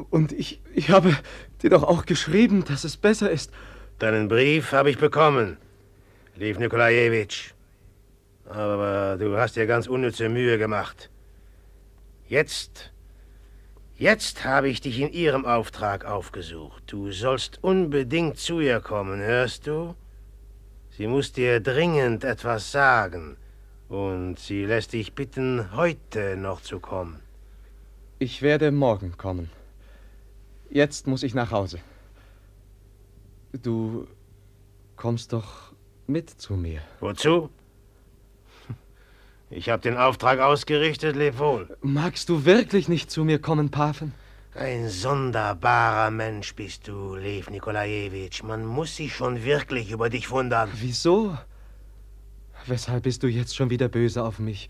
Und 0.10 0.32
ich, 0.32 0.60
ich 0.74 0.90
habe 0.90 1.16
dir 1.62 1.70
doch 1.70 1.84
auch 1.84 2.08
geschrieben, 2.08 2.66
dass 2.66 2.84
es 2.84 2.98
besser 2.98 3.30
ist. 3.30 3.52
Deinen 4.00 4.28
Brief 4.28 4.72
habe 4.72 4.90
ich 4.90 4.98
bekommen, 4.98 5.58
Lev 6.36 6.58
Nikolajewitsch. 6.58 7.52
Aber 8.46 9.18
du 9.20 9.38
hast 9.38 9.56
dir 9.56 9.68
ganz 9.68 9.86
unnütze 9.86 10.30
Mühe 10.30 10.58
gemacht. 10.58 11.12
Jetzt, 12.28 12.92
jetzt 13.96 14.44
habe 14.44 14.68
ich 14.68 14.82
dich 14.82 15.00
in 15.00 15.14
ihrem 15.14 15.46
Auftrag 15.46 16.04
aufgesucht. 16.06 16.86
Du 16.88 17.12
sollst 17.12 17.64
unbedingt 17.64 18.40
zu 18.40 18.60
ihr 18.60 18.80
kommen, 18.80 19.20
hörst 19.20 19.68
du? 19.68 19.94
Sie 20.90 21.06
muss 21.06 21.34
dir 21.34 21.60
dringend 21.60 22.24
etwas 22.24 22.72
sagen. 22.72 23.38
Und 23.90 24.40
sie 24.40 24.66
lässt 24.66 24.94
dich 24.94 25.14
bitten, 25.14 25.72
heute 25.76 26.36
noch 26.36 26.62
zu 26.62 26.80
kommen. 26.80 27.27
Ich 28.20 28.42
werde 28.42 28.72
morgen 28.72 29.16
kommen. 29.16 29.52
Jetzt 30.72 31.06
muss 31.06 31.22
ich 31.22 31.36
nach 31.36 31.52
Hause. 31.52 31.80
Du 33.54 34.08
kommst 34.96 35.34
doch 35.34 35.74
mit 36.08 36.30
zu 36.30 36.54
mir. 36.54 36.82
Wozu? 37.00 37.50
Ich 39.50 39.70
habe 39.70 39.82
den 39.84 39.98
Auftrag 39.98 40.40
ausgerichtet, 40.40 41.16
leb 41.16 41.38
wohl. 41.38 41.78
Magst 41.82 42.28
du 42.30 42.44
wirklich 42.44 42.90
nicht 42.90 43.12
zu 43.12 43.24
mir 43.24 43.40
kommen, 43.40 43.70
Pafen? 43.70 44.14
Ein 44.56 44.90
sonderbarer 44.90 46.10
Mensch 46.10 46.56
bist 46.56 46.88
du, 46.88 47.16
Lev 47.16 47.52
Nikolajewitsch. 47.52 48.42
Man 48.42 48.66
muss 48.66 48.96
sich 48.96 49.16
schon 49.16 49.44
wirklich 49.44 49.92
über 49.92 50.10
dich 50.10 50.32
wundern. 50.32 50.70
Wieso? 50.74 51.38
Weshalb 52.66 53.04
bist 53.04 53.22
du 53.22 53.28
jetzt 53.28 53.56
schon 53.56 53.70
wieder 53.70 53.88
böse 53.88 54.24
auf 54.24 54.40
mich? 54.40 54.70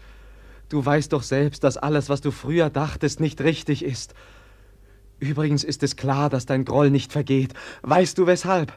Du 0.70 0.86
weißt 0.86 1.14
doch 1.14 1.24
selbst, 1.24 1.64
dass 1.64 1.78
alles, 1.78 2.10
was 2.10 2.22
du 2.22 2.32
früher 2.32 2.70
dachtest, 2.70 3.20
nicht 3.20 3.42
richtig 3.42 3.84
ist. 3.84 4.14
Übrigens 5.20 5.64
ist 5.64 5.82
es 5.82 5.96
klar, 5.96 6.30
dass 6.30 6.46
dein 6.46 6.66
Groll 6.66 6.90
nicht 6.90 7.12
vergeht. 7.12 7.54
Weißt 7.82 8.18
du 8.18 8.28
weshalb? 8.28 8.74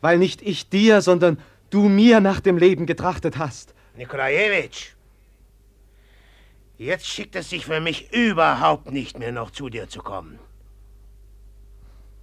Weil 0.00 0.18
nicht 0.18 0.42
ich 0.42 0.68
dir, 0.68 1.02
sondern 1.02 1.38
du 1.70 1.88
mir 1.88 2.20
nach 2.20 2.40
dem 2.40 2.56
Leben 2.56 2.86
getrachtet 2.86 3.36
hast. 3.36 3.74
Nikolajewitsch, 3.96 4.92
jetzt 6.78 7.06
schickt 7.06 7.34
es 7.34 7.50
sich 7.50 7.66
für 7.66 7.80
mich 7.80 8.12
überhaupt 8.12 8.92
nicht 8.92 9.18
mehr 9.18 9.32
noch 9.32 9.50
zu 9.50 9.68
dir 9.68 9.88
zu 9.88 10.00
kommen. 10.00 10.38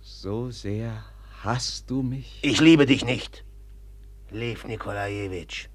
So 0.02 0.52
sehr 0.52 1.04
hasst 1.44 1.90
du 1.90 2.02
mich? 2.02 2.40
Ich 2.44 2.62
liebe 2.62 2.86
dich 2.86 3.04
nicht, 3.04 3.44
Lev 4.32 4.64
Nikolajewitsch. 4.66 5.68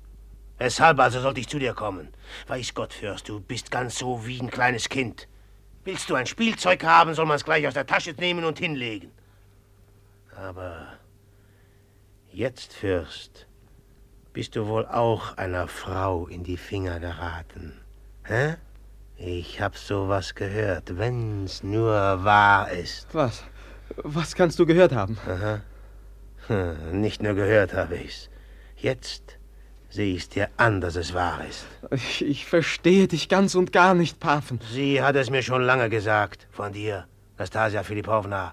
Weshalb 0.60 1.00
also 1.00 1.22
sollte 1.22 1.40
ich 1.40 1.48
zu 1.48 1.58
dir 1.58 1.72
kommen? 1.72 2.08
Weiß 2.46 2.74
Gott, 2.74 2.92
Fürst, 2.92 3.30
du 3.30 3.40
bist 3.40 3.70
ganz 3.70 3.98
so 3.98 4.26
wie 4.26 4.38
ein 4.38 4.50
kleines 4.50 4.90
Kind. 4.90 5.26
Willst 5.84 6.10
du 6.10 6.14
ein 6.14 6.26
Spielzeug 6.26 6.84
haben, 6.84 7.14
soll 7.14 7.24
man 7.24 7.36
es 7.36 7.46
gleich 7.46 7.66
aus 7.66 7.72
der 7.72 7.86
Tasche 7.86 8.12
nehmen 8.12 8.44
und 8.44 8.58
hinlegen. 8.58 9.10
Aber 10.36 10.98
jetzt, 12.30 12.74
Fürst, 12.74 13.46
bist 14.34 14.54
du 14.54 14.66
wohl 14.66 14.84
auch 14.84 15.38
einer 15.38 15.66
Frau 15.66 16.26
in 16.26 16.44
die 16.44 16.58
Finger 16.58 17.00
geraten. 17.00 17.80
Hä? 18.24 18.56
Ich 19.16 19.62
hab 19.62 19.78
sowas 19.78 20.34
gehört, 20.34 20.98
wenn's 20.98 21.62
nur 21.62 21.90
wahr 22.22 22.70
ist. 22.70 23.06
Was? 23.14 23.44
Was 23.96 24.34
kannst 24.34 24.58
du 24.58 24.66
gehört 24.66 24.92
haben? 24.92 25.16
Aha. 25.26 25.62
Hm, 26.48 27.00
nicht 27.00 27.22
nur 27.22 27.32
gehört 27.32 27.72
habe 27.72 27.96
ich's. 27.96 28.28
Jetzt 28.76 29.39
sehe 29.90 30.14
ich's 30.14 30.28
dir 30.28 30.48
an, 30.56 30.80
dass 30.80 30.96
es 30.96 31.12
wahr 31.14 31.40
ist. 31.48 31.66
Ich, 31.90 32.24
ich 32.24 32.46
verstehe 32.46 33.08
dich 33.08 33.28
ganz 33.28 33.54
und 33.54 33.72
gar 33.72 33.94
nicht, 33.94 34.20
Pafen. 34.20 34.60
Sie 34.72 35.02
hat 35.02 35.16
es 35.16 35.30
mir 35.30 35.42
schon 35.42 35.62
lange 35.62 35.90
gesagt, 35.90 36.46
von 36.50 36.72
dir, 36.72 37.06
Nastasia 37.38 37.82
Filipovna. 37.82 38.52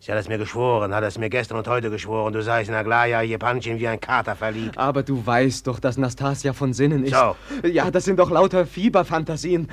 Sie 0.00 0.12
hat 0.12 0.18
es 0.18 0.28
mir 0.28 0.38
geschworen, 0.38 0.94
hat 0.94 1.02
es 1.02 1.18
mir 1.18 1.28
gestern 1.28 1.58
und 1.58 1.66
heute 1.66 1.90
geschworen. 1.90 2.32
Du 2.32 2.40
seist 2.40 2.68
in 2.68 2.74
Aglaya 2.76 3.20
Jepanchen 3.20 3.80
wie 3.80 3.88
ein 3.88 4.00
Kater 4.00 4.36
verliebt. 4.36 4.78
Aber 4.78 5.02
du 5.02 5.26
weißt 5.26 5.66
doch, 5.66 5.80
dass 5.80 5.98
Nastasia 5.98 6.52
von 6.52 6.72
Sinnen 6.72 7.04
ist. 7.04 7.14
So. 7.14 7.34
Ja, 7.66 7.90
das 7.90 8.04
sind 8.04 8.20
doch 8.20 8.30
lauter 8.30 8.64
Fieberfantasien. 8.64 9.68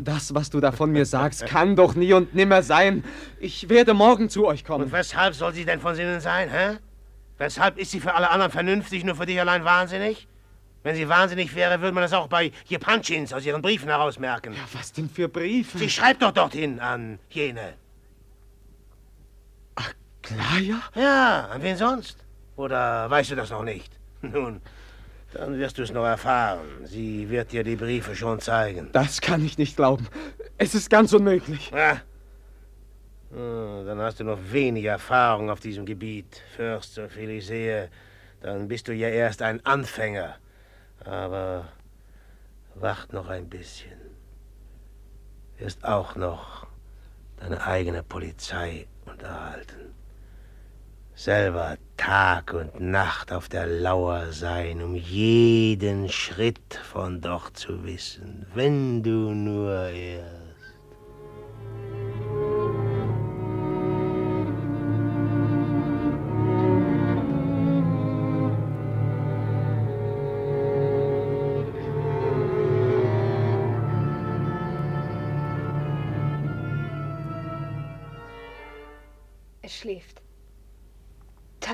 Das, 0.00 0.34
was 0.34 0.50
du 0.50 0.58
da 0.58 0.72
von 0.72 0.90
mir 0.90 1.06
sagst, 1.06 1.46
kann 1.46 1.76
doch 1.76 1.94
nie 1.94 2.12
und 2.12 2.34
nimmer 2.34 2.64
sein. 2.64 3.04
Ich 3.38 3.68
werde 3.68 3.94
morgen 3.94 4.28
zu 4.28 4.48
euch 4.48 4.64
kommen. 4.64 4.86
Und 4.86 4.92
weshalb 4.92 5.34
soll 5.34 5.54
sie 5.54 5.64
denn 5.64 5.80
von 5.80 5.94
Sinnen 5.94 6.20
sein, 6.20 6.50
hä? 6.50 6.78
Weshalb 7.38 7.78
ist 7.78 7.92
sie 7.92 8.00
für 8.00 8.14
alle 8.14 8.30
anderen 8.30 8.50
vernünftig, 8.50 9.04
nur 9.04 9.14
für 9.14 9.26
dich 9.26 9.38
allein 9.38 9.64
wahnsinnig? 9.64 10.26
Wenn 10.82 10.94
sie 10.94 11.08
wahnsinnig 11.08 11.54
wäre, 11.54 11.80
würde 11.80 11.92
man 11.92 12.02
das 12.02 12.12
auch 12.12 12.28
bei 12.28 12.52
Jepanchins 12.66 13.32
aus 13.32 13.44
ihren 13.44 13.60
Briefen 13.62 13.88
herausmerken. 13.88 14.52
Ja, 14.54 14.60
was 14.72 14.92
denn 14.92 15.10
für 15.10 15.28
Briefe? 15.28 15.76
Sie 15.78 15.90
schreibt 15.90 16.22
doch 16.22 16.32
dorthin 16.32 16.78
an 16.80 17.18
jene. 17.30 17.74
Klaya? 20.22 20.80
Ja, 20.94 21.46
an 21.46 21.62
wen 21.62 21.76
sonst? 21.76 22.18
Oder 22.56 23.08
weißt 23.08 23.30
du 23.30 23.36
das 23.36 23.50
noch 23.50 23.62
nicht? 23.62 23.90
Nun, 24.22 24.60
dann 25.32 25.58
wirst 25.58 25.78
du 25.78 25.82
es 25.82 25.92
noch 25.92 26.04
erfahren. 26.04 26.66
Sie 26.84 27.28
wird 27.30 27.52
dir 27.52 27.64
die 27.64 27.76
Briefe 27.76 28.14
schon 28.14 28.40
zeigen. 28.40 28.90
Das 28.92 29.20
kann 29.20 29.44
ich 29.44 29.58
nicht 29.58 29.76
glauben. 29.76 30.06
Es 30.58 30.74
ist 30.74 30.90
ganz 30.90 31.12
unmöglich. 31.12 31.70
Ja. 31.70 32.00
Hm, 33.32 33.86
Dann 33.86 34.00
hast 34.00 34.20
du 34.20 34.24
noch 34.24 34.38
wenig 34.50 34.84
Erfahrung 34.84 35.50
auf 35.50 35.60
diesem 35.60 35.86
Gebiet, 35.86 36.42
Fürst, 36.56 36.94
so 36.94 37.08
viel 37.08 37.30
ich 37.30 37.46
sehe. 37.46 37.88
Dann 38.40 38.68
bist 38.68 38.88
du 38.88 38.92
ja 38.92 39.08
erst 39.08 39.40
ein 39.42 39.64
Anfänger. 39.64 40.36
Aber 41.04 41.68
wacht 42.74 43.12
noch 43.12 43.28
ein 43.28 43.48
bisschen. 43.48 43.98
Wirst 45.58 45.84
auch 45.84 46.16
noch 46.16 46.66
deine 47.36 47.64
eigene 47.64 48.02
Polizei 48.02 48.86
unterhalten. 49.06 49.94
Selber 51.14 51.76
Tag 51.96 52.52
und 52.54 52.80
Nacht 52.80 53.32
auf 53.32 53.48
der 53.48 53.66
Lauer 53.66 54.32
sein, 54.32 54.82
um 54.82 54.94
jeden 54.94 56.08
Schritt 56.08 56.74
von 56.74 57.20
dort 57.20 57.56
zu 57.56 57.84
wissen, 57.84 58.46
wenn 58.54 59.02
du 59.02 59.34
nur. 59.34 59.72
Er 59.88 60.37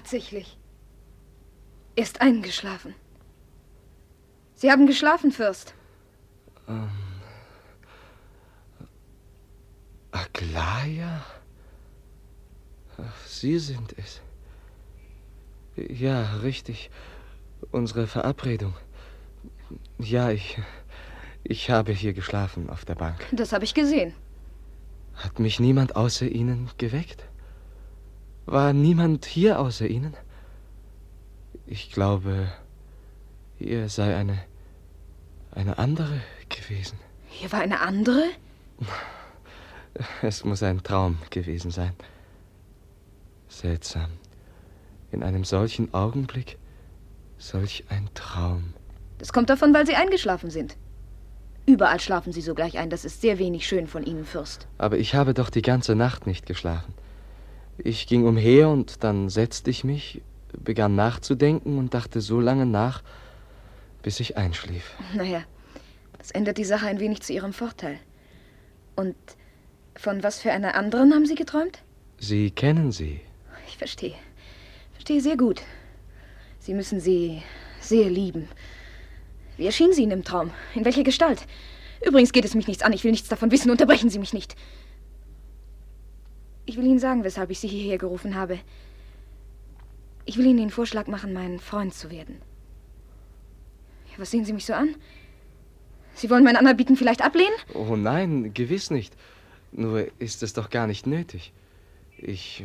Tatsächlich. 0.04 0.58
Er 1.96 2.02
ist 2.02 2.20
eingeschlafen. 2.20 2.94
Sie 4.54 4.70
haben 4.70 4.86
geschlafen, 4.86 5.32
Fürst. 5.32 5.72
Ähm. 6.68 6.90
Aglaya? 10.10 11.24
Ach, 12.98 13.26
Sie 13.26 13.58
sind 13.58 13.94
es. 13.96 14.20
Ja, 15.74 16.36
richtig. 16.42 16.90
Unsere 17.70 18.06
Verabredung. 18.06 18.74
Ja, 19.98 20.30
ich. 20.30 20.58
Ich 21.44 21.70
habe 21.70 21.92
hier 21.92 22.12
geschlafen 22.12 22.68
auf 22.68 22.84
der 22.84 22.96
Bank. 22.96 23.24
Das 23.32 23.54
habe 23.54 23.64
ich 23.64 23.72
gesehen. 23.72 24.12
Hat 25.14 25.38
mich 25.38 25.60
niemand 25.60 25.96
außer 25.96 26.26
Ihnen 26.26 26.68
geweckt? 26.76 27.24
War 28.46 28.72
niemand 28.72 29.24
hier 29.24 29.58
außer 29.58 29.86
Ihnen? 29.86 30.14
Ich 31.66 31.90
glaube, 31.92 32.52
hier 33.58 33.88
sei 33.88 34.14
eine. 34.16 34.38
eine 35.52 35.78
andere 35.78 36.20
gewesen. 36.48 36.98
Hier 37.28 37.50
war 37.52 37.60
eine 37.60 37.80
andere? 37.80 38.22
Es 40.22 40.44
muss 40.44 40.62
ein 40.62 40.82
Traum 40.82 41.18
gewesen 41.30 41.70
sein. 41.70 41.92
Seltsam. 43.48 44.10
In 45.12 45.22
einem 45.22 45.44
solchen 45.44 45.94
Augenblick 45.94 46.58
solch 47.38 47.84
ein 47.88 48.08
Traum. 48.14 48.74
Das 49.18 49.32
kommt 49.32 49.48
davon, 49.48 49.72
weil 49.72 49.86
Sie 49.86 49.94
eingeschlafen 49.94 50.50
sind. 50.50 50.76
Überall 51.66 52.00
schlafen 52.00 52.32
Sie 52.32 52.40
sogleich 52.40 52.78
ein. 52.78 52.90
Das 52.90 53.04
ist 53.04 53.20
sehr 53.20 53.38
wenig 53.38 53.66
schön 53.66 53.86
von 53.86 54.04
Ihnen, 54.04 54.24
Fürst. 54.24 54.66
Aber 54.76 54.98
ich 54.98 55.14
habe 55.14 55.32
doch 55.32 55.50
die 55.50 55.62
ganze 55.62 55.94
Nacht 55.94 56.26
nicht 56.26 56.46
geschlafen. 56.46 56.92
Ich 57.78 58.06
ging 58.06 58.24
umher 58.26 58.68
und 58.68 59.02
dann 59.02 59.28
setzte 59.28 59.70
ich 59.70 59.84
mich, 59.84 60.22
begann 60.52 60.94
nachzudenken 60.94 61.78
und 61.78 61.94
dachte 61.94 62.20
so 62.20 62.40
lange 62.40 62.66
nach, 62.66 63.02
bis 64.02 64.20
ich 64.20 64.36
einschlief. 64.36 64.94
Naja, 65.14 65.42
das 66.18 66.30
ändert 66.30 66.58
die 66.58 66.64
Sache 66.64 66.86
ein 66.86 67.00
wenig 67.00 67.22
zu 67.22 67.32
Ihrem 67.32 67.52
Vorteil. 67.52 67.98
Und 68.94 69.16
von 69.96 70.22
was 70.22 70.40
für 70.40 70.52
einer 70.52 70.74
anderen 70.74 71.12
haben 71.12 71.26
Sie 71.26 71.34
geträumt? 71.34 71.82
Sie 72.18 72.50
kennen 72.50 72.92
sie. 72.92 73.20
Ich 73.66 73.76
verstehe. 73.76 74.14
Verstehe 74.92 75.20
sehr 75.20 75.36
gut. 75.36 75.62
Sie 76.60 76.74
müssen 76.74 77.00
sie 77.00 77.42
sehr 77.80 78.08
lieben. 78.08 78.48
Wie 79.56 79.66
erschien 79.66 79.92
sie 79.92 80.02
Ihnen 80.02 80.12
im 80.12 80.24
Traum? 80.24 80.50
In 80.74 80.84
welcher 80.84 81.04
Gestalt? 81.04 81.46
Übrigens 82.04 82.32
geht 82.32 82.44
es 82.44 82.54
mich 82.54 82.66
nichts 82.66 82.82
an. 82.82 82.92
Ich 82.92 83.04
will 83.04 83.10
nichts 83.10 83.28
davon 83.28 83.50
wissen. 83.50 83.70
Unterbrechen 83.70 84.10
Sie 84.10 84.18
mich 84.18 84.32
nicht. 84.32 84.56
Ich 86.66 86.76
will 86.76 86.84
Ihnen 86.84 86.98
sagen, 86.98 87.24
weshalb 87.24 87.50
ich 87.50 87.60
Sie 87.60 87.68
hierher 87.68 87.98
gerufen 87.98 88.34
habe. 88.34 88.58
Ich 90.24 90.38
will 90.38 90.46
Ihnen 90.46 90.58
den 90.58 90.70
Vorschlag 90.70 91.06
machen, 91.06 91.32
mein 91.32 91.60
Freund 91.60 91.92
zu 91.94 92.10
werden. 92.10 92.40
Ja, 94.10 94.18
was 94.18 94.30
sehen 94.30 94.44
Sie 94.44 94.52
mich 94.52 94.64
so 94.64 94.72
an? 94.72 94.94
Sie 96.14 96.30
wollen 96.30 96.44
mein 96.44 96.56
Anerbieten 96.56 96.96
vielleicht 96.96 97.22
ablehnen? 97.22 97.54
Oh 97.74 97.96
nein, 97.96 98.54
gewiss 98.54 98.90
nicht. 98.90 99.14
Nur 99.72 100.06
ist 100.20 100.42
es 100.42 100.52
doch 100.52 100.70
gar 100.70 100.86
nicht 100.86 101.06
nötig. 101.06 101.52
Ich. 102.16 102.64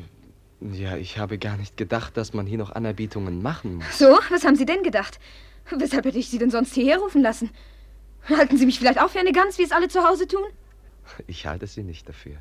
Ja, 0.61 0.97
ich 0.97 1.17
habe 1.17 1.37
gar 1.37 1.57
nicht 1.57 1.77
gedacht, 1.77 2.17
dass 2.17 2.33
man 2.33 2.45
hier 2.45 2.57
noch 2.57 2.71
Anerbietungen 2.71 3.41
machen 3.41 3.75
muss. 3.75 3.97
So, 3.97 4.19
was 4.29 4.45
haben 4.45 4.55
Sie 4.55 4.65
denn 4.65 4.83
gedacht? 4.83 5.19
Weshalb 5.71 6.05
hätte 6.05 6.19
ich 6.19 6.29
Sie 6.29 6.37
denn 6.37 6.51
sonst 6.51 6.73
hierher 6.73 6.99
rufen 6.99 7.21
lassen? 7.21 7.49
Halten 8.27 8.57
Sie 8.57 8.65
mich 8.65 8.77
vielleicht 8.77 9.01
auch 9.01 9.09
für 9.09 9.19
eine 9.19 9.31
Gans, 9.31 9.57
wie 9.57 9.63
es 9.63 9.71
alle 9.71 9.87
zu 9.87 10.03
Hause 10.03 10.27
tun? 10.27 10.43
Ich 11.27 11.45
halte 11.45 11.65
sie 11.65 11.83
nicht 11.83 12.07
dafür. 12.07 12.37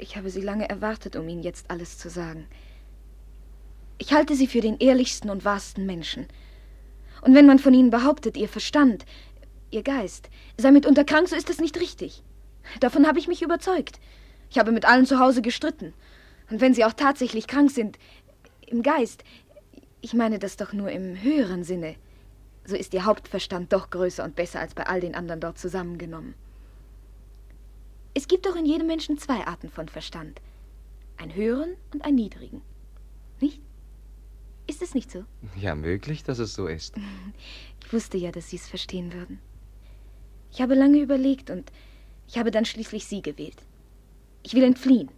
Ich 0.00 0.16
habe 0.16 0.30
Sie 0.30 0.40
lange 0.40 0.68
erwartet, 0.68 1.14
um 1.14 1.28
Ihnen 1.28 1.42
jetzt 1.42 1.70
alles 1.70 1.98
zu 1.98 2.08
sagen. 2.08 2.46
Ich 3.98 4.14
halte 4.14 4.34
sie 4.34 4.46
für 4.46 4.62
den 4.62 4.78
ehrlichsten 4.78 5.28
und 5.28 5.44
wahrsten 5.44 5.84
Menschen. 5.84 6.26
Und 7.20 7.34
wenn 7.34 7.44
man 7.44 7.58
von 7.58 7.74
ihnen 7.74 7.90
behauptet, 7.90 8.38
ihr 8.38 8.48
Verstand, 8.48 9.04
ihr 9.70 9.82
Geist 9.82 10.30
sei 10.56 10.70
mitunter 10.70 11.04
krank, 11.04 11.28
so 11.28 11.36
ist 11.36 11.50
das 11.50 11.60
nicht 11.60 11.78
richtig. 11.78 12.22
Davon 12.80 13.06
habe 13.06 13.18
ich 13.18 13.28
mich 13.28 13.42
überzeugt. 13.42 14.00
Ich 14.48 14.58
habe 14.58 14.72
mit 14.72 14.86
allen 14.86 15.04
zu 15.04 15.18
Hause 15.18 15.42
gestritten. 15.42 15.92
Und 16.50 16.62
wenn 16.62 16.72
sie 16.72 16.86
auch 16.86 16.94
tatsächlich 16.94 17.46
krank 17.46 17.70
sind, 17.70 17.98
im 18.66 18.82
Geist, 18.82 19.22
ich 20.00 20.14
meine 20.14 20.38
das 20.38 20.56
doch 20.56 20.72
nur 20.72 20.90
im 20.90 21.20
höheren 21.20 21.62
Sinne, 21.62 21.94
so 22.64 22.76
ist 22.76 22.94
ihr 22.94 23.04
Hauptverstand 23.04 23.70
doch 23.70 23.90
größer 23.90 24.24
und 24.24 24.34
besser 24.34 24.60
als 24.60 24.72
bei 24.72 24.86
all 24.86 25.00
den 25.00 25.14
anderen 25.14 25.40
dort 25.40 25.58
zusammengenommen. 25.58 26.34
Es 28.14 28.28
gibt 28.28 28.46
doch 28.46 28.56
in 28.56 28.66
jedem 28.66 28.86
Menschen 28.86 29.18
zwei 29.18 29.46
Arten 29.46 29.68
von 29.68 29.88
Verstand. 29.88 30.40
Einen 31.16 31.34
höheren 31.34 31.76
und 31.92 32.04
einen 32.04 32.16
niedrigen. 32.16 32.62
Nicht? 33.40 33.60
Ist 34.66 34.82
es 34.82 34.94
nicht 34.94 35.10
so? 35.10 35.24
Ja, 35.56 35.74
möglich, 35.74 36.22
dass 36.24 36.38
es 36.38 36.54
so 36.54 36.66
ist. 36.66 36.94
Ich 37.82 37.92
wusste 37.92 38.18
ja, 38.18 38.30
dass 38.30 38.50
Sie 38.50 38.54
es 38.56 38.68
verstehen 38.68 39.12
würden. 39.12 39.40
Ich 40.52 40.60
habe 40.60 40.76
lange 40.76 40.98
überlegt 40.98 41.50
und 41.50 41.72
ich 42.28 42.38
habe 42.38 42.52
dann 42.52 42.64
schließlich 42.64 43.04
Sie 43.04 43.20
gewählt. 43.20 43.56
Ich 44.44 44.54
will 44.54 44.62
entfliehen. 44.62 45.08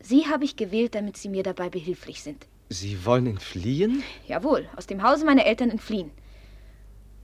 Sie 0.00 0.26
habe 0.26 0.44
ich 0.44 0.56
gewählt, 0.56 0.96
damit 0.96 1.16
Sie 1.16 1.28
mir 1.28 1.44
dabei 1.44 1.70
behilflich 1.70 2.20
sind. 2.20 2.48
Sie 2.68 3.04
wollen 3.04 3.28
entfliehen? 3.28 4.02
Jawohl, 4.26 4.68
aus 4.74 4.88
dem 4.88 5.04
Hause 5.04 5.24
meiner 5.24 5.46
Eltern 5.46 5.70
entfliehen. 5.70 6.10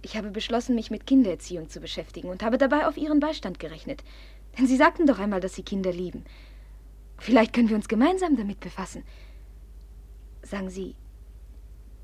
Ich 0.03 0.17
habe 0.17 0.31
beschlossen, 0.31 0.75
mich 0.75 0.91
mit 0.93 1.07
Kindererziehung 1.07 1.69
zu 1.69 1.81
beschäftigen 1.81 2.29
und 2.29 2.45
habe 2.45 2.59
dabei 2.59 2.87
auf 2.87 2.97
Ihren 2.97 3.19
Beistand 3.19 3.59
gerechnet. 3.59 4.05
Denn 4.59 4.67
Sie 4.67 4.77
sagten 4.77 5.07
doch 5.07 5.19
einmal, 5.19 5.41
dass 5.41 5.55
Sie 5.55 5.63
Kinder 5.63 5.93
lieben. 5.93 6.25
Vielleicht 7.19 7.53
können 7.53 7.69
wir 7.69 7.77
uns 7.77 7.89
gemeinsam 7.89 8.37
damit 8.37 8.61
befassen. 8.61 9.03
Sagen 10.43 10.69
Sie, 10.71 10.95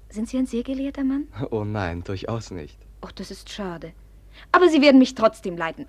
sind 0.08 0.28
Sie 0.28 0.38
ein 0.38 0.46
sehr 0.46 0.62
gelehrter 0.62 1.04
Mann? 1.04 1.28
Oh 1.50 1.64
nein, 1.64 2.02
durchaus 2.04 2.50
nicht. 2.50 2.78
Oh, 3.02 3.08
das 3.14 3.30
ist 3.30 3.50
schade. 3.50 3.92
Aber 4.52 4.68
Sie 4.68 4.80
werden 4.80 4.98
mich 4.98 5.14
trotzdem 5.14 5.56
leiden. 5.56 5.86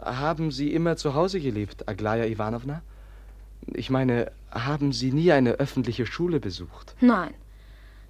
Haben 0.00 0.50
Sie 0.50 0.72
immer 0.72 0.96
zu 0.96 1.14
Hause 1.14 1.40
gelebt, 1.40 1.88
Aglaya 1.88 2.24
Ivanovna? 2.24 2.82
Ich 3.66 3.90
meine, 3.90 4.32
haben 4.50 4.92
Sie 4.92 5.12
nie 5.12 5.30
eine 5.32 5.52
öffentliche 5.52 6.06
Schule 6.06 6.40
besucht? 6.40 6.96
Nein. 7.00 7.34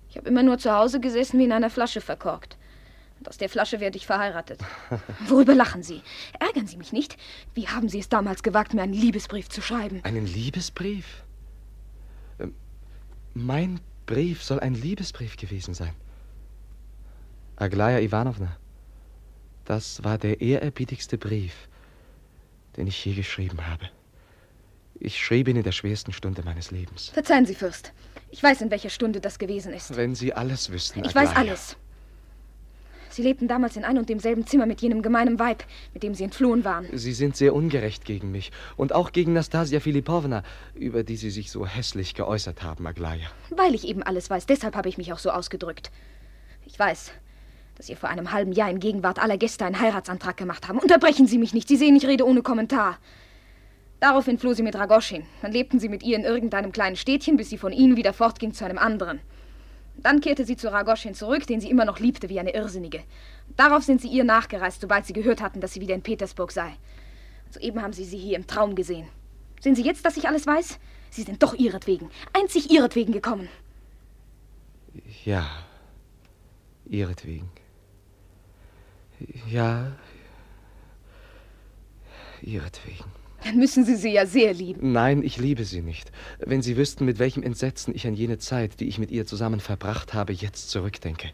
Ich 0.09 0.17
habe 0.17 0.29
immer 0.29 0.43
nur 0.43 0.59
zu 0.59 0.73
Hause 0.73 1.01
gesessen 1.01 1.39
wie 1.39 1.45
in 1.45 1.53
einer 1.53 1.71
Flasche 1.71 2.01
verkorkt. 2.01 2.57
Und 3.21 3.29
aus 3.29 3.37
der 3.37 3.51
Flasche 3.51 3.81
werde 3.81 3.99
ich 3.99 4.07
verheiratet. 4.07 4.61
Worüber 5.29 5.55
lachen 5.55 5.83
Sie? 5.83 6.01
Ärgern 6.39 6.67
Sie 6.67 6.79
mich 6.79 6.91
nicht? 6.91 7.19
Wie 7.55 7.69
haben 7.69 7.91
Sie 7.91 7.99
es 7.99 8.09
damals 8.09 8.43
gewagt, 8.43 8.73
mir 8.73 8.81
einen 8.81 8.95
Liebesbrief 8.95 9.51
zu 9.51 9.61
schreiben? 9.61 10.03
Einen 10.05 10.25
Liebesbrief? 10.27 11.23
Ähm, 12.39 12.55
mein 13.35 13.79
Brief 14.07 14.43
soll 14.43 14.59
ein 14.61 14.73
Liebesbrief 14.73 15.37
gewesen 15.37 15.75
sein. 15.75 15.93
Aglaya 17.57 17.99
Ivanovna, 17.99 18.57
das 19.67 20.03
war 20.03 20.17
der 20.17 20.41
ehrerbietigste 20.41 21.19
Brief, 21.19 21.69
den 22.79 22.87
ich 22.87 23.05
je 23.05 23.13
geschrieben 23.13 23.67
habe. 23.67 23.91
Ich 24.99 25.23
schrieb 25.23 25.47
ihn 25.49 25.57
in 25.57 25.63
der 25.63 25.73
schwersten 25.73 26.15
Stunde 26.15 26.43
meines 26.43 26.71
Lebens. 26.71 27.11
Verzeihen 27.11 27.45
Sie, 27.45 27.55
Fürst. 27.55 27.93
Ich 28.31 28.43
weiß, 28.43 28.63
in 28.63 28.71
welcher 28.71 28.91
Stunde 28.91 29.21
das 29.21 29.39
gewesen 29.39 29.75
ist. 29.75 29.95
Wenn 29.95 30.15
Sie 30.15 30.33
alles 30.33 30.71
wüssten. 30.71 31.05
Ich 31.05 31.15
weiß 31.15 31.37
alles. 31.37 31.77
Sie 33.11 33.23
lebten 33.23 33.49
damals 33.49 33.77
in 33.77 33.85
ein 33.85 33.99
und 33.99 34.09
demselben 34.09 34.47
Zimmer 34.47 34.67
mit 34.67 34.81
jenem 34.81 35.03
gemeinen 35.03 35.39
Weib, 35.39 35.65
mit 35.93 36.03
dem 36.03 36.15
Sie 36.15 36.25
entflohen 36.25 36.65
waren. 36.65 36.87
Sie 36.93 37.13
sind 37.13 37.37
sehr 37.37 37.55
ungerecht 37.55 38.05
gegen 38.05 38.31
mich 38.31 38.53
und 38.77 38.95
auch 38.95 39.13
gegen 39.13 39.33
Nastasia 39.33 39.81
Filipowna, 39.81 40.43
über 40.75 41.03
die 41.03 41.17
Sie 41.17 41.31
sich 41.31 41.51
so 41.51 41.67
hässlich 41.67 42.15
geäußert 42.15 42.63
haben, 42.63 42.87
Aglaya. 42.87 43.27
Weil 43.51 43.75
ich 43.75 43.87
eben 43.87 44.03
alles 44.03 44.31
weiß, 44.31 44.47
deshalb 44.47 44.77
habe 44.77 44.89
ich 44.89 44.97
mich 44.97 45.13
auch 45.13 45.19
so 45.19 45.31
ausgedrückt. 45.31 45.91
Ich 46.67 46.79
weiß, 46.79 47.11
dass 47.77 47.87
Sie 47.87 47.97
vor 47.97 48.09
einem 48.09 48.33
halben 48.33 48.53
Jahr 48.53 48.71
in 48.71 48.79
Gegenwart 48.79 49.19
aller 49.19 49.39
Gäste 49.39 49.65
einen 49.65 49.81
Heiratsantrag 49.81 50.37
gemacht 50.37 50.69
haben. 50.69 50.79
Unterbrechen 50.79 51.27
Sie 51.27 51.39
mich 51.39 51.53
nicht, 51.53 51.67
Sie 51.67 51.77
sehen, 51.77 51.97
ich 51.97 52.07
rede 52.07 52.27
ohne 52.27 52.43
Kommentar. 52.43 52.99
Daraufhin 54.01 54.39
floh 54.39 54.55
sie 54.55 54.63
mit 54.63 54.77
Ragoschin. 54.77 55.25
Dann 55.43 55.53
lebten 55.53 55.79
sie 55.79 55.91
mit 55.91 56.03
ihr 56.03 56.17
in 56.17 56.25
irgendeinem 56.25 56.73
kleinen 56.73 56.97
Städtchen, 56.97 57.37
bis 57.37 57.51
sie 57.51 57.59
von 57.59 57.71
ihnen 57.71 57.99
wieder 57.99 58.15
fortging 58.15 58.55
zu 58.55 58.65
einem 58.65 58.79
anderen. 58.79 59.21
Dann 60.03 60.21
kehrte 60.21 60.45
sie 60.45 60.57
zu 60.57 60.73
Ragoschin 60.73 61.15
zurück, 61.15 61.47
den 61.47 61.61
sie 61.61 61.71
immer 61.71 61.85
noch 61.85 61.99
liebte 61.99 62.29
wie 62.29 62.41
eine 62.41 62.55
Irrsinnige. 62.55 63.03
Darauf 63.57 63.83
sind 63.83 64.01
sie 64.01 64.09
ihr 64.09 64.25
nachgereist, 64.25 64.81
sobald 64.81 65.07
sie 65.07 65.13
gehört 65.13 65.43
hatten, 65.43 65.61
dass 65.61 65.73
sie 65.73 65.81
wieder 65.81 65.95
in 65.95 66.03
Petersburg 66.03 66.53
sei. 66.53 66.77
Soeben 67.51 67.83
haben 67.83 67.93
sie 67.93 68.05
sie 68.05 68.19
hier 68.19 68.37
im 68.37 68.47
Traum 68.47 68.75
gesehen. 68.75 69.09
Sehen 69.61 69.75
Sie 69.75 69.83
jetzt, 69.83 70.07
dass 70.07 70.17
ich 70.17 70.27
alles 70.27 70.47
weiß? 70.47 70.79
Sie 71.11 71.23
sind 71.23 71.43
doch 71.43 71.55
ihretwegen, 71.55 72.11
einzig 72.33 72.71
ihretwegen 72.71 73.13
gekommen. 73.13 73.49
Ja, 75.25 75.47
ihretwegen. 76.87 77.51
Ja, 79.47 79.93
ihretwegen. 82.41 83.20
Dann 83.45 83.57
müssen 83.57 83.85
Sie 83.85 83.97
sie 83.97 84.13
ja 84.13 84.27
sehr 84.27 84.53
lieben. 84.53 84.93
Nein, 84.93 85.23
ich 85.23 85.39
liebe 85.39 85.65
sie 85.65 85.83
nicht. 85.83 86.13
Wenn 86.39 86.63
Sie 86.63 86.77
wüssten, 86.77 87.05
mit 87.05 87.19
welchem 87.19 87.43
Entsetzen 87.43 87.95
ich 87.95 88.07
an 88.07 88.15
jene 88.15 88.39
Zeit, 88.39 88.81
die 88.81 88.89
ich 88.89 88.99
mit 88.99 89.11
ihr 89.11 89.27
zusammen 89.27 89.61
verbracht 89.61 90.15
habe, 90.15 90.33
jetzt 90.33 90.71
zurückdenke. 90.71 91.31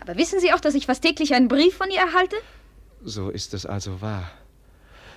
Aber 0.00 0.16
wissen 0.16 0.40
Sie 0.40 0.52
auch, 0.52 0.60
dass 0.60 0.74
ich 0.74 0.86
fast 0.86 1.02
täglich 1.02 1.34
einen 1.34 1.48
Brief 1.48 1.76
von 1.76 1.90
ihr 1.90 2.00
erhalte? 2.00 2.36
So 3.02 3.30
ist 3.30 3.54
es 3.54 3.64
also 3.64 4.00
wahr. 4.00 4.30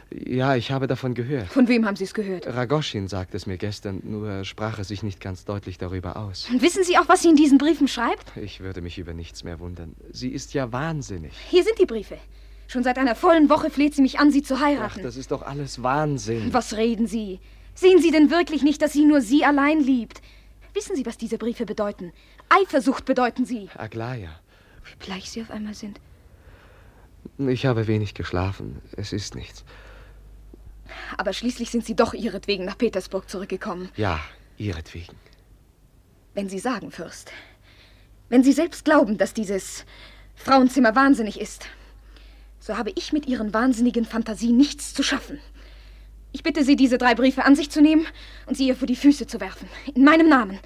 Ja, 0.10 0.56
ich 0.56 0.72
habe 0.72 0.88
davon 0.88 1.14
gehört. 1.14 1.48
Von 1.48 1.68
wem 1.68 1.86
haben 1.86 1.98
Sie 1.98 2.06
es 2.06 2.14
gehört? 2.14 2.48
Ragoschin 2.48 3.08
sagte 3.08 3.36
es 3.36 3.46
mir 3.46 3.58
gestern, 3.58 4.02
nur 4.04 4.46
sprach 4.46 4.78
er 4.78 4.86
sich 4.86 5.04
nicht 5.04 5.20
ganz 5.20 5.44
deutlich 5.44 5.78
darüber 5.78 6.16
aus. 6.16 6.48
Und 6.50 6.62
wissen 6.62 6.84
Sie 6.84 6.98
auch, 6.98 7.10
was 7.10 7.24
sie 7.24 7.30
in 7.30 7.36
diesen 7.36 7.58
Briefen 7.58 7.88
schreibt? 7.88 8.38
Ich 8.38 8.62
würde 8.62 8.82
mich 8.82 8.98
über 8.98 9.14
nichts 9.14 9.44
mehr 9.44 9.60
wundern. 9.60 9.96
Sie 10.12 10.30
ist 10.30 10.54
ja 10.54 10.72
wahnsinnig. 10.72 11.34
Hier 11.50 11.64
sind 11.64 11.78
die 11.80 11.86
Briefe. 11.86 12.18
Schon 12.68 12.84
seit 12.84 12.98
einer 12.98 13.16
vollen 13.16 13.50
Woche 13.50 13.70
fleht 13.70 13.96
sie 13.96 14.02
mich 14.02 14.20
an, 14.20 14.32
sie 14.32 14.44
zu 14.44 14.60
heiraten. 14.60 15.00
Ach, 15.00 15.04
das 15.04 15.16
ist 15.16 15.32
doch 15.32 15.42
alles 15.42 15.82
Wahnsinn. 15.84 16.54
Was 16.54 16.76
reden 16.76 17.08
Sie? 17.08 17.40
Sehen 17.74 18.02
Sie 18.02 18.12
denn 18.12 18.30
wirklich 18.30 18.64
nicht, 18.64 18.82
dass 18.82 18.94
sie 18.94 19.06
nur 19.06 19.22
Sie 19.22 19.46
allein 19.46 19.80
liebt? 19.80 20.22
Wissen 20.74 20.96
Sie, 20.96 21.06
was 21.06 21.18
diese 21.18 21.38
Briefe 21.38 21.66
bedeuten? 21.66 22.12
Eifersucht 22.50 23.06
bedeuten 23.06 23.46
sie. 23.46 23.70
Aglaya. 23.78 24.30
Wie 24.84 25.06
bleich 25.06 25.30
Sie 25.30 25.42
auf 25.42 25.52
einmal 25.52 25.74
sind. 25.74 26.00
Ich 27.38 27.66
habe 27.66 27.88
wenig 27.88 28.14
geschlafen. 28.14 28.82
Es 28.96 29.14
ist 29.14 29.36
nichts. 29.36 29.64
Aber 31.18 31.34
schließlich 31.34 31.70
sind 31.72 31.86
Sie 31.86 31.96
doch 31.96 32.14
ihretwegen 32.14 32.66
nach 32.66 32.78
Petersburg 32.78 33.30
zurückgekommen. 33.30 33.90
Ja, 33.96 34.20
ihretwegen. 34.58 35.16
Wenn 36.34 36.50
Sie 36.50 36.60
sagen, 36.60 36.92
Fürst, 36.92 37.32
wenn 38.30 38.44
Sie 38.44 38.54
selbst 38.54 38.86
glauben, 38.86 39.18
dass 39.18 39.34
dieses 39.34 39.86
Frauenzimmer 40.36 40.96
wahnsinnig 40.96 41.40
ist, 41.40 41.68
so 42.68 42.78
habe 42.78 42.92
ich 42.96 43.14
mit 43.14 43.26
Ihren 43.28 43.54
wahnsinnigen 43.54 44.04
Fantasien 44.04 44.58
nichts 44.58 44.94
zu 44.94 45.02
schaffen. 45.02 45.40
Ich 46.34 46.44
bitte 46.44 46.66
Sie, 46.66 46.76
diese 46.76 46.98
drei 46.98 47.16
Briefe 47.16 47.46
an 47.46 47.56
sich 47.56 47.70
zu 47.72 47.82
nehmen 47.82 48.06
und 48.46 48.58
sie 48.58 48.68
ihr 48.68 48.76
vor 48.76 48.88
die 48.88 48.98
Füße 48.98 49.26
zu 49.26 49.40
werfen. 49.40 49.70
In 49.96 50.04
meinem 50.04 50.28
Namen. 50.28 50.60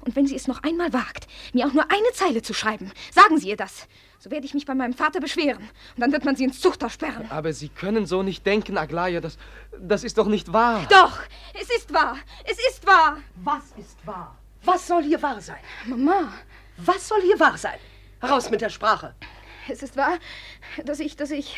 Und 0.00 0.16
wenn 0.16 0.26
sie 0.26 0.34
es 0.34 0.48
noch 0.48 0.62
einmal 0.62 0.92
wagt, 0.94 1.28
mir 1.52 1.66
auch 1.66 1.74
nur 1.74 1.84
eine 1.92 2.12
Zeile 2.14 2.40
zu 2.42 2.54
schreiben, 2.54 2.90
sagen 3.12 3.38
Sie 3.38 3.50
ihr 3.50 3.56
das. 3.56 3.86
So 4.18 4.30
werde 4.30 4.46
ich 4.46 4.54
mich 4.54 4.66
bei 4.66 4.74
meinem 4.74 4.94
Vater 4.94 5.20
beschweren. 5.20 5.68
Und 5.94 6.00
dann 6.00 6.10
wird 6.10 6.24
man 6.24 6.34
sie 6.34 6.42
ins 6.44 6.58
Zuchthaus 6.60 6.94
sperren. 6.94 7.30
Aber 7.30 7.52
Sie 7.52 7.68
können 7.68 8.06
so 8.06 8.22
nicht 8.22 8.44
denken, 8.44 8.78
Aglaya. 8.78 9.20
Das, 9.20 9.36
das 9.78 10.02
ist 10.02 10.18
doch 10.18 10.26
nicht 10.26 10.52
wahr. 10.52 10.86
Doch, 10.90 11.20
es 11.54 11.68
ist 11.76 11.92
wahr. 11.92 12.16
Es 12.44 12.56
ist 12.70 12.84
wahr. 12.84 13.18
Was 13.44 13.64
ist 13.78 13.98
wahr? 14.04 14.36
Was 14.64 14.88
soll 14.88 15.04
hier 15.04 15.22
wahr 15.22 15.40
sein? 15.40 15.60
Mama. 15.86 16.32
Was 16.78 17.06
soll 17.06 17.20
hier 17.20 17.38
wahr 17.38 17.58
sein? 17.58 17.78
Raus 18.22 18.50
mit 18.50 18.60
der 18.60 18.70
Sprache. 18.70 19.14
Es 19.68 19.82
ist 19.82 19.96
wahr, 19.96 20.18
dass 20.84 21.00
ich, 21.00 21.16
dass 21.16 21.30
ich, 21.30 21.56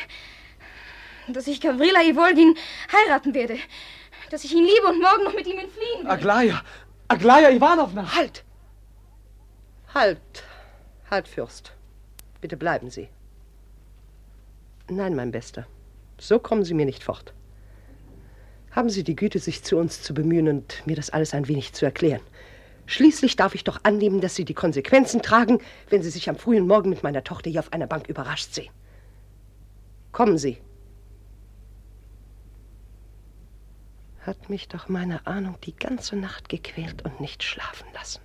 dass 1.28 1.46
ich 1.46 1.61
Gavrila 1.61 2.02
Ivolgin 2.02 2.57
heiraten 2.92 3.34
werde. 3.34 3.57
Dass 4.30 4.44
ich 4.44 4.52
ihn 4.52 4.64
liebe 4.64 4.86
und 4.86 5.00
morgen 5.00 5.24
noch 5.24 5.34
mit 5.34 5.46
ihm 5.46 5.59
entfliehen 5.59 6.02
will. 6.02 6.11
Aglaya! 6.11 6.62
Aglaya 7.09 7.50
Ivanovna! 7.50 8.14
Halt! 8.14 8.44
Halt! 9.92 10.18
Halt, 11.11 11.28
Fürst. 11.28 11.72
Bitte 12.40 12.57
bleiben 12.57 12.90
Sie. 12.90 13.09
Nein, 14.88 15.14
mein 15.14 15.30
Bester. 15.30 15.66
So 16.18 16.38
kommen 16.38 16.64
Sie 16.64 16.74
mir 16.74 16.86
nicht 16.86 17.02
fort. 17.02 17.32
Haben 18.70 18.90
Sie 18.90 19.05
die 19.05 19.16
Güte, 19.16 19.38
sich 19.38 19.62
zu 19.62 19.76
uns 19.76 20.02
zu 20.02 20.14
bemühen 20.14 20.48
und 20.48 20.86
mir 20.86 20.96
das 20.96 21.11
alles 21.11 21.32
ein 21.32 21.48
wenig 21.48 21.72
zu 21.74 21.84
erklären. 21.84 22.20
Schließlich 22.87 23.37
darf 23.37 23.55
ich 23.55 23.64
doch 23.64 23.80
annehmen, 23.82 24.20
dass 24.20 24.35
Sie 24.35 24.45
die 24.45 24.55
Konsequenzen 24.55 25.22
tragen, 25.22 25.61
wenn 25.89 26.03
Sie 26.03 26.11
sich 26.11 26.28
am 26.28 26.37
frühen 26.37 26.66
Morgen 26.66 26.91
mit 26.91 27.03
meiner 27.03 27.24
Tochter 27.24 27.51
hier 27.51 27.61
auf 27.61 27.72
einer 27.72 27.87
Bank 27.87 28.09
überrascht 28.09 28.53
sehen. 28.53 28.72
Kommen 30.12 30.39
Sie. 30.39 30.59
Hat 34.20 34.49
mich 34.49 34.68
doch 34.68 34.89
meine 34.89 35.26
Ahnung 35.26 35.57
die 35.64 35.76
ganze 35.76 36.16
Nacht 36.16 36.49
gequält 36.49 37.05
und 37.05 37.20
nicht 37.20 37.43
schlafen 37.43 37.87
lassen. 37.95 38.20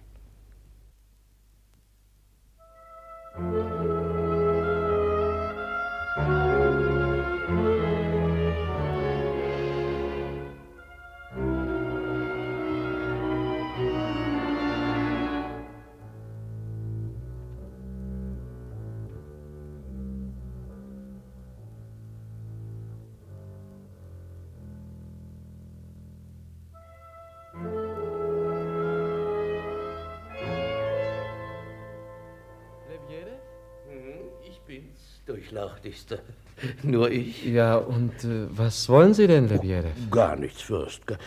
Durchlauchtigster. 35.39 36.19
Nur 36.83 37.09
ich. 37.09 37.45
Ja, 37.45 37.77
und 37.77 38.23
äh, 38.23 38.47
was 38.49 38.89
wollen 38.89 39.13
Sie 39.13 39.27
denn, 39.27 39.47
Lebiedew? 39.47 39.87
Gar 40.11 40.35
nichts, 40.35 40.61
Fürst. 40.61 41.07
Gar, 41.07 41.17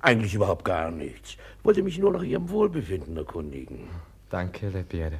eigentlich 0.00 0.34
überhaupt 0.34 0.64
gar 0.64 0.90
nichts. 0.90 1.36
Wollte 1.62 1.82
mich 1.82 1.98
nur 1.98 2.12
nach 2.12 2.22
Ihrem 2.22 2.48
Wohlbefinden 2.48 3.16
erkundigen. 3.16 3.88
Danke, 4.30 4.68
Lebiedew. 4.68 5.18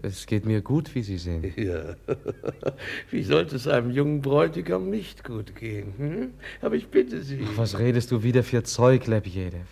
Es 0.00 0.24
geht 0.24 0.46
mir 0.46 0.62
gut, 0.62 0.94
wie 0.94 1.02
Sie 1.02 1.18
sehen. 1.18 1.52
Ja. 1.56 1.96
Wie 3.10 3.22
sollte 3.22 3.56
es 3.56 3.68
einem 3.68 3.90
jungen 3.90 4.22
Bräutigam 4.22 4.88
nicht 4.88 5.22
gut 5.22 5.54
gehen? 5.54 5.92
Hm? 5.98 6.30
Aber 6.62 6.76
ich 6.76 6.88
bitte 6.88 7.22
Sie. 7.22 7.46
Ach, 7.46 7.58
was 7.58 7.78
redest 7.78 8.10
du 8.10 8.22
wieder 8.22 8.42
für 8.42 8.62
Zeug, 8.62 9.06
Lebiedew? 9.06 9.66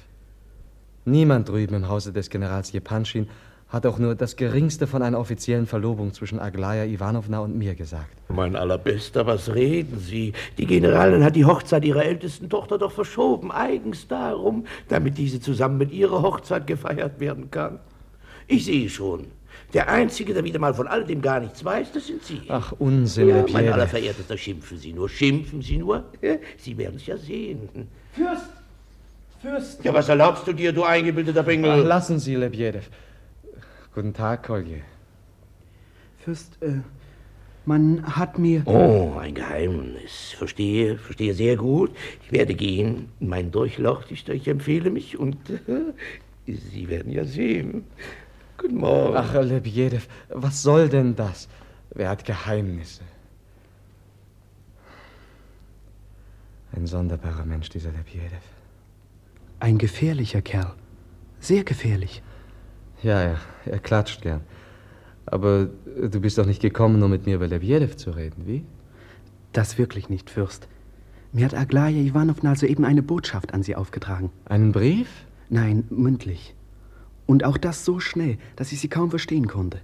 Niemand 1.06 1.48
drüben 1.48 1.74
im 1.74 1.88
Hause 1.88 2.12
des 2.12 2.28
Generals 2.28 2.72
Jepanschin 2.72 3.28
hat 3.70 3.86
auch 3.86 3.98
nur 3.98 4.14
das 4.16 4.36
Geringste 4.36 4.86
von 4.86 5.02
einer 5.02 5.18
offiziellen 5.18 5.66
Verlobung 5.66 6.12
zwischen 6.12 6.40
Aglaya 6.40 6.84
Ivanovna 6.84 7.38
und 7.40 7.56
mir 7.56 7.74
gesagt. 7.74 8.10
Mein 8.28 8.56
allerbester, 8.56 9.26
was 9.26 9.54
reden 9.54 10.00
Sie? 10.00 10.32
Die 10.58 10.66
Generalin 10.66 11.22
hat 11.24 11.36
die 11.36 11.44
Hochzeit 11.44 11.84
ihrer 11.84 12.04
ältesten 12.04 12.48
Tochter 12.48 12.78
doch 12.78 12.92
verschoben, 12.92 13.52
eigens 13.52 14.08
darum, 14.08 14.66
damit 14.88 15.18
diese 15.18 15.40
zusammen 15.40 15.78
mit 15.78 15.92
ihrer 15.92 16.22
Hochzeit 16.22 16.66
gefeiert 16.66 17.20
werden 17.20 17.50
kann. 17.50 17.78
Ich 18.48 18.64
sehe 18.64 18.88
schon. 18.88 19.26
Der 19.72 19.88
Einzige, 19.88 20.34
der 20.34 20.42
wieder 20.42 20.58
mal 20.58 20.74
von 20.74 20.88
all 20.88 21.04
dem 21.04 21.22
gar 21.22 21.38
nichts 21.38 21.64
weiß, 21.64 21.92
das 21.92 22.08
sind 22.08 22.24
Sie. 22.24 22.42
Ach, 22.48 22.72
Unsinn, 22.80 23.28
ja. 23.28 23.44
Mein 23.52 23.72
allerverehrtester, 23.72 24.36
schimpfen 24.36 24.78
Sie 24.78 24.92
nur, 24.92 25.08
schimpfen 25.08 25.62
Sie 25.62 25.76
nur. 25.76 26.04
Sie 26.56 26.76
werden 26.76 26.96
es 26.96 27.06
ja 27.06 27.16
sehen. 27.16 27.68
Fürst! 28.12 28.50
Fürst! 29.40 29.84
Ja, 29.84 29.94
was 29.94 30.08
erlaubst 30.08 30.44
du 30.48 30.52
dir, 30.52 30.72
du 30.72 30.82
eingebildeter 30.82 31.44
Bengel? 31.44 31.70
Ach, 31.70 31.84
lassen 31.84 32.18
Sie, 32.18 32.34
Lebiedew. 32.34 32.80
Guten 33.92 34.14
Tag, 34.14 34.44
Kolje. 34.44 34.82
Fürst, 36.18 36.62
äh, 36.62 36.80
man 37.66 38.16
hat 38.16 38.38
mir... 38.38 38.62
Oh, 38.66 39.16
ein 39.18 39.34
Geheimnis. 39.34 40.34
Verstehe, 40.38 40.96
verstehe 40.96 41.34
sehr 41.34 41.56
gut. 41.56 41.90
Ich 42.22 42.30
werde 42.30 42.54
gehen. 42.54 43.08
Mein 43.18 43.50
Durchlauchtigster, 43.50 44.32
ich 44.32 44.46
empfehle 44.46 44.90
mich 44.90 45.18
und 45.18 45.36
äh, 45.50 45.92
Sie 46.46 46.88
werden 46.88 47.10
ja 47.12 47.24
sehen. 47.24 47.84
Guten 48.58 48.76
Morgen. 48.76 49.16
Ach, 49.16 49.34
Lebiedew, 49.34 50.02
was 50.28 50.62
soll 50.62 50.88
denn 50.88 51.16
das? 51.16 51.48
Wer 51.90 52.10
hat 52.10 52.24
Geheimnisse? 52.24 53.02
Ein 56.72 56.86
sonderbarer 56.86 57.44
Mensch, 57.44 57.68
dieser 57.70 57.90
Lebiedew. 57.90 58.36
Ein 59.58 59.78
gefährlicher 59.78 60.42
Kerl. 60.42 60.74
Sehr 61.40 61.64
gefährlich. 61.64 62.22
Ja, 63.02 63.22
ja, 63.22 63.36
er 63.64 63.78
klatscht 63.78 64.22
gern. 64.22 64.42
Aber 65.26 65.68
du 65.86 66.20
bist 66.20 66.38
doch 66.38 66.46
nicht 66.46 66.60
gekommen, 66.60 67.02
um 67.02 67.10
mit 67.10 67.26
mir 67.26 67.36
über 67.36 67.46
Lebiedew 67.46 67.94
zu 67.96 68.10
reden, 68.10 68.46
wie? 68.46 68.64
Das 69.52 69.78
wirklich 69.78 70.08
nicht, 70.08 70.30
Fürst. 70.30 70.68
Mir 71.32 71.44
hat 71.44 71.54
Aglaya 71.54 72.00
Ivanovna 72.00 72.56
soeben 72.56 72.84
eine 72.84 73.02
Botschaft 73.02 73.54
an 73.54 73.62
Sie 73.62 73.76
aufgetragen. 73.76 74.30
Einen 74.46 74.72
Brief? 74.72 75.08
Nein, 75.48 75.84
mündlich. 75.90 76.54
Und 77.26 77.44
auch 77.44 77.56
das 77.56 77.84
so 77.84 78.00
schnell, 78.00 78.38
dass 78.56 78.72
ich 78.72 78.80
sie 78.80 78.88
kaum 78.88 79.10
verstehen 79.10 79.46
konnte. 79.46 79.80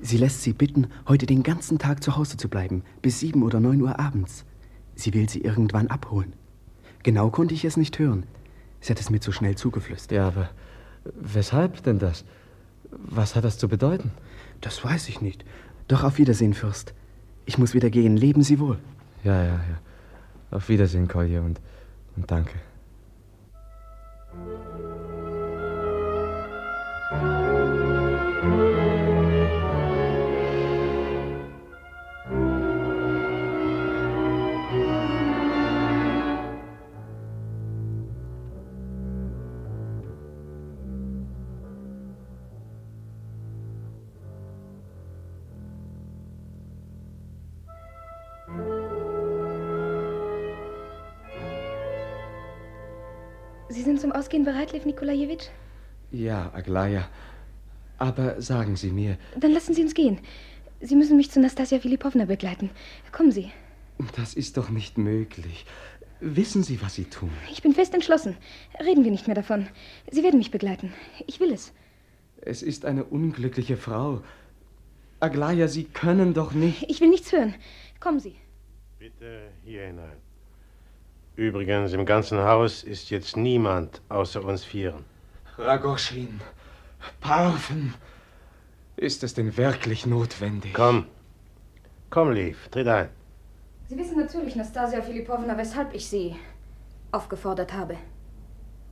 Sie 0.00 0.18
lässt 0.18 0.42
Sie 0.42 0.52
bitten, 0.52 0.88
heute 1.08 1.24
den 1.24 1.42
ganzen 1.42 1.78
Tag 1.78 2.02
zu 2.02 2.16
Hause 2.16 2.36
zu 2.36 2.48
bleiben, 2.48 2.82
bis 3.00 3.20
sieben 3.20 3.42
oder 3.42 3.60
neun 3.60 3.80
Uhr 3.80 3.98
abends. 3.98 4.44
Sie 4.94 5.14
will 5.14 5.28
Sie 5.28 5.40
irgendwann 5.40 5.86
abholen. 5.86 6.34
Genau 7.02 7.30
konnte 7.30 7.54
ich 7.54 7.64
es 7.64 7.78
nicht 7.78 7.98
hören. 7.98 8.24
Sie 8.80 8.92
hat 8.92 9.00
es 9.00 9.08
mir 9.08 9.20
zu 9.20 9.32
schnell 9.32 9.56
zugeflüstert. 9.56 10.12
Ja, 10.12 10.28
aber 10.28 10.50
weshalb 11.04 11.82
denn 11.82 11.98
das? 11.98 12.24
Was 12.90 13.36
hat 13.36 13.44
das 13.44 13.58
zu 13.58 13.68
bedeuten? 13.68 14.10
Das 14.60 14.84
weiß 14.84 15.08
ich 15.08 15.20
nicht. 15.20 15.44
Doch 15.88 16.04
auf 16.04 16.18
Wiedersehen, 16.18 16.54
Fürst. 16.54 16.94
Ich 17.46 17.58
muss 17.58 17.74
wieder 17.74 17.90
gehen. 17.90 18.16
Leben 18.16 18.42
Sie 18.42 18.58
wohl. 18.58 18.78
Ja, 19.22 19.42
ja, 19.42 19.54
ja. 19.54 19.78
Auf 20.50 20.68
Wiedersehen, 20.68 21.08
Kolje, 21.08 21.42
und, 21.42 21.60
und 22.16 22.30
danke. 22.30 22.54
Ausgehen 54.24 54.46
bereit, 54.46 54.72
Lev 54.72 54.86
Nikolajewitsch? 54.86 55.48
Ja, 56.10 56.50
Aglaya. 56.54 57.10
Aber 57.98 58.40
sagen 58.40 58.74
Sie 58.74 58.90
mir. 58.90 59.18
Dann 59.38 59.52
lassen 59.52 59.74
Sie 59.74 59.82
uns 59.82 59.92
gehen. 59.92 60.18
Sie 60.80 60.96
müssen 60.96 61.18
mich 61.18 61.30
zu 61.30 61.40
Nastasia 61.40 61.78
Filipowna 61.78 62.24
begleiten. 62.24 62.70
Kommen 63.12 63.32
Sie. 63.32 63.52
Das 64.16 64.32
ist 64.32 64.56
doch 64.56 64.70
nicht 64.70 64.96
möglich. 64.96 65.66
Wissen 66.20 66.62
Sie, 66.62 66.80
was 66.80 66.94
Sie 66.94 67.04
tun? 67.04 67.28
Ich 67.52 67.60
bin 67.60 67.74
fest 67.74 67.92
entschlossen. 67.92 68.38
Reden 68.80 69.04
wir 69.04 69.10
nicht 69.10 69.26
mehr 69.26 69.36
davon. 69.36 69.68
Sie 70.10 70.22
werden 70.22 70.38
mich 70.38 70.50
begleiten. 70.50 70.94
Ich 71.26 71.38
will 71.38 71.52
es. 71.52 71.74
Es 72.40 72.62
ist 72.62 72.86
eine 72.86 73.04
unglückliche 73.04 73.76
Frau. 73.76 74.22
Aglaya, 75.20 75.68
Sie 75.68 75.84
können 75.84 76.32
doch 76.32 76.54
nicht. 76.54 76.88
Ich 76.88 77.02
will 77.02 77.10
nichts 77.10 77.30
hören. 77.30 77.54
Kommen 78.00 78.20
Sie. 78.20 78.36
Bitte 78.98 79.50
hier 79.66 79.88
hinein. 79.88 80.16
Übrigens, 81.36 81.92
im 81.92 82.06
ganzen 82.06 82.38
Haus 82.38 82.84
ist 82.84 83.10
jetzt 83.10 83.36
niemand 83.36 84.00
außer 84.08 84.44
uns 84.44 84.64
Vieren. 84.64 85.04
Ragoschin, 85.58 86.40
Parfen. 87.20 87.94
Ist 88.96 89.24
es 89.24 89.34
denn 89.34 89.56
wirklich 89.56 90.06
notwendig? 90.06 90.74
Komm. 90.74 91.06
Komm, 92.10 92.30
Lief, 92.30 92.68
tritt 92.68 92.86
ein. 92.86 93.08
Sie 93.88 93.98
wissen 93.98 94.16
natürlich, 94.16 94.54
Nastasia 94.54 95.02
Filipowna, 95.02 95.58
weshalb 95.58 95.92
ich 95.94 96.08
Sie 96.08 96.36
aufgefordert 97.10 97.72
habe. 97.72 97.96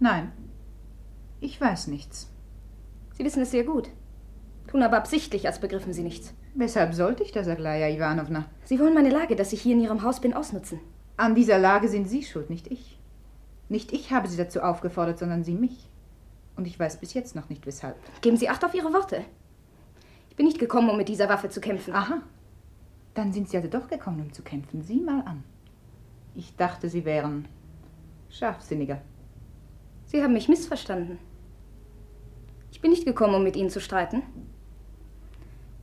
Nein, 0.01 0.33
ich 1.41 1.61
weiß 1.61 1.87
nichts. 1.87 2.29
Sie 3.17 3.25
wissen 3.25 3.43
es 3.43 3.53
sehr 3.53 3.65
gut. 3.65 3.89
Tun 4.67 4.83
aber 4.83 4.97
absichtlich, 4.97 5.47
als 5.47 5.61
begriffen 5.61 5.93
Sie 5.93 6.03
nichts. 6.03 6.35
Weshalb 6.55 6.95
sollte 6.95 7.23
ich 7.23 7.33
das, 7.33 7.47
Aglaya 7.47 7.89
Ivanovna? 7.89 8.47
Sie 8.65 8.79
wollen 8.81 8.95
meine 8.95 9.11
Lage, 9.11 9.37
dass 9.37 9.53
ich 9.53 9.63
hier 9.63 9.75
in 9.75 9.83
Ihrem 9.83 10.03
Haus 10.03 10.21
bin, 10.21 10.35
ausnutzen. 10.35 10.81
An 11.23 11.37
dieser 11.37 11.57
Lage 11.57 11.89
sind 11.89 12.09
Sie 12.09 12.25
schuld, 12.25 12.51
nicht 12.51 12.67
ich. 12.67 12.99
Nicht 13.69 13.93
ich 13.93 14.11
habe 14.11 14.27
Sie 14.27 14.37
dazu 14.37 14.61
aufgefordert, 14.61 15.21
sondern 15.21 15.45
Sie 15.45 15.55
mich. 15.55 15.89
Und 16.57 16.67
ich 16.67 16.77
weiß 16.77 16.97
bis 16.97 17.15
jetzt 17.15 17.37
noch 17.37 17.49
nicht 17.49 17.65
weshalb. 17.65 17.95
Geben 18.23 18.37
Sie 18.37 18.49
Acht 18.49 18.65
auf 18.65 18.75
Ihre 18.75 18.93
Worte. 18.93 19.25
Ich 20.31 20.35
bin 20.35 20.47
nicht 20.47 20.59
gekommen, 20.59 20.91
um 20.91 20.97
mit 20.97 21.09
dieser 21.09 21.29
Waffe 21.29 21.49
zu 21.49 21.61
kämpfen. 21.61 21.95
Aha. 21.95 22.23
Dann 23.15 23.33
sind 23.33 23.49
Sie 23.49 23.57
also 23.57 23.69
doch 23.69 23.87
gekommen, 23.87 24.21
um 24.21 24.33
zu 24.33 24.43
kämpfen. 24.43 24.83
Sieh 24.83 25.01
mal 25.01 25.21
an. 25.21 25.45
Ich 26.35 26.57
dachte, 26.57 26.89
Sie 26.89 27.05
wären 27.05 27.47
scharfsinniger. 28.29 29.01
Sie 30.07 30.25
haben 30.25 30.33
mich 30.33 30.49
missverstanden. 30.49 31.19
Ich 32.73 32.81
bin 32.81 32.91
nicht 32.91 33.07
gekommen, 33.07 33.37
um 33.37 33.45
mit 33.45 33.55
Ihnen 33.55 33.71
zu 33.71 33.81
streiten. 33.81 34.25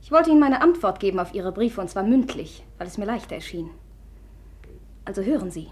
Ich 0.02 0.12
wollte 0.12 0.28
Ihnen 0.28 0.40
meine 0.40 0.60
Antwort 0.60 1.00
geben 1.00 1.18
auf 1.18 1.32
Ihre 1.32 1.50
Briefe, 1.50 1.80
und 1.80 1.88
zwar 1.88 2.02
mündlich, 2.02 2.62
weil 2.76 2.88
es 2.88 2.98
mir 2.98 3.06
leichter 3.06 3.36
erschien. 3.36 3.70
Also 5.10 5.22
hören 5.22 5.50
Sie. 5.50 5.66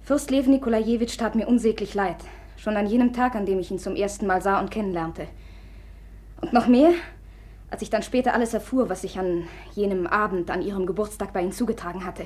Fürst 0.00 0.30
Lev 0.30 0.46
Nikolajewitsch 0.46 1.18
tat 1.18 1.34
mir 1.34 1.46
unsäglich 1.46 1.92
leid, 1.92 2.16
schon 2.56 2.78
an 2.78 2.86
jenem 2.86 3.12
Tag, 3.12 3.34
an 3.34 3.44
dem 3.44 3.58
ich 3.58 3.70
ihn 3.70 3.78
zum 3.78 3.94
ersten 3.94 4.26
Mal 4.26 4.40
sah 4.40 4.58
und 4.58 4.70
kennenlernte. 4.70 5.28
Und 6.40 6.54
noch 6.54 6.66
mehr, 6.66 6.94
als 7.68 7.82
ich 7.82 7.90
dann 7.90 8.02
später 8.02 8.32
alles 8.32 8.54
erfuhr, 8.54 8.88
was 8.88 9.02
sich 9.02 9.18
an 9.18 9.46
jenem 9.74 10.06
Abend, 10.06 10.50
an 10.50 10.62
Ihrem 10.62 10.86
Geburtstag 10.86 11.34
bei 11.34 11.42
Ihnen 11.42 11.52
zugetragen 11.52 12.06
hatte. 12.06 12.24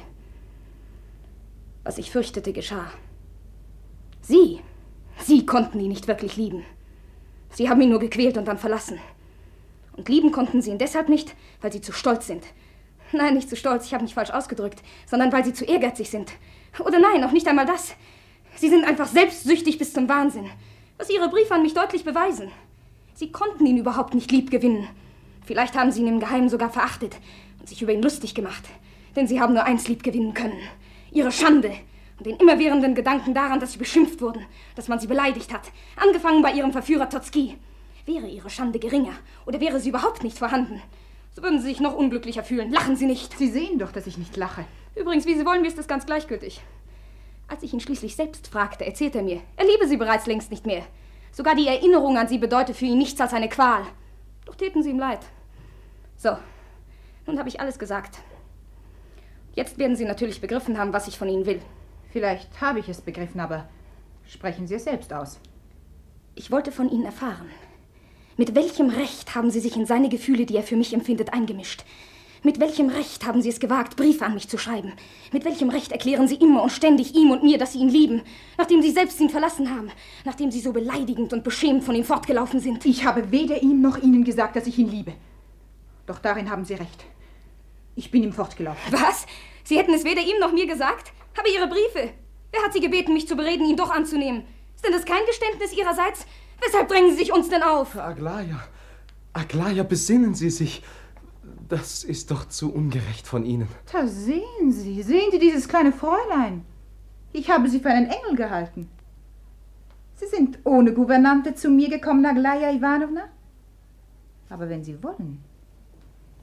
Was 1.82 1.98
ich 1.98 2.12
fürchtete, 2.12 2.52
geschah. 2.52 2.92
Sie, 4.20 4.60
Sie 5.24 5.44
konnten 5.44 5.80
ihn 5.80 5.88
nicht 5.88 6.06
wirklich 6.06 6.36
lieben. 6.36 6.62
Sie 7.50 7.68
haben 7.68 7.80
ihn 7.80 7.90
nur 7.90 7.98
gequält 7.98 8.38
und 8.38 8.44
dann 8.44 8.58
verlassen. 8.58 9.00
Und 9.96 10.08
lieben 10.08 10.30
konnten 10.30 10.62
Sie 10.62 10.70
ihn 10.70 10.78
deshalb 10.78 11.08
nicht, 11.08 11.34
weil 11.60 11.72
Sie 11.72 11.80
zu 11.80 11.90
stolz 11.90 12.28
sind. 12.28 12.44
Nein, 13.12 13.34
nicht 13.34 13.48
zu 13.48 13.56
stolz, 13.56 13.86
ich 13.86 13.94
habe 13.94 14.04
mich 14.04 14.14
falsch 14.14 14.30
ausgedrückt, 14.30 14.82
sondern 15.06 15.32
weil 15.32 15.44
Sie 15.44 15.54
zu 15.54 15.64
ehrgeizig 15.64 16.10
sind. 16.10 16.32
Oder 16.78 16.98
nein, 16.98 17.24
auch 17.24 17.32
nicht 17.32 17.48
einmal 17.48 17.66
das. 17.66 17.94
Sie 18.56 18.68
sind 18.68 18.84
einfach 18.84 19.06
selbstsüchtig 19.06 19.78
bis 19.78 19.92
zum 19.92 20.08
Wahnsinn, 20.08 20.50
was 20.98 21.10
Ihre 21.10 21.28
Briefe 21.28 21.54
an 21.54 21.62
mich 21.62 21.74
deutlich 21.74 22.04
beweisen. 22.04 22.50
Sie 23.14 23.32
konnten 23.32 23.66
ihn 23.66 23.78
überhaupt 23.78 24.14
nicht 24.14 24.30
lieb 24.30 24.50
gewinnen. 24.50 24.88
Vielleicht 25.44 25.76
haben 25.76 25.90
Sie 25.90 26.02
ihn 26.02 26.08
im 26.08 26.20
Geheimen 26.20 26.50
sogar 26.50 26.70
verachtet 26.70 27.16
und 27.58 27.68
sich 27.68 27.80
über 27.80 27.92
ihn 27.92 28.02
lustig 28.02 28.34
gemacht. 28.34 28.64
Denn 29.16 29.26
Sie 29.26 29.40
haben 29.40 29.54
nur 29.54 29.64
eins 29.64 29.88
lieb 29.88 30.02
gewinnen 30.02 30.34
können. 30.34 30.60
Ihre 31.10 31.32
Schande 31.32 31.72
und 32.18 32.26
den 32.26 32.36
immerwährenden 32.36 32.94
Gedanken 32.94 33.32
daran, 33.32 33.58
dass 33.58 33.72
Sie 33.72 33.78
beschimpft 33.78 34.20
wurden, 34.20 34.44
dass 34.76 34.88
man 34.88 35.00
Sie 35.00 35.06
beleidigt 35.06 35.52
hat. 35.52 35.72
Angefangen 35.96 36.42
bei 36.42 36.52
Ihrem 36.52 36.72
Verführer 36.72 37.08
Totski. 37.08 37.56
Wäre 38.04 38.26
Ihre 38.28 38.50
Schande 38.50 38.78
geringer 38.78 39.14
oder 39.46 39.60
wäre 39.60 39.80
sie 39.80 39.90
überhaupt 39.90 40.24
nicht 40.24 40.38
vorhanden, 40.38 40.82
so 41.38 41.44
würden 41.44 41.60
Sie 41.60 41.68
sich 41.68 41.78
noch 41.78 41.94
unglücklicher 41.94 42.42
fühlen. 42.42 42.72
Lachen 42.72 42.96
Sie 42.96 43.06
nicht. 43.06 43.38
Sie 43.38 43.48
sehen 43.48 43.78
doch, 43.78 43.92
dass 43.92 44.08
ich 44.08 44.18
nicht 44.18 44.36
lache. 44.36 44.64
Übrigens, 44.96 45.24
wie 45.24 45.36
Sie 45.36 45.46
wollen, 45.46 45.60
mir 45.62 45.68
ist 45.68 45.78
das 45.78 45.86
ganz 45.86 46.04
gleichgültig. 46.04 46.60
Als 47.46 47.62
ich 47.62 47.72
ihn 47.72 47.78
schließlich 47.78 48.16
selbst 48.16 48.48
fragte, 48.48 48.84
erzählte 48.84 49.18
er 49.18 49.24
mir, 49.24 49.40
er 49.56 49.64
liebe 49.64 49.86
sie 49.86 49.96
bereits 49.96 50.26
längst 50.26 50.50
nicht 50.50 50.66
mehr. 50.66 50.82
Sogar 51.30 51.54
die 51.54 51.68
Erinnerung 51.68 52.18
an 52.18 52.26
sie 52.26 52.38
bedeute 52.38 52.74
für 52.74 52.86
ihn 52.86 52.98
nichts 52.98 53.20
als 53.20 53.34
eine 53.34 53.48
Qual. 53.48 53.84
Doch 54.46 54.56
täten 54.56 54.82
sie 54.82 54.90
ihm 54.90 54.98
leid. 54.98 55.20
So, 56.16 56.36
nun 57.24 57.38
habe 57.38 57.48
ich 57.48 57.60
alles 57.60 57.78
gesagt. 57.78 58.18
Jetzt 59.54 59.78
werden 59.78 59.94
Sie 59.94 60.06
natürlich 60.06 60.40
begriffen 60.40 60.76
haben, 60.76 60.92
was 60.92 61.06
ich 61.06 61.18
von 61.18 61.28
Ihnen 61.28 61.46
will. 61.46 61.62
Vielleicht 62.10 62.60
habe 62.60 62.80
ich 62.80 62.88
es 62.88 63.00
begriffen, 63.00 63.38
aber 63.38 63.68
sprechen 64.26 64.66
Sie 64.66 64.74
es 64.74 64.84
selbst 64.84 65.12
aus. 65.12 65.38
Ich 66.34 66.50
wollte 66.50 66.72
von 66.72 66.90
Ihnen 66.90 67.04
erfahren. 67.04 67.48
Mit 68.38 68.54
welchem 68.54 68.88
Recht 68.88 69.34
haben 69.34 69.50
Sie 69.50 69.58
sich 69.58 69.74
in 69.74 69.84
seine 69.84 70.08
Gefühle, 70.08 70.46
die 70.46 70.54
er 70.54 70.62
für 70.62 70.76
mich 70.76 70.94
empfindet, 70.94 71.32
eingemischt? 71.32 71.82
Mit 72.44 72.60
welchem 72.60 72.88
Recht 72.88 73.26
haben 73.26 73.42
Sie 73.42 73.48
es 73.48 73.58
gewagt, 73.58 73.96
Briefe 73.96 74.24
an 74.24 74.34
mich 74.34 74.48
zu 74.48 74.58
schreiben? 74.58 74.92
Mit 75.32 75.44
welchem 75.44 75.70
Recht 75.70 75.90
erklären 75.90 76.28
Sie 76.28 76.36
immer 76.36 76.62
und 76.62 76.70
ständig 76.70 77.16
ihm 77.16 77.32
und 77.32 77.42
mir, 77.42 77.58
dass 77.58 77.72
Sie 77.72 77.80
ihn 77.80 77.88
lieben, 77.88 78.22
nachdem 78.56 78.80
Sie 78.80 78.92
selbst 78.92 79.20
ihn 79.20 79.28
verlassen 79.28 79.74
haben, 79.74 79.90
nachdem 80.24 80.52
Sie 80.52 80.60
so 80.60 80.72
beleidigend 80.72 81.32
und 81.32 81.42
beschämt 81.42 81.82
von 81.82 81.96
ihm 81.96 82.04
fortgelaufen 82.04 82.60
sind? 82.60 82.86
Ich 82.86 83.04
habe 83.04 83.32
weder 83.32 83.60
ihm 83.60 83.80
noch 83.80 84.00
Ihnen 84.00 84.22
gesagt, 84.22 84.54
dass 84.54 84.68
ich 84.68 84.78
ihn 84.78 84.88
liebe. 84.88 85.14
Doch 86.06 86.20
darin 86.20 86.48
haben 86.48 86.64
Sie 86.64 86.74
recht. 86.74 87.04
Ich 87.96 88.12
bin 88.12 88.22
ihm 88.22 88.32
fortgelaufen. 88.32 88.92
Was? 88.92 89.26
Sie 89.64 89.76
hätten 89.76 89.94
es 89.94 90.04
weder 90.04 90.22
ihm 90.22 90.38
noch 90.38 90.52
mir 90.52 90.68
gesagt? 90.68 91.10
Aber 91.36 91.48
Ihre 91.48 91.66
Briefe. 91.66 92.10
Wer 92.52 92.62
hat 92.62 92.72
Sie 92.72 92.80
gebeten, 92.80 93.14
mich 93.14 93.26
zu 93.26 93.34
bereden, 93.34 93.66
ihn 93.66 93.76
doch 93.76 93.90
anzunehmen? 93.90 94.44
Ist 94.76 94.84
denn 94.84 94.92
das 94.92 95.04
kein 95.04 95.26
Geständnis 95.26 95.76
Ihrerseits? 95.76 96.24
Weshalb 96.64 96.88
drängen 96.88 97.10
Sie 97.10 97.16
sich 97.18 97.32
uns 97.32 97.48
denn 97.48 97.62
auf? 97.62 97.96
Aglaya, 97.96 98.60
Aglaya, 99.32 99.82
besinnen 99.82 100.34
Sie 100.34 100.50
sich. 100.50 100.82
Das 101.68 102.02
ist 102.02 102.30
doch 102.30 102.48
zu 102.48 102.72
ungerecht 102.72 103.26
von 103.26 103.44
Ihnen. 103.44 103.68
Da 103.92 104.06
sehen 104.06 104.70
Sie, 104.70 105.02
sehen 105.02 105.30
Sie 105.30 105.38
dieses 105.38 105.68
kleine 105.68 105.92
Fräulein. 105.92 106.64
Ich 107.32 107.50
habe 107.50 107.68
sie 107.68 107.80
für 107.80 107.90
einen 107.90 108.06
Engel 108.06 108.36
gehalten. 108.36 108.88
Sie 110.14 110.26
sind 110.26 110.58
ohne 110.64 110.94
Gouvernante 110.94 111.54
zu 111.54 111.68
mir 111.68 111.88
gekommen, 111.90 112.24
Aglaya 112.24 112.72
Ivanovna. 112.72 113.24
Aber 114.48 114.68
wenn 114.68 114.82
Sie 114.82 115.02
wollen, 115.02 115.44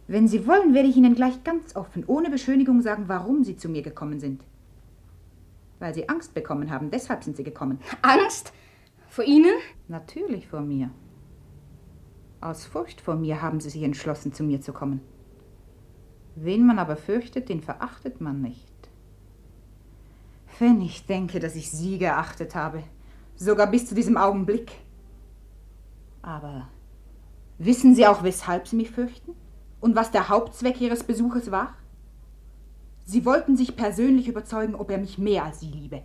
wenn 0.08 0.28
Sie 0.28 0.46
wollen, 0.46 0.74
werde 0.76 0.88
ich 0.88 0.96
Ihnen 0.96 1.16
gleich 1.16 1.44
ganz 1.44 1.76
offen, 1.76 2.04
ohne 2.06 2.30
Beschönigung 2.30 2.82
sagen, 2.82 3.06
warum 3.08 3.44
Sie 3.44 3.58
zu 3.58 3.68
mir 3.68 3.82
gekommen 3.82 4.20
sind. 4.20 4.44
Weil 5.80 5.94
Sie 5.96 6.08
Angst 6.08 6.34
bekommen 6.36 6.70
haben, 6.70 6.92
deshalb 6.92 7.24
sind 7.24 7.36
Sie 7.36 7.44
gekommen. 7.44 7.80
Angst? 8.04 8.54
Vor 9.16 9.24
Ihnen? 9.24 9.56
Natürlich 9.88 10.46
vor 10.46 10.60
mir. 10.60 10.90
Aus 12.42 12.66
Furcht 12.66 13.00
vor 13.00 13.16
mir 13.16 13.42
haben 13.42 13.62
Sie 13.62 13.70
sich 13.70 13.82
entschlossen, 13.82 14.34
zu 14.34 14.44
mir 14.44 14.60
zu 14.60 14.74
kommen. 14.74 15.00
Wen 16.36 16.68
man 16.68 16.80
aber 16.80 16.98
fürchtet, 16.98 17.48
den 17.48 17.62
verachtet 17.62 18.20
man 18.20 18.42
nicht. 18.42 18.74
Wenn 20.60 20.82
ich 20.82 21.06
denke, 21.06 21.40
dass 21.40 21.56
ich 21.56 21.72
Sie 21.72 21.98
geachtet 21.98 22.56
habe, 22.56 22.84
sogar 23.38 23.68
bis 23.68 23.88
zu 23.88 23.96
diesem 23.96 24.18
Augenblick. 24.18 24.74
Aber 26.22 26.68
wissen 27.58 27.96
Sie 27.96 28.06
auch, 28.06 28.22
weshalb 28.22 28.68
Sie 28.68 28.76
mich 28.76 28.92
fürchten? 28.92 29.32
Und 29.80 29.96
was 29.96 30.12
der 30.12 30.28
Hauptzweck 30.28 30.82
Ihres 30.82 31.06
Besuches 31.06 31.52
war? 31.52 31.74
Sie 33.06 33.24
wollten 33.24 33.56
sich 33.56 33.78
persönlich 33.78 34.28
überzeugen, 34.28 34.76
ob 34.76 34.92
er 34.92 34.98
mich 34.98 35.18
mehr 35.18 35.46
als 35.46 35.62
Sie 35.62 35.72
liebe. 35.72 36.04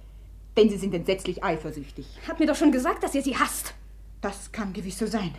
Denn 0.56 0.68
Sie 0.68 0.76
sind 0.76 0.94
entsetzlich 0.94 1.42
eifersüchtig. 1.44 2.06
Hat 2.26 2.40
mir 2.40 2.46
doch 2.46 2.56
schon 2.56 2.72
gesagt, 2.72 3.02
dass 3.02 3.14
ihr 3.14 3.22
sie 3.22 3.36
hasst. 3.36 3.74
Das 4.20 4.52
kann 4.52 4.72
gewiss 4.72 4.98
so 4.98 5.06
sein. 5.06 5.34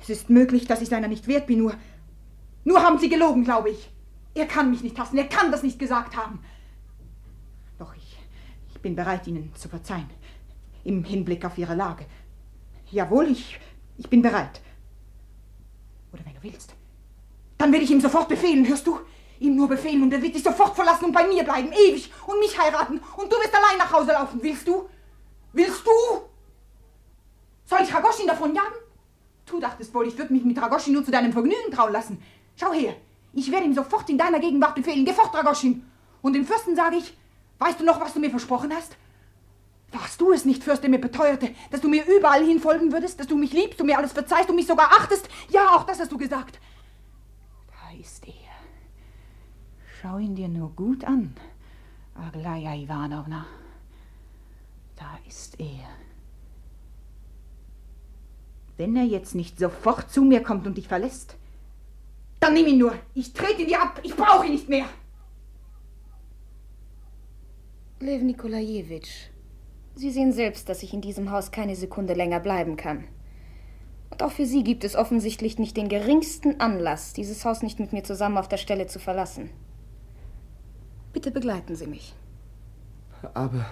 Es 0.00 0.10
ist 0.10 0.30
möglich, 0.30 0.66
dass 0.66 0.82
ich 0.82 0.88
seiner 0.88 1.08
nicht 1.08 1.26
wert 1.28 1.46
bin, 1.46 1.58
nur. 1.58 1.74
Nur 2.64 2.82
haben 2.82 2.98
Sie 2.98 3.08
gelogen, 3.08 3.44
glaube 3.44 3.70
ich. 3.70 3.90
Er 4.34 4.46
kann 4.46 4.70
mich 4.70 4.82
nicht 4.82 4.98
hassen, 4.98 5.16
er 5.16 5.28
kann 5.28 5.50
das 5.50 5.62
nicht 5.62 5.78
gesagt 5.78 6.16
haben. 6.16 6.40
Doch 7.78 7.94
ich, 7.96 8.18
ich 8.70 8.80
bin 8.80 8.96
bereit, 8.96 9.26
Ihnen 9.26 9.54
zu 9.54 9.68
verzeihen. 9.68 10.10
Im 10.84 11.04
Hinblick 11.04 11.44
auf 11.44 11.56
Ihre 11.58 11.74
Lage. 11.74 12.04
Jawohl, 12.90 13.30
ich, 13.30 13.58
ich 13.98 14.08
bin 14.08 14.22
bereit. 14.22 14.60
Oder 16.12 16.24
wenn 16.24 16.34
du 16.34 16.42
willst, 16.42 16.74
dann 17.58 17.72
will 17.72 17.82
ich 17.82 17.90
ihm 17.90 18.00
sofort 18.00 18.28
befehlen, 18.28 18.66
hörst 18.68 18.86
du? 18.86 18.98
Ihm 19.38 19.56
nur 19.56 19.68
befehlen 19.68 20.02
und 20.02 20.12
er 20.12 20.22
wird 20.22 20.34
dich 20.34 20.42
sofort 20.42 20.74
verlassen 20.74 21.06
und 21.06 21.12
bei 21.12 21.26
mir 21.26 21.44
bleiben, 21.44 21.72
ewig, 21.72 22.10
und 22.26 22.38
mich 22.38 22.58
heiraten. 22.58 23.00
Und 23.16 23.32
du 23.32 23.36
wirst 23.36 23.54
allein 23.54 23.78
nach 23.78 23.92
Hause 23.92 24.12
laufen, 24.12 24.42
willst 24.42 24.66
du? 24.66 24.88
Willst 25.52 25.86
du? 25.86 25.90
Soll 27.64 27.80
ich 27.82 27.94
Ragoschin 27.94 28.26
davon 28.26 28.54
jagen? 28.54 28.76
Du 29.44 29.60
dachtest 29.60 29.92
wohl, 29.94 30.06
ich 30.06 30.18
würde 30.18 30.32
mich 30.32 30.44
mit 30.44 30.60
Ragoschin 30.60 30.92
nur 30.92 31.04
zu 31.04 31.10
deinem 31.10 31.32
Vergnügen 31.32 31.70
trauen 31.72 31.92
lassen. 31.92 32.22
Schau 32.56 32.72
her, 32.72 32.94
ich 33.32 33.50
werde 33.50 33.66
ihm 33.66 33.74
sofort 33.74 34.08
in 34.08 34.18
deiner 34.18 34.40
Gegenwart 34.40 34.74
befehlen. 34.74 35.04
Geh 35.04 35.12
fort, 35.12 35.34
Dragoschin. 35.34 35.84
Und 36.22 36.32
dem 36.32 36.46
Fürsten 36.46 36.74
sage 36.74 36.96
ich, 36.96 37.16
weißt 37.58 37.78
du 37.78 37.84
noch, 37.84 38.00
was 38.00 38.14
du 38.14 38.20
mir 38.20 38.30
versprochen 38.30 38.74
hast? 38.74 38.96
Warst 39.92 40.20
du 40.20 40.32
es 40.32 40.44
nicht, 40.44 40.64
Fürst, 40.64 40.82
der 40.82 40.90
mir 40.90 41.00
beteuerte, 41.00 41.54
dass 41.70 41.80
du 41.80 41.88
mir 41.88 42.04
überall 42.06 42.44
hin 42.44 42.60
folgen 42.60 42.92
würdest, 42.92 43.20
dass 43.20 43.28
du 43.28 43.36
mich 43.36 43.52
liebst, 43.52 43.78
du 43.78 43.84
mir 43.84 43.98
alles 43.98 44.12
verzeihst, 44.12 44.48
du 44.48 44.52
mich 44.52 44.66
sogar 44.66 44.90
achtest? 44.90 45.28
Ja, 45.50 45.76
auch 45.76 45.84
das 45.84 46.00
hast 46.00 46.10
du 46.10 46.18
gesagt. 46.18 46.58
Da 47.68 47.96
ist 47.98 48.26
er. 48.26 48.45
Schau 50.06 50.18
ihn 50.18 50.36
dir 50.36 50.46
nur 50.46 50.70
gut 50.70 51.04
an, 51.04 51.34
Aglaya 52.14 52.76
Ivanovna. 52.76 53.44
Da 54.94 55.18
ist 55.26 55.58
er. 55.58 55.88
Wenn 58.76 58.94
er 58.94 59.02
jetzt 59.02 59.34
nicht 59.34 59.58
sofort 59.58 60.08
zu 60.12 60.22
mir 60.22 60.44
kommt 60.44 60.64
und 60.68 60.78
dich 60.78 60.86
verlässt, 60.86 61.36
dann 62.38 62.54
nimm 62.54 62.68
ihn 62.68 62.78
nur. 62.78 62.94
Ich 63.14 63.32
trete 63.32 63.66
dir 63.66 63.82
ab. 63.82 63.98
Ich 64.04 64.14
brauche 64.14 64.46
ihn 64.46 64.52
nicht 64.52 64.68
mehr. 64.68 64.84
Lev 67.98 68.22
Nikolajewitsch, 68.22 69.30
Sie 69.96 70.12
sehen 70.12 70.32
selbst, 70.32 70.68
dass 70.68 70.84
ich 70.84 70.94
in 70.94 71.00
diesem 71.00 71.32
Haus 71.32 71.50
keine 71.50 71.74
Sekunde 71.74 72.14
länger 72.14 72.38
bleiben 72.38 72.76
kann. 72.76 73.08
Und 74.10 74.22
auch 74.22 74.30
für 74.30 74.46
Sie 74.46 74.62
gibt 74.62 74.84
es 74.84 74.94
offensichtlich 74.94 75.58
nicht 75.58 75.76
den 75.76 75.88
geringsten 75.88 76.60
Anlass, 76.60 77.12
dieses 77.12 77.44
Haus 77.44 77.62
nicht 77.62 77.80
mit 77.80 77.92
mir 77.92 78.04
zusammen 78.04 78.38
auf 78.38 78.46
der 78.46 78.58
Stelle 78.58 78.86
zu 78.86 79.00
verlassen. 79.00 79.50
Bitte 81.16 81.30
begleiten 81.30 81.74
Sie 81.76 81.86
mich. 81.86 82.14
Aber, 83.32 83.64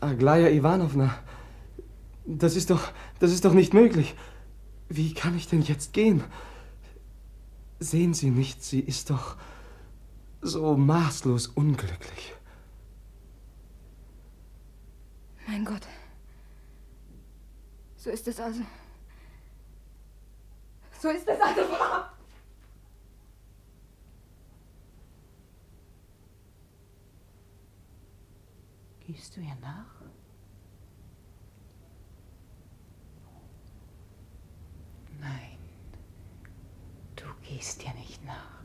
Aglaya 0.00 0.48
Ivanovna, 0.48 1.18
das 2.24 2.56
ist 2.56 2.70
doch, 2.70 2.90
das 3.18 3.32
ist 3.32 3.44
doch 3.44 3.52
nicht 3.52 3.74
möglich. 3.74 4.14
Wie 4.88 5.12
kann 5.12 5.36
ich 5.36 5.46
denn 5.46 5.60
jetzt 5.60 5.92
gehen? 5.92 6.24
Sehen 7.80 8.14
Sie 8.14 8.30
nicht, 8.30 8.64
sie 8.64 8.80
ist 8.80 9.10
doch 9.10 9.36
so 10.40 10.74
maßlos 10.74 11.48
unglücklich. 11.48 12.32
Mein 15.46 15.66
Gott. 15.66 15.86
So 17.98 18.08
ist 18.08 18.26
es 18.26 18.40
also. 18.40 18.62
So 20.98 21.10
ist 21.10 21.28
es 21.28 21.40
also 21.42 21.60
wahr. 21.72 22.17
Gehst 29.08 29.34
du 29.38 29.40
ihr 29.40 29.56
nach? 29.62 30.02
Nein. 35.18 35.56
gehst 37.42 37.82
dir 37.82 37.94
nicht 37.94 38.22
nach. 38.26 38.58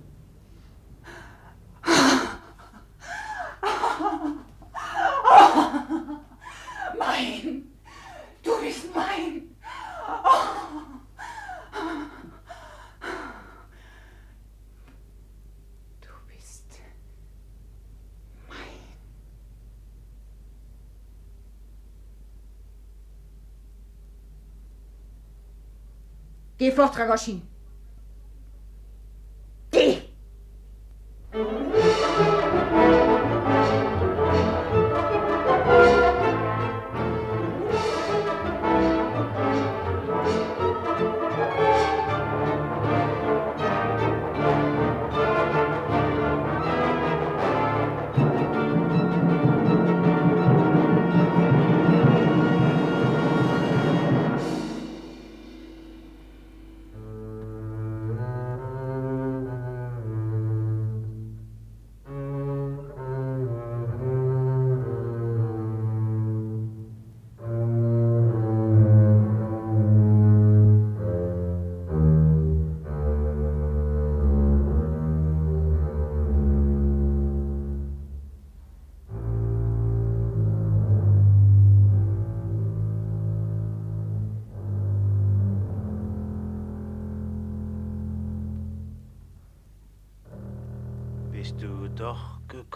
Mein! 7.00 7.72
Du 8.44 8.60
bist 8.60 8.94
mein! 8.94 9.56
Du 16.02 16.10
bist 16.28 16.80
mein. 18.50 18.94
Geh 26.64 26.72
fort, 26.72 26.98
Ragoschin. 26.98 27.42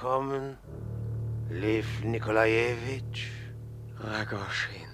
Gekommen, 0.07 0.57
Lev 1.49 2.01
Nikolajewitsch? 2.01 3.27
Ragoschin, 3.99 4.93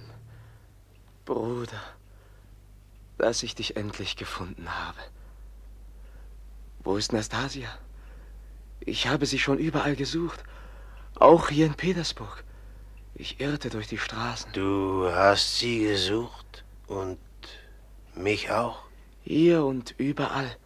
Bruder, 1.23 1.83
dass 3.19 3.43
ich 3.43 3.53
dich 3.53 3.77
endlich 3.77 4.15
gefunden 4.15 4.67
habe. 4.67 4.97
Wo 6.83 6.97
ist 6.97 7.13
Nastasia? 7.13 7.69
Ich 8.79 9.07
habe 9.07 9.27
sie 9.27 9.37
schon 9.37 9.59
überall 9.59 9.95
gesucht, 9.95 10.43
auch 11.15 11.49
hier 11.49 11.67
in 11.67 11.75
Petersburg. 11.75 12.43
Ich 13.13 13.39
irrte 13.39 13.69
durch 13.69 13.87
die 13.87 13.99
Straßen. 13.99 14.51
Du 14.53 15.11
hast 15.13 15.59
sie 15.59 15.81
gesucht 15.81 16.65
und 16.87 17.19
mich 18.15 18.49
auch? 18.49 18.79
Hier 19.21 19.63
und 19.63 19.93
überall. 19.99 20.57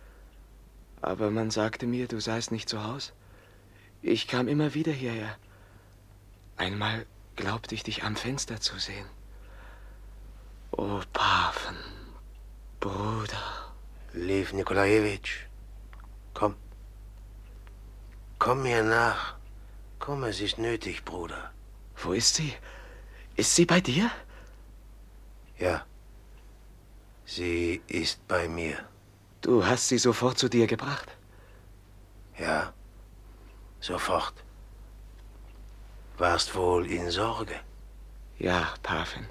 Aber 1.02 1.32
man 1.32 1.52
sagte 1.52 1.86
mir, 1.86 2.08
du 2.08 2.22
seist 2.22 2.54
nicht 2.54 2.70
zu 2.70 2.82
Haus. 2.82 3.12
Ich 4.02 4.28
kam 4.28 4.48
immer 4.48 4.74
wieder 4.74 4.92
hierher. 4.92 5.38
Einmal 6.56 7.06
glaubte 7.36 7.76
ich 7.76 7.84
dich 7.84 8.04
am 8.04 8.16
Fenster 8.16 8.60
zu 8.60 8.78
sehen. 8.80 9.06
O 10.72 11.02
Paven, 11.14 11.78
Bruder. 12.80 13.74
Lev 14.14 14.54
Nikolajewitsch, 14.54 15.46
komm. 16.34 16.56
Komm 18.40 18.64
mir 18.64 18.84
nach. 18.84 19.36
Komm, 20.00 20.24
es 20.24 20.42
ist 20.42 20.58
nötig, 20.58 21.04
Bruder. 21.04 21.52
Wo 21.96 22.14
ist 22.14 22.36
sie? 22.36 22.54
Ist 23.36 23.56
sie 23.56 23.66
bei 23.66 23.82
dir? 23.82 24.10
Ja. 25.60 25.86
Sie 27.26 27.82
ist 27.88 28.28
bei 28.28 28.48
mir. 28.48 28.78
Du 29.42 29.66
hast 29.66 29.90
sie 29.90 29.98
sofort 29.98 30.38
zu 30.38 30.50
dir 30.50 30.68
gebracht? 30.68 31.10
Ja, 32.38 32.74
sofort. 33.80 34.34
Warst 36.18 36.56
wohl 36.56 36.86
in 36.88 37.12
Sorge? 37.12 37.56
Ja, 38.40 38.74
Pafin. 38.84 39.26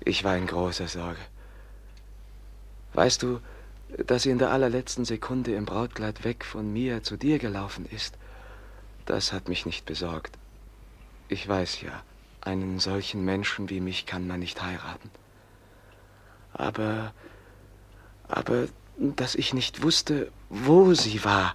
Ich 0.00 0.22
war 0.22 0.36
in 0.36 0.46
großer 0.46 0.88
Sorge. 0.88 1.20
Weißt 2.94 3.22
du, 3.22 3.40
dass 4.06 4.22
sie 4.22 4.30
in 4.30 4.38
der 4.38 4.50
allerletzten 4.50 5.04
Sekunde 5.04 5.54
im 5.54 5.64
Brautkleid 5.64 6.24
weg 6.24 6.44
von 6.44 6.72
mir 6.72 7.02
zu 7.02 7.16
dir 7.16 7.38
gelaufen 7.38 7.86
ist? 7.86 8.16
Das 9.04 9.32
hat 9.32 9.48
mich 9.48 9.66
nicht 9.66 9.86
besorgt. 9.86 10.38
Ich 11.28 11.46
weiß 11.46 11.80
ja, 11.82 12.02
einen 12.40 12.78
solchen 12.78 13.24
Menschen 13.24 13.68
wie 13.70 13.80
mich 13.80 14.06
kann 14.06 14.26
man 14.26 14.40
nicht 14.40 14.62
heiraten. 14.62 15.10
Aber, 16.52 17.12
aber, 18.28 18.68
dass 18.96 19.34
ich 19.34 19.52
nicht 19.52 19.82
wusste, 19.82 20.30
wo 20.48 20.94
sie 20.94 21.24
war. 21.24 21.54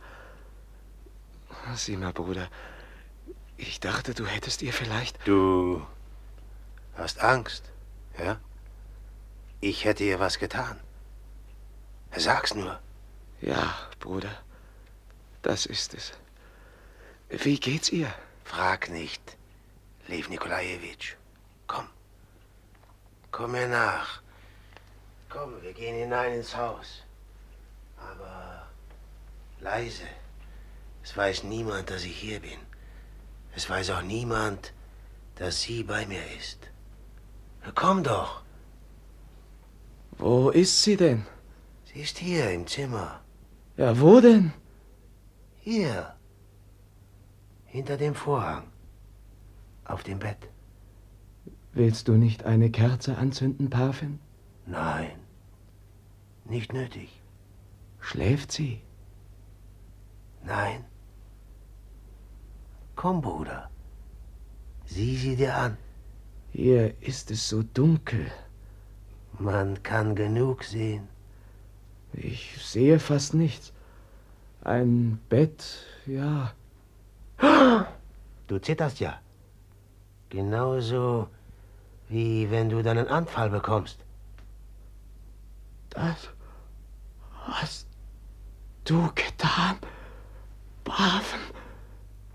Sieh 1.76 1.98
mal, 1.98 2.14
Bruder, 2.14 2.50
ich 3.58 3.80
dachte, 3.80 4.14
du 4.14 4.26
hättest 4.26 4.62
ihr 4.62 4.74
vielleicht. 4.74 5.18
Du 5.26 5.86
hast 6.96 7.20
Angst, 7.22 7.64
ja? 8.18 8.40
Ich 9.62 9.86
hätte 9.86 10.04
ihr 10.04 10.20
was 10.20 10.40
getan. 10.40 10.80
Sag's 12.16 12.56
nur. 12.56 12.80
Ja, 13.42 13.76
Bruder, 14.00 14.36
das 15.42 15.66
ist 15.66 15.94
es. 15.94 16.14
Wie 17.30 17.60
geht's 17.60 17.90
ihr? 17.90 18.14
Frag 18.44 18.90
nicht, 18.90 19.38
Lev 20.08 20.30
Nikolajewitsch. 20.30 21.16
Komm. 21.68 21.88
Komm 23.32 23.54
mir 23.54 23.68
nach. 23.68 24.22
Komm, 25.30 25.62
wir 25.62 25.74
gehen 25.74 25.96
hinein 25.96 26.34
ins 26.34 26.56
Haus. 26.56 27.04
Aber 27.98 28.68
leise. 29.62 30.08
Es 31.04 31.16
weiß 31.18 31.44
niemand, 31.44 31.90
dass 31.90 32.04
ich 32.06 32.18
hier 32.18 32.40
bin. 32.40 32.60
Es 33.56 33.70
weiß 33.70 33.90
auch 33.92 34.02
niemand, 34.02 34.74
dass 35.36 35.62
sie 35.62 35.84
bei 35.84 36.06
mir 36.06 36.24
ist. 36.38 36.60
Komm 37.76 38.04
doch. 38.04 38.44
Wo 40.18 40.50
ist 40.50 40.84
sie 40.84 40.98
denn? 40.98 41.26
Sie 41.86 42.02
ist 42.02 42.18
hier 42.18 42.52
im 42.52 42.68
Zimmer. 42.68 43.22
Ja, 43.78 44.00
wo 44.00 44.22
denn? 44.22 44.54
Hier. 45.60 46.16
Hinter 47.66 47.98
dem 47.98 48.16
Vorhang. 48.16 48.68
Auf 49.86 50.04
dem 50.04 50.20
Bett. 50.20 50.50
Willst 51.74 52.08
du 52.08 52.14
nicht 52.14 52.44
eine 52.44 52.70
Kerze 52.70 53.18
anzünden, 53.18 53.70
Parfin? 53.70 54.20
Nein. 54.66 55.20
Nicht 56.46 56.74
nötig. 56.74 57.22
Schläft 58.00 58.52
sie? 58.52 58.82
Nein. 60.44 60.86
Komm, 63.02 63.20
Bruder. 63.20 63.68
Sieh 64.86 65.18
sie 65.18 65.36
dir 65.36 65.58
an. 65.58 65.76
Hier 66.52 66.94
ist 67.02 67.32
es 67.32 67.50
so 67.50 67.64
dunkel. 67.64 68.32
Man 69.40 69.82
kann 69.82 70.14
genug 70.14 70.64
sehen. 70.64 71.08
Ich 72.14 72.64
sehe 72.64 73.00
fast 73.00 73.34
nichts. 73.34 73.74
Ein 74.64 75.20
Bett, 75.30 75.64
ja. 76.06 76.54
Du 78.48 78.60
zitterst 78.60 79.00
ja. 79.00 79.20
Genauso 80.30 81.28
wie 82.08 82.52
wenn 82.52 82.70
du 82.70 82.84
deinen 82.84 83.08
Anfall 83.08 83.50
bekommst. 83.50 83.98
Das 85.90 86.30
hast 87.48 87.88
du 88.84 89.10
getan, 89.16 89.78
Braven? 90.84 91.42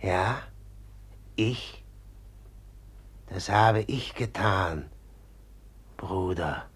Ja, 0.03 0.43
ich. 1.37 1.85
Das 3.29 3.49
habe 3.49 3.81
ich 3.83 4.15
getan, 4.15 4.91
Bruder. 5.97 6.67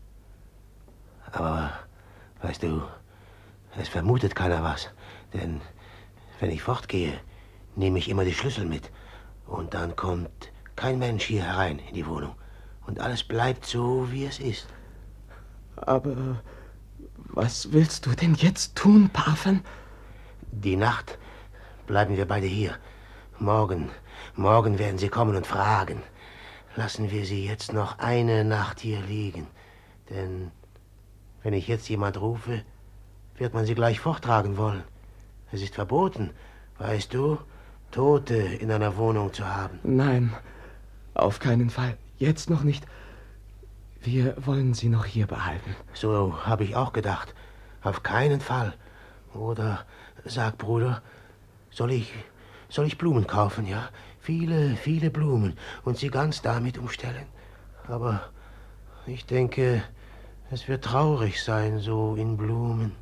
Aber, 1.32 1.72
weißt 2.42 2.62
du, 2.62 2.82
es 3.78 3.88
vermutet 3.88 4.34
keiner 4.34 4.62
was. 4.62 4.90
Denn 5.32 5.60
wenn 6.40 6.50
ich 6.50 6.62
fortgehe, 6.62 7.20
nehme 7.76 7.98
ich 7.98 8.08
immer 8.08 8.24
die 8.24 8.34
Schlüssel 8.34 8.66
mit. 8.66 8.90
Und 9.46 9.74
dann 9.74 9.96
kommt 9.96 10.52
kein 10.76 10.98
Mensch 10.98 11.24
hier 11.24 11.44
herein 11.44 11.78
in 11.78 11.94
die 11.94 12.06
Wohnung. 12.06 12.34
Und 12.86 13.00
alles 13.00 13.22
bleibt 13.22 13.64
so, 13.66 14.10
wie 14.10 14.24
es 14.24 14.40
ist. 14.40 14.66
Aber 15.76 16.42
was 17.16 17.72
willst 17.72 18.06
du 18.06 18.10
denn 18.10 18.34
jetzt 18.34 18.76
tun, 18.76 19.08
Parfen? 19.10 19.62
Die 20.50 20.76
Nacht 20.76 21.18
bleiben 21.86 22.16
wir 22.16 22.26
beide 22.26 22.46
hier. 22.46 22.76
Morgen, 23.38 23.90
morgen 24.36 24.78
werden 24.78 24.98
sie 24.98 25.08
kommen 25.08 25.36
und 25.36 25.46
fragen. 25.46 26.02
Lassen 26.76 27.10
wir 27.10 27.24
sie 27.24 27.46
jetzt 27.46 27.72
noch 27.72 27.98
eine 27.98 28.44
Nacht 28.44 28.80
hier 28.80 29.00
liegen. 29.00 29.46
Denn 30.08 30.50
wenn 31.42 31.54
ich 31.54 31.68
jetzt 31.68 31.88
jemand 31.88 32.20
rufe, 32.20 32.62
wird 33.36 33.54
man 33.54 33.66
sie 33.66 33.74
gleich 33.74 34.00
forttragen 34.00 34.56
wollen. 34.56 34.84
Es 35.52 35.62
ist 35.62 35.74
verboten, 35.74 36.30
weißt 36.78 37.12
du, 37.12 37.38
Tote 37.90 38.36
in 38.36 38.70
einer 38.70 38.96
Wohnung 38.96 39.32
zu 39.32 39.46
haben. 39.46 39.80
Nein, 39.82 40.32
auf 41.14 41.40
keinen 41.40 41.70
Fall. 41.70 41.96
Jetzt 42.18 42.50
noch 42.50 42.62
nicht. 42.62 42.86
Wir 44.02 44.34
wollen 44.46 44.74
sie 44.74 44.88
noch 44.88 45.04
hier 45.04 45.26
behalten. 45.26 45.74
So 45.92 46.46
habe 46.46 46.64
ich 46.64 46.76
auch 46.76 46.92
gedacht. 46.92 47.34
Auf 47.82 48.02
keinen 48.02 48.40
Fall. 48.40 48.74
Oder 49.34 49.84
sag, 50.24 50.58
Bruder, 50.58 51.02
soll 51.70 51.92
ich, 51.92 52.12
soll 52.68 52.86
ich 52.86 52.98
Blumen 52.98 53.26
kaufen, 53.26 53.66
ja? 53.66 53.88
Viele, 54.30 54.76
viele 54.76 55.10
Blumen 55.10 55.54
und 55.82 55.98
sie 55.98 56.08
ganz 56.08 56.40
damit 56.40 56.78
umstellen. 56.78 57.26
Aber 57.88 58.30
ich 59.04 59.26
denke, 59.26 59.82
es 60.52 60.68
wird 60.68 60.84
traurig 60.84 61.42
sein, 61.42 61.80
so 61.80 62.14
in 62.14 62.36
Blumen. 62.36 62.92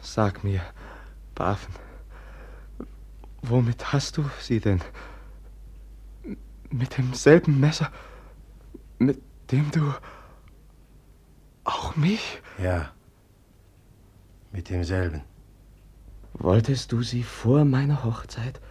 Sag 0.00 0.42
mir, 0.42 0.62
Bafen, 1.34 1.74
womit 3.42 3.92
hast 3.92 4.16
du 4.16 4.24
sie 4.40 4.58
denn? 4.58 4.80
Mit 6.70 6.96
demselben 6.96 7.60
Messer, 7.60 7.92
mit 8.98 9.20
dem 9.52 9.70
du 9.70 9.92
auch 11.64 11.94
mich? 11.94 12.40
Ja, 12.56 12.90
mit 14.50 14.70
demselben. 14.70 15.20
Wolltest 16.32 16.90
du 16.90 17.02
sie 17.02 17.22
vor 17.22 17.66
meiner 17.66 18.02
Hochzeit, 18.02 18.62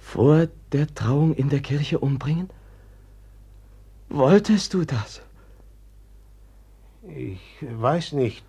vor 0.00 0.48
der 0.72 0.92
Trauung 0.94 1.34
in 1.34 1.48
der 1.48 1.60
Kirche 1.60 1.98
umbringen? 1.98 2.50
Wolltest 4.08 4.74
du 4.74 4.84
das? 4.84 5.22
Ich 7.02 7.40
weiß 7.62 8.12
nicht, 8.12 8.44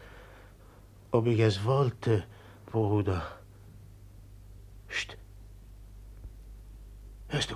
ob 1.11 1.27
ich 1.27 1.39
es 1.39 1.63
wollte, 1.63 2.23
Bruder. 2.65 3.23
Psst. 4.87 5.17
Hörst 7.27 7.51
du? 7.51 7.55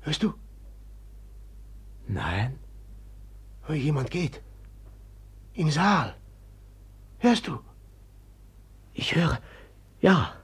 Hörst 0.00 0.22
du? 0.22 0.34
Nein. 2.06 2.58
Jemand 3.68 4.10
geht. 4.10 4.40
Im 5.52 5.70
Saal. 5.70 6.16
Hörst 7.18 7.46
du? 7.46 7.60
Ich 8.94 9.14
höre. 9.14 9.38
Ja. 10.00 10.34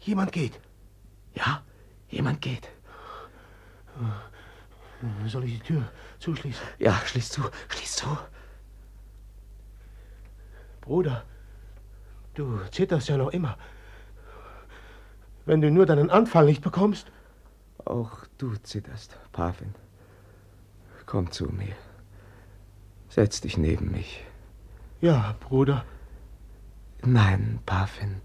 Jemand 0.00 0.32
geht. 0.32 0.60
Ja, 1.34 1.62
jemand 2.08 2.40
geht. 2.40 2.68
Soll 5.26 5.44
ich 5.44 5.58
die 5.58 5.66
Tür 5.66 5.90
zuschließen? 6.18 6.66
Ja, 6.78 6.94
schließ 7.04 7.30
zu, 7.30 7.42
schließ 7.68 7.96
zu. 7.96 8.18
Bruder, 10.80 11.24
du 12.34 12.58
zitterst 12.70 13.08
ja 13.08 13.16
noch 13.16 13.30
immer. 13.30 13.56
Wenn 15.46 15.60
du 15.60 15.70
nur 15.70 15.86
deinen 15.86 16.10
Anfall 16.10 16.46
nicht 16.46 16.62
bekommst. 16.62 17.10
Auch 17.84 18.26
du 18.38 18.56
zitterst, 18.56 19.18
Pavin. 19.32 19.74
Komm 21.04 21.30
zu 21.30 21.46
mir. 21.46 21.76
Setz 23.10 23.42
dich 23.42 23.58
neben 23.58 23.90
mich. 23.90 24.24
Ja, 25.02 25.36
Bruder. 25.40 25.84
Nein, 27.02 27.60
Pavin. 27.66 28.22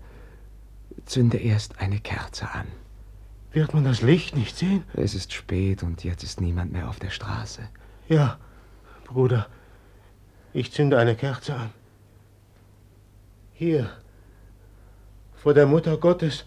Zünde 1.05 1.37
erst 1.37 1.79
eine 1.79 1.99
Kerze 1.99 2.49
an. 2.49 2.67
Wird 3.51 3.73
man 3.73 3.83
das 3.83 4.01
Licht 4.01 4.35
nicht 4.35 4.55
sehen? 4.55 4.83
Es 4.93 5.15
ist 5.15 5.33
spät 5.33 5.81
und 5.81 6.03
jetzt 6.03 6.23
ist 6.23 6.39
niemand 6.39 6.71
mehr 6.71 6.87
auf 6.87 6.99
der 6.99 7.09
Straße. 7.09 7.67
Ja, 8.07 8.37
Bruder. 9.05 9.47
Ich 10.53 10.71
zünde 10.71 10.97
eine 10.97 11.15
Kerze 11.15 11.55
an. 11.55 11.71
Hier, 13.53 13.89
vor 15.33 15.53
der 15.53 15.65
Mutter 15.65 15.97
Gottes 15.97 16.45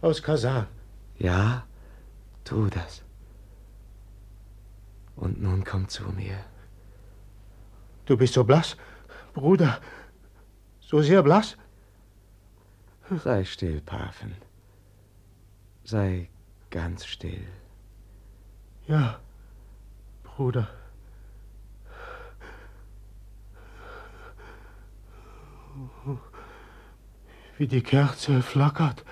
aus 0.00 0.22
Kasan. 0.22 0.66
Ja, 1.18 1.66
tu 2.44 2.68
das. 2.68 3.02
Und 5.16 5.42
nun 5.42 5.64
komm 5.64 5.88
zu 5.88 6.04
mir. 6.12 6.38
Du 8.06 8.16
bist 8.16 8.34
so 8.34 8.44
blass, 8.44 8.76
Bruder. 9.34 9.80
So 10.80 11.02
sehr 11.02 11.22
blass. 11.22 11.56
Sei 13.22 13.44
still, 13.44 13.80
Pafen. 13.80 14.34
Sei 15.84 16.30
ganz 16.70 17.06
still. 17.06 17.46
Ja, 18.86 19.20
Bruder. 20.22 20.68
Wie 27.56 27.66
die 27.66 27.82
Kerze 27.82 28.42
flackert. 28.42 29.04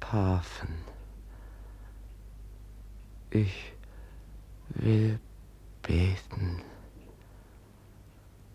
Pafen. 0.00 0.74
Ich 3.30 3.72
will 4.68 5.18
beten. 5.82 6.62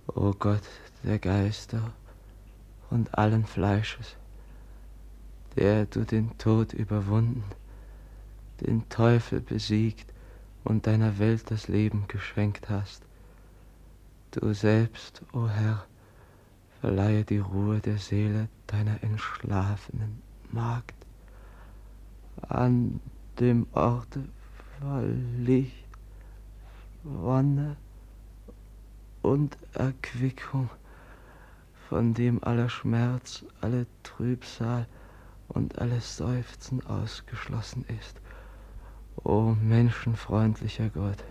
O 0.08 0.32
Gott 0.32 0.64
der 1.04 1.20
Geister 1.20 1.94
und 2.90 3.18
allen 3.18 3.46
Fleisches, 3.46 4.16
der 5.56 5.86
du 5.86 6.06
den 6.06 6.38
Tod 6.38 6.74
überwunden, 6.74 7.44
den 8.62 8.88
Teufel 8.90 9.42
besiegt 9.42 10.14
und 10.64 10.88
deiner 10.88 11.20
Welt 11.20 11.50
das 11.50 11.68
Leben 11.68 12.06
geschenkt 12.08 12.70
hast. 12.70 13.04
Du 14.32 14.54
selbst, 14.54 15.22
o 15.34 15.40
oh 15.40 15.48
Herr, 15.48 15.86
verleihe 16.82 17.24
die 17.26 17.40
Ruhe 17.40 17.80
der 17.80 17.98
Seele 17.98 18.48
deiner 18.68 19.04
entschlafenen 19.04 20.22
Magd. 20.52 20.96
An 22.48 23.00
dem 23.40 23.68
Orte 23.74 24.24
voll 24.80 25.18
Licht, 25.38 25.86
Wonne 27.04 27.76
und 29.22 29.58
Erquickung, 29.74 30.70
von 31.90 32.14
dem 32.14 32.44
aller 32.44 32.70
Schmerz, 32.70 33.44
alle 33.62 33.88
Trübsal 34.04 34.86
und 35.50 35.80
alles 35.80 36.18
Seufzen 36.18 36.86
ausgeschlossen 36.86 37.86
ist. 38.00 38.22
O 39.24 39.56
menschenfreundlicher 39.62 40.90
Gott, 40.90 41.24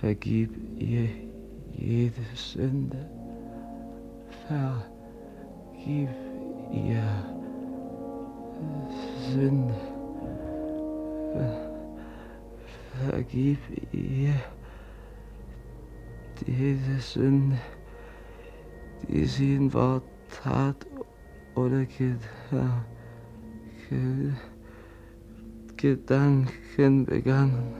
vergib 0.00 0.50
ihr 0.78 1.08
jede 1.72 2.22
Sünde, 2.34 3.08
vergib 4.46 6.08
ihr 6.72 7.02
Sünde, 9.32 9.74
vergib 13.08 13.58
ihr 13.92 14.34
diese 16.46 17.00
Sünde, 17.00 17.58
die 19.08 19.24
sie 19.24 19.56
in 19.56 19.72
Wort, 19.72 20.04
Tat 20.42 20.86
oder 21.54 21.84
Gedanken 21.86 22.97
Ge 23.88 24.32
Gedanken 25.78 27.06
begannen 27.06 27.72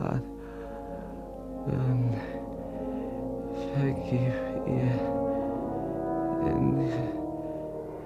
hat. 0.00 0.22
Dann 1.66 2.14
vergib 3.72 4.34
ihr, 4.66 4.98
denn, 6.44 6.76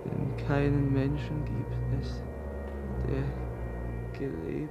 denn 0.05 0.47
keinen 0.47 0.93
Menschen 0.93 1.45
gibt 1.45 2.01
es, 2.01 2.23
der 3.09 4.19
gelebt. 4.19 4.71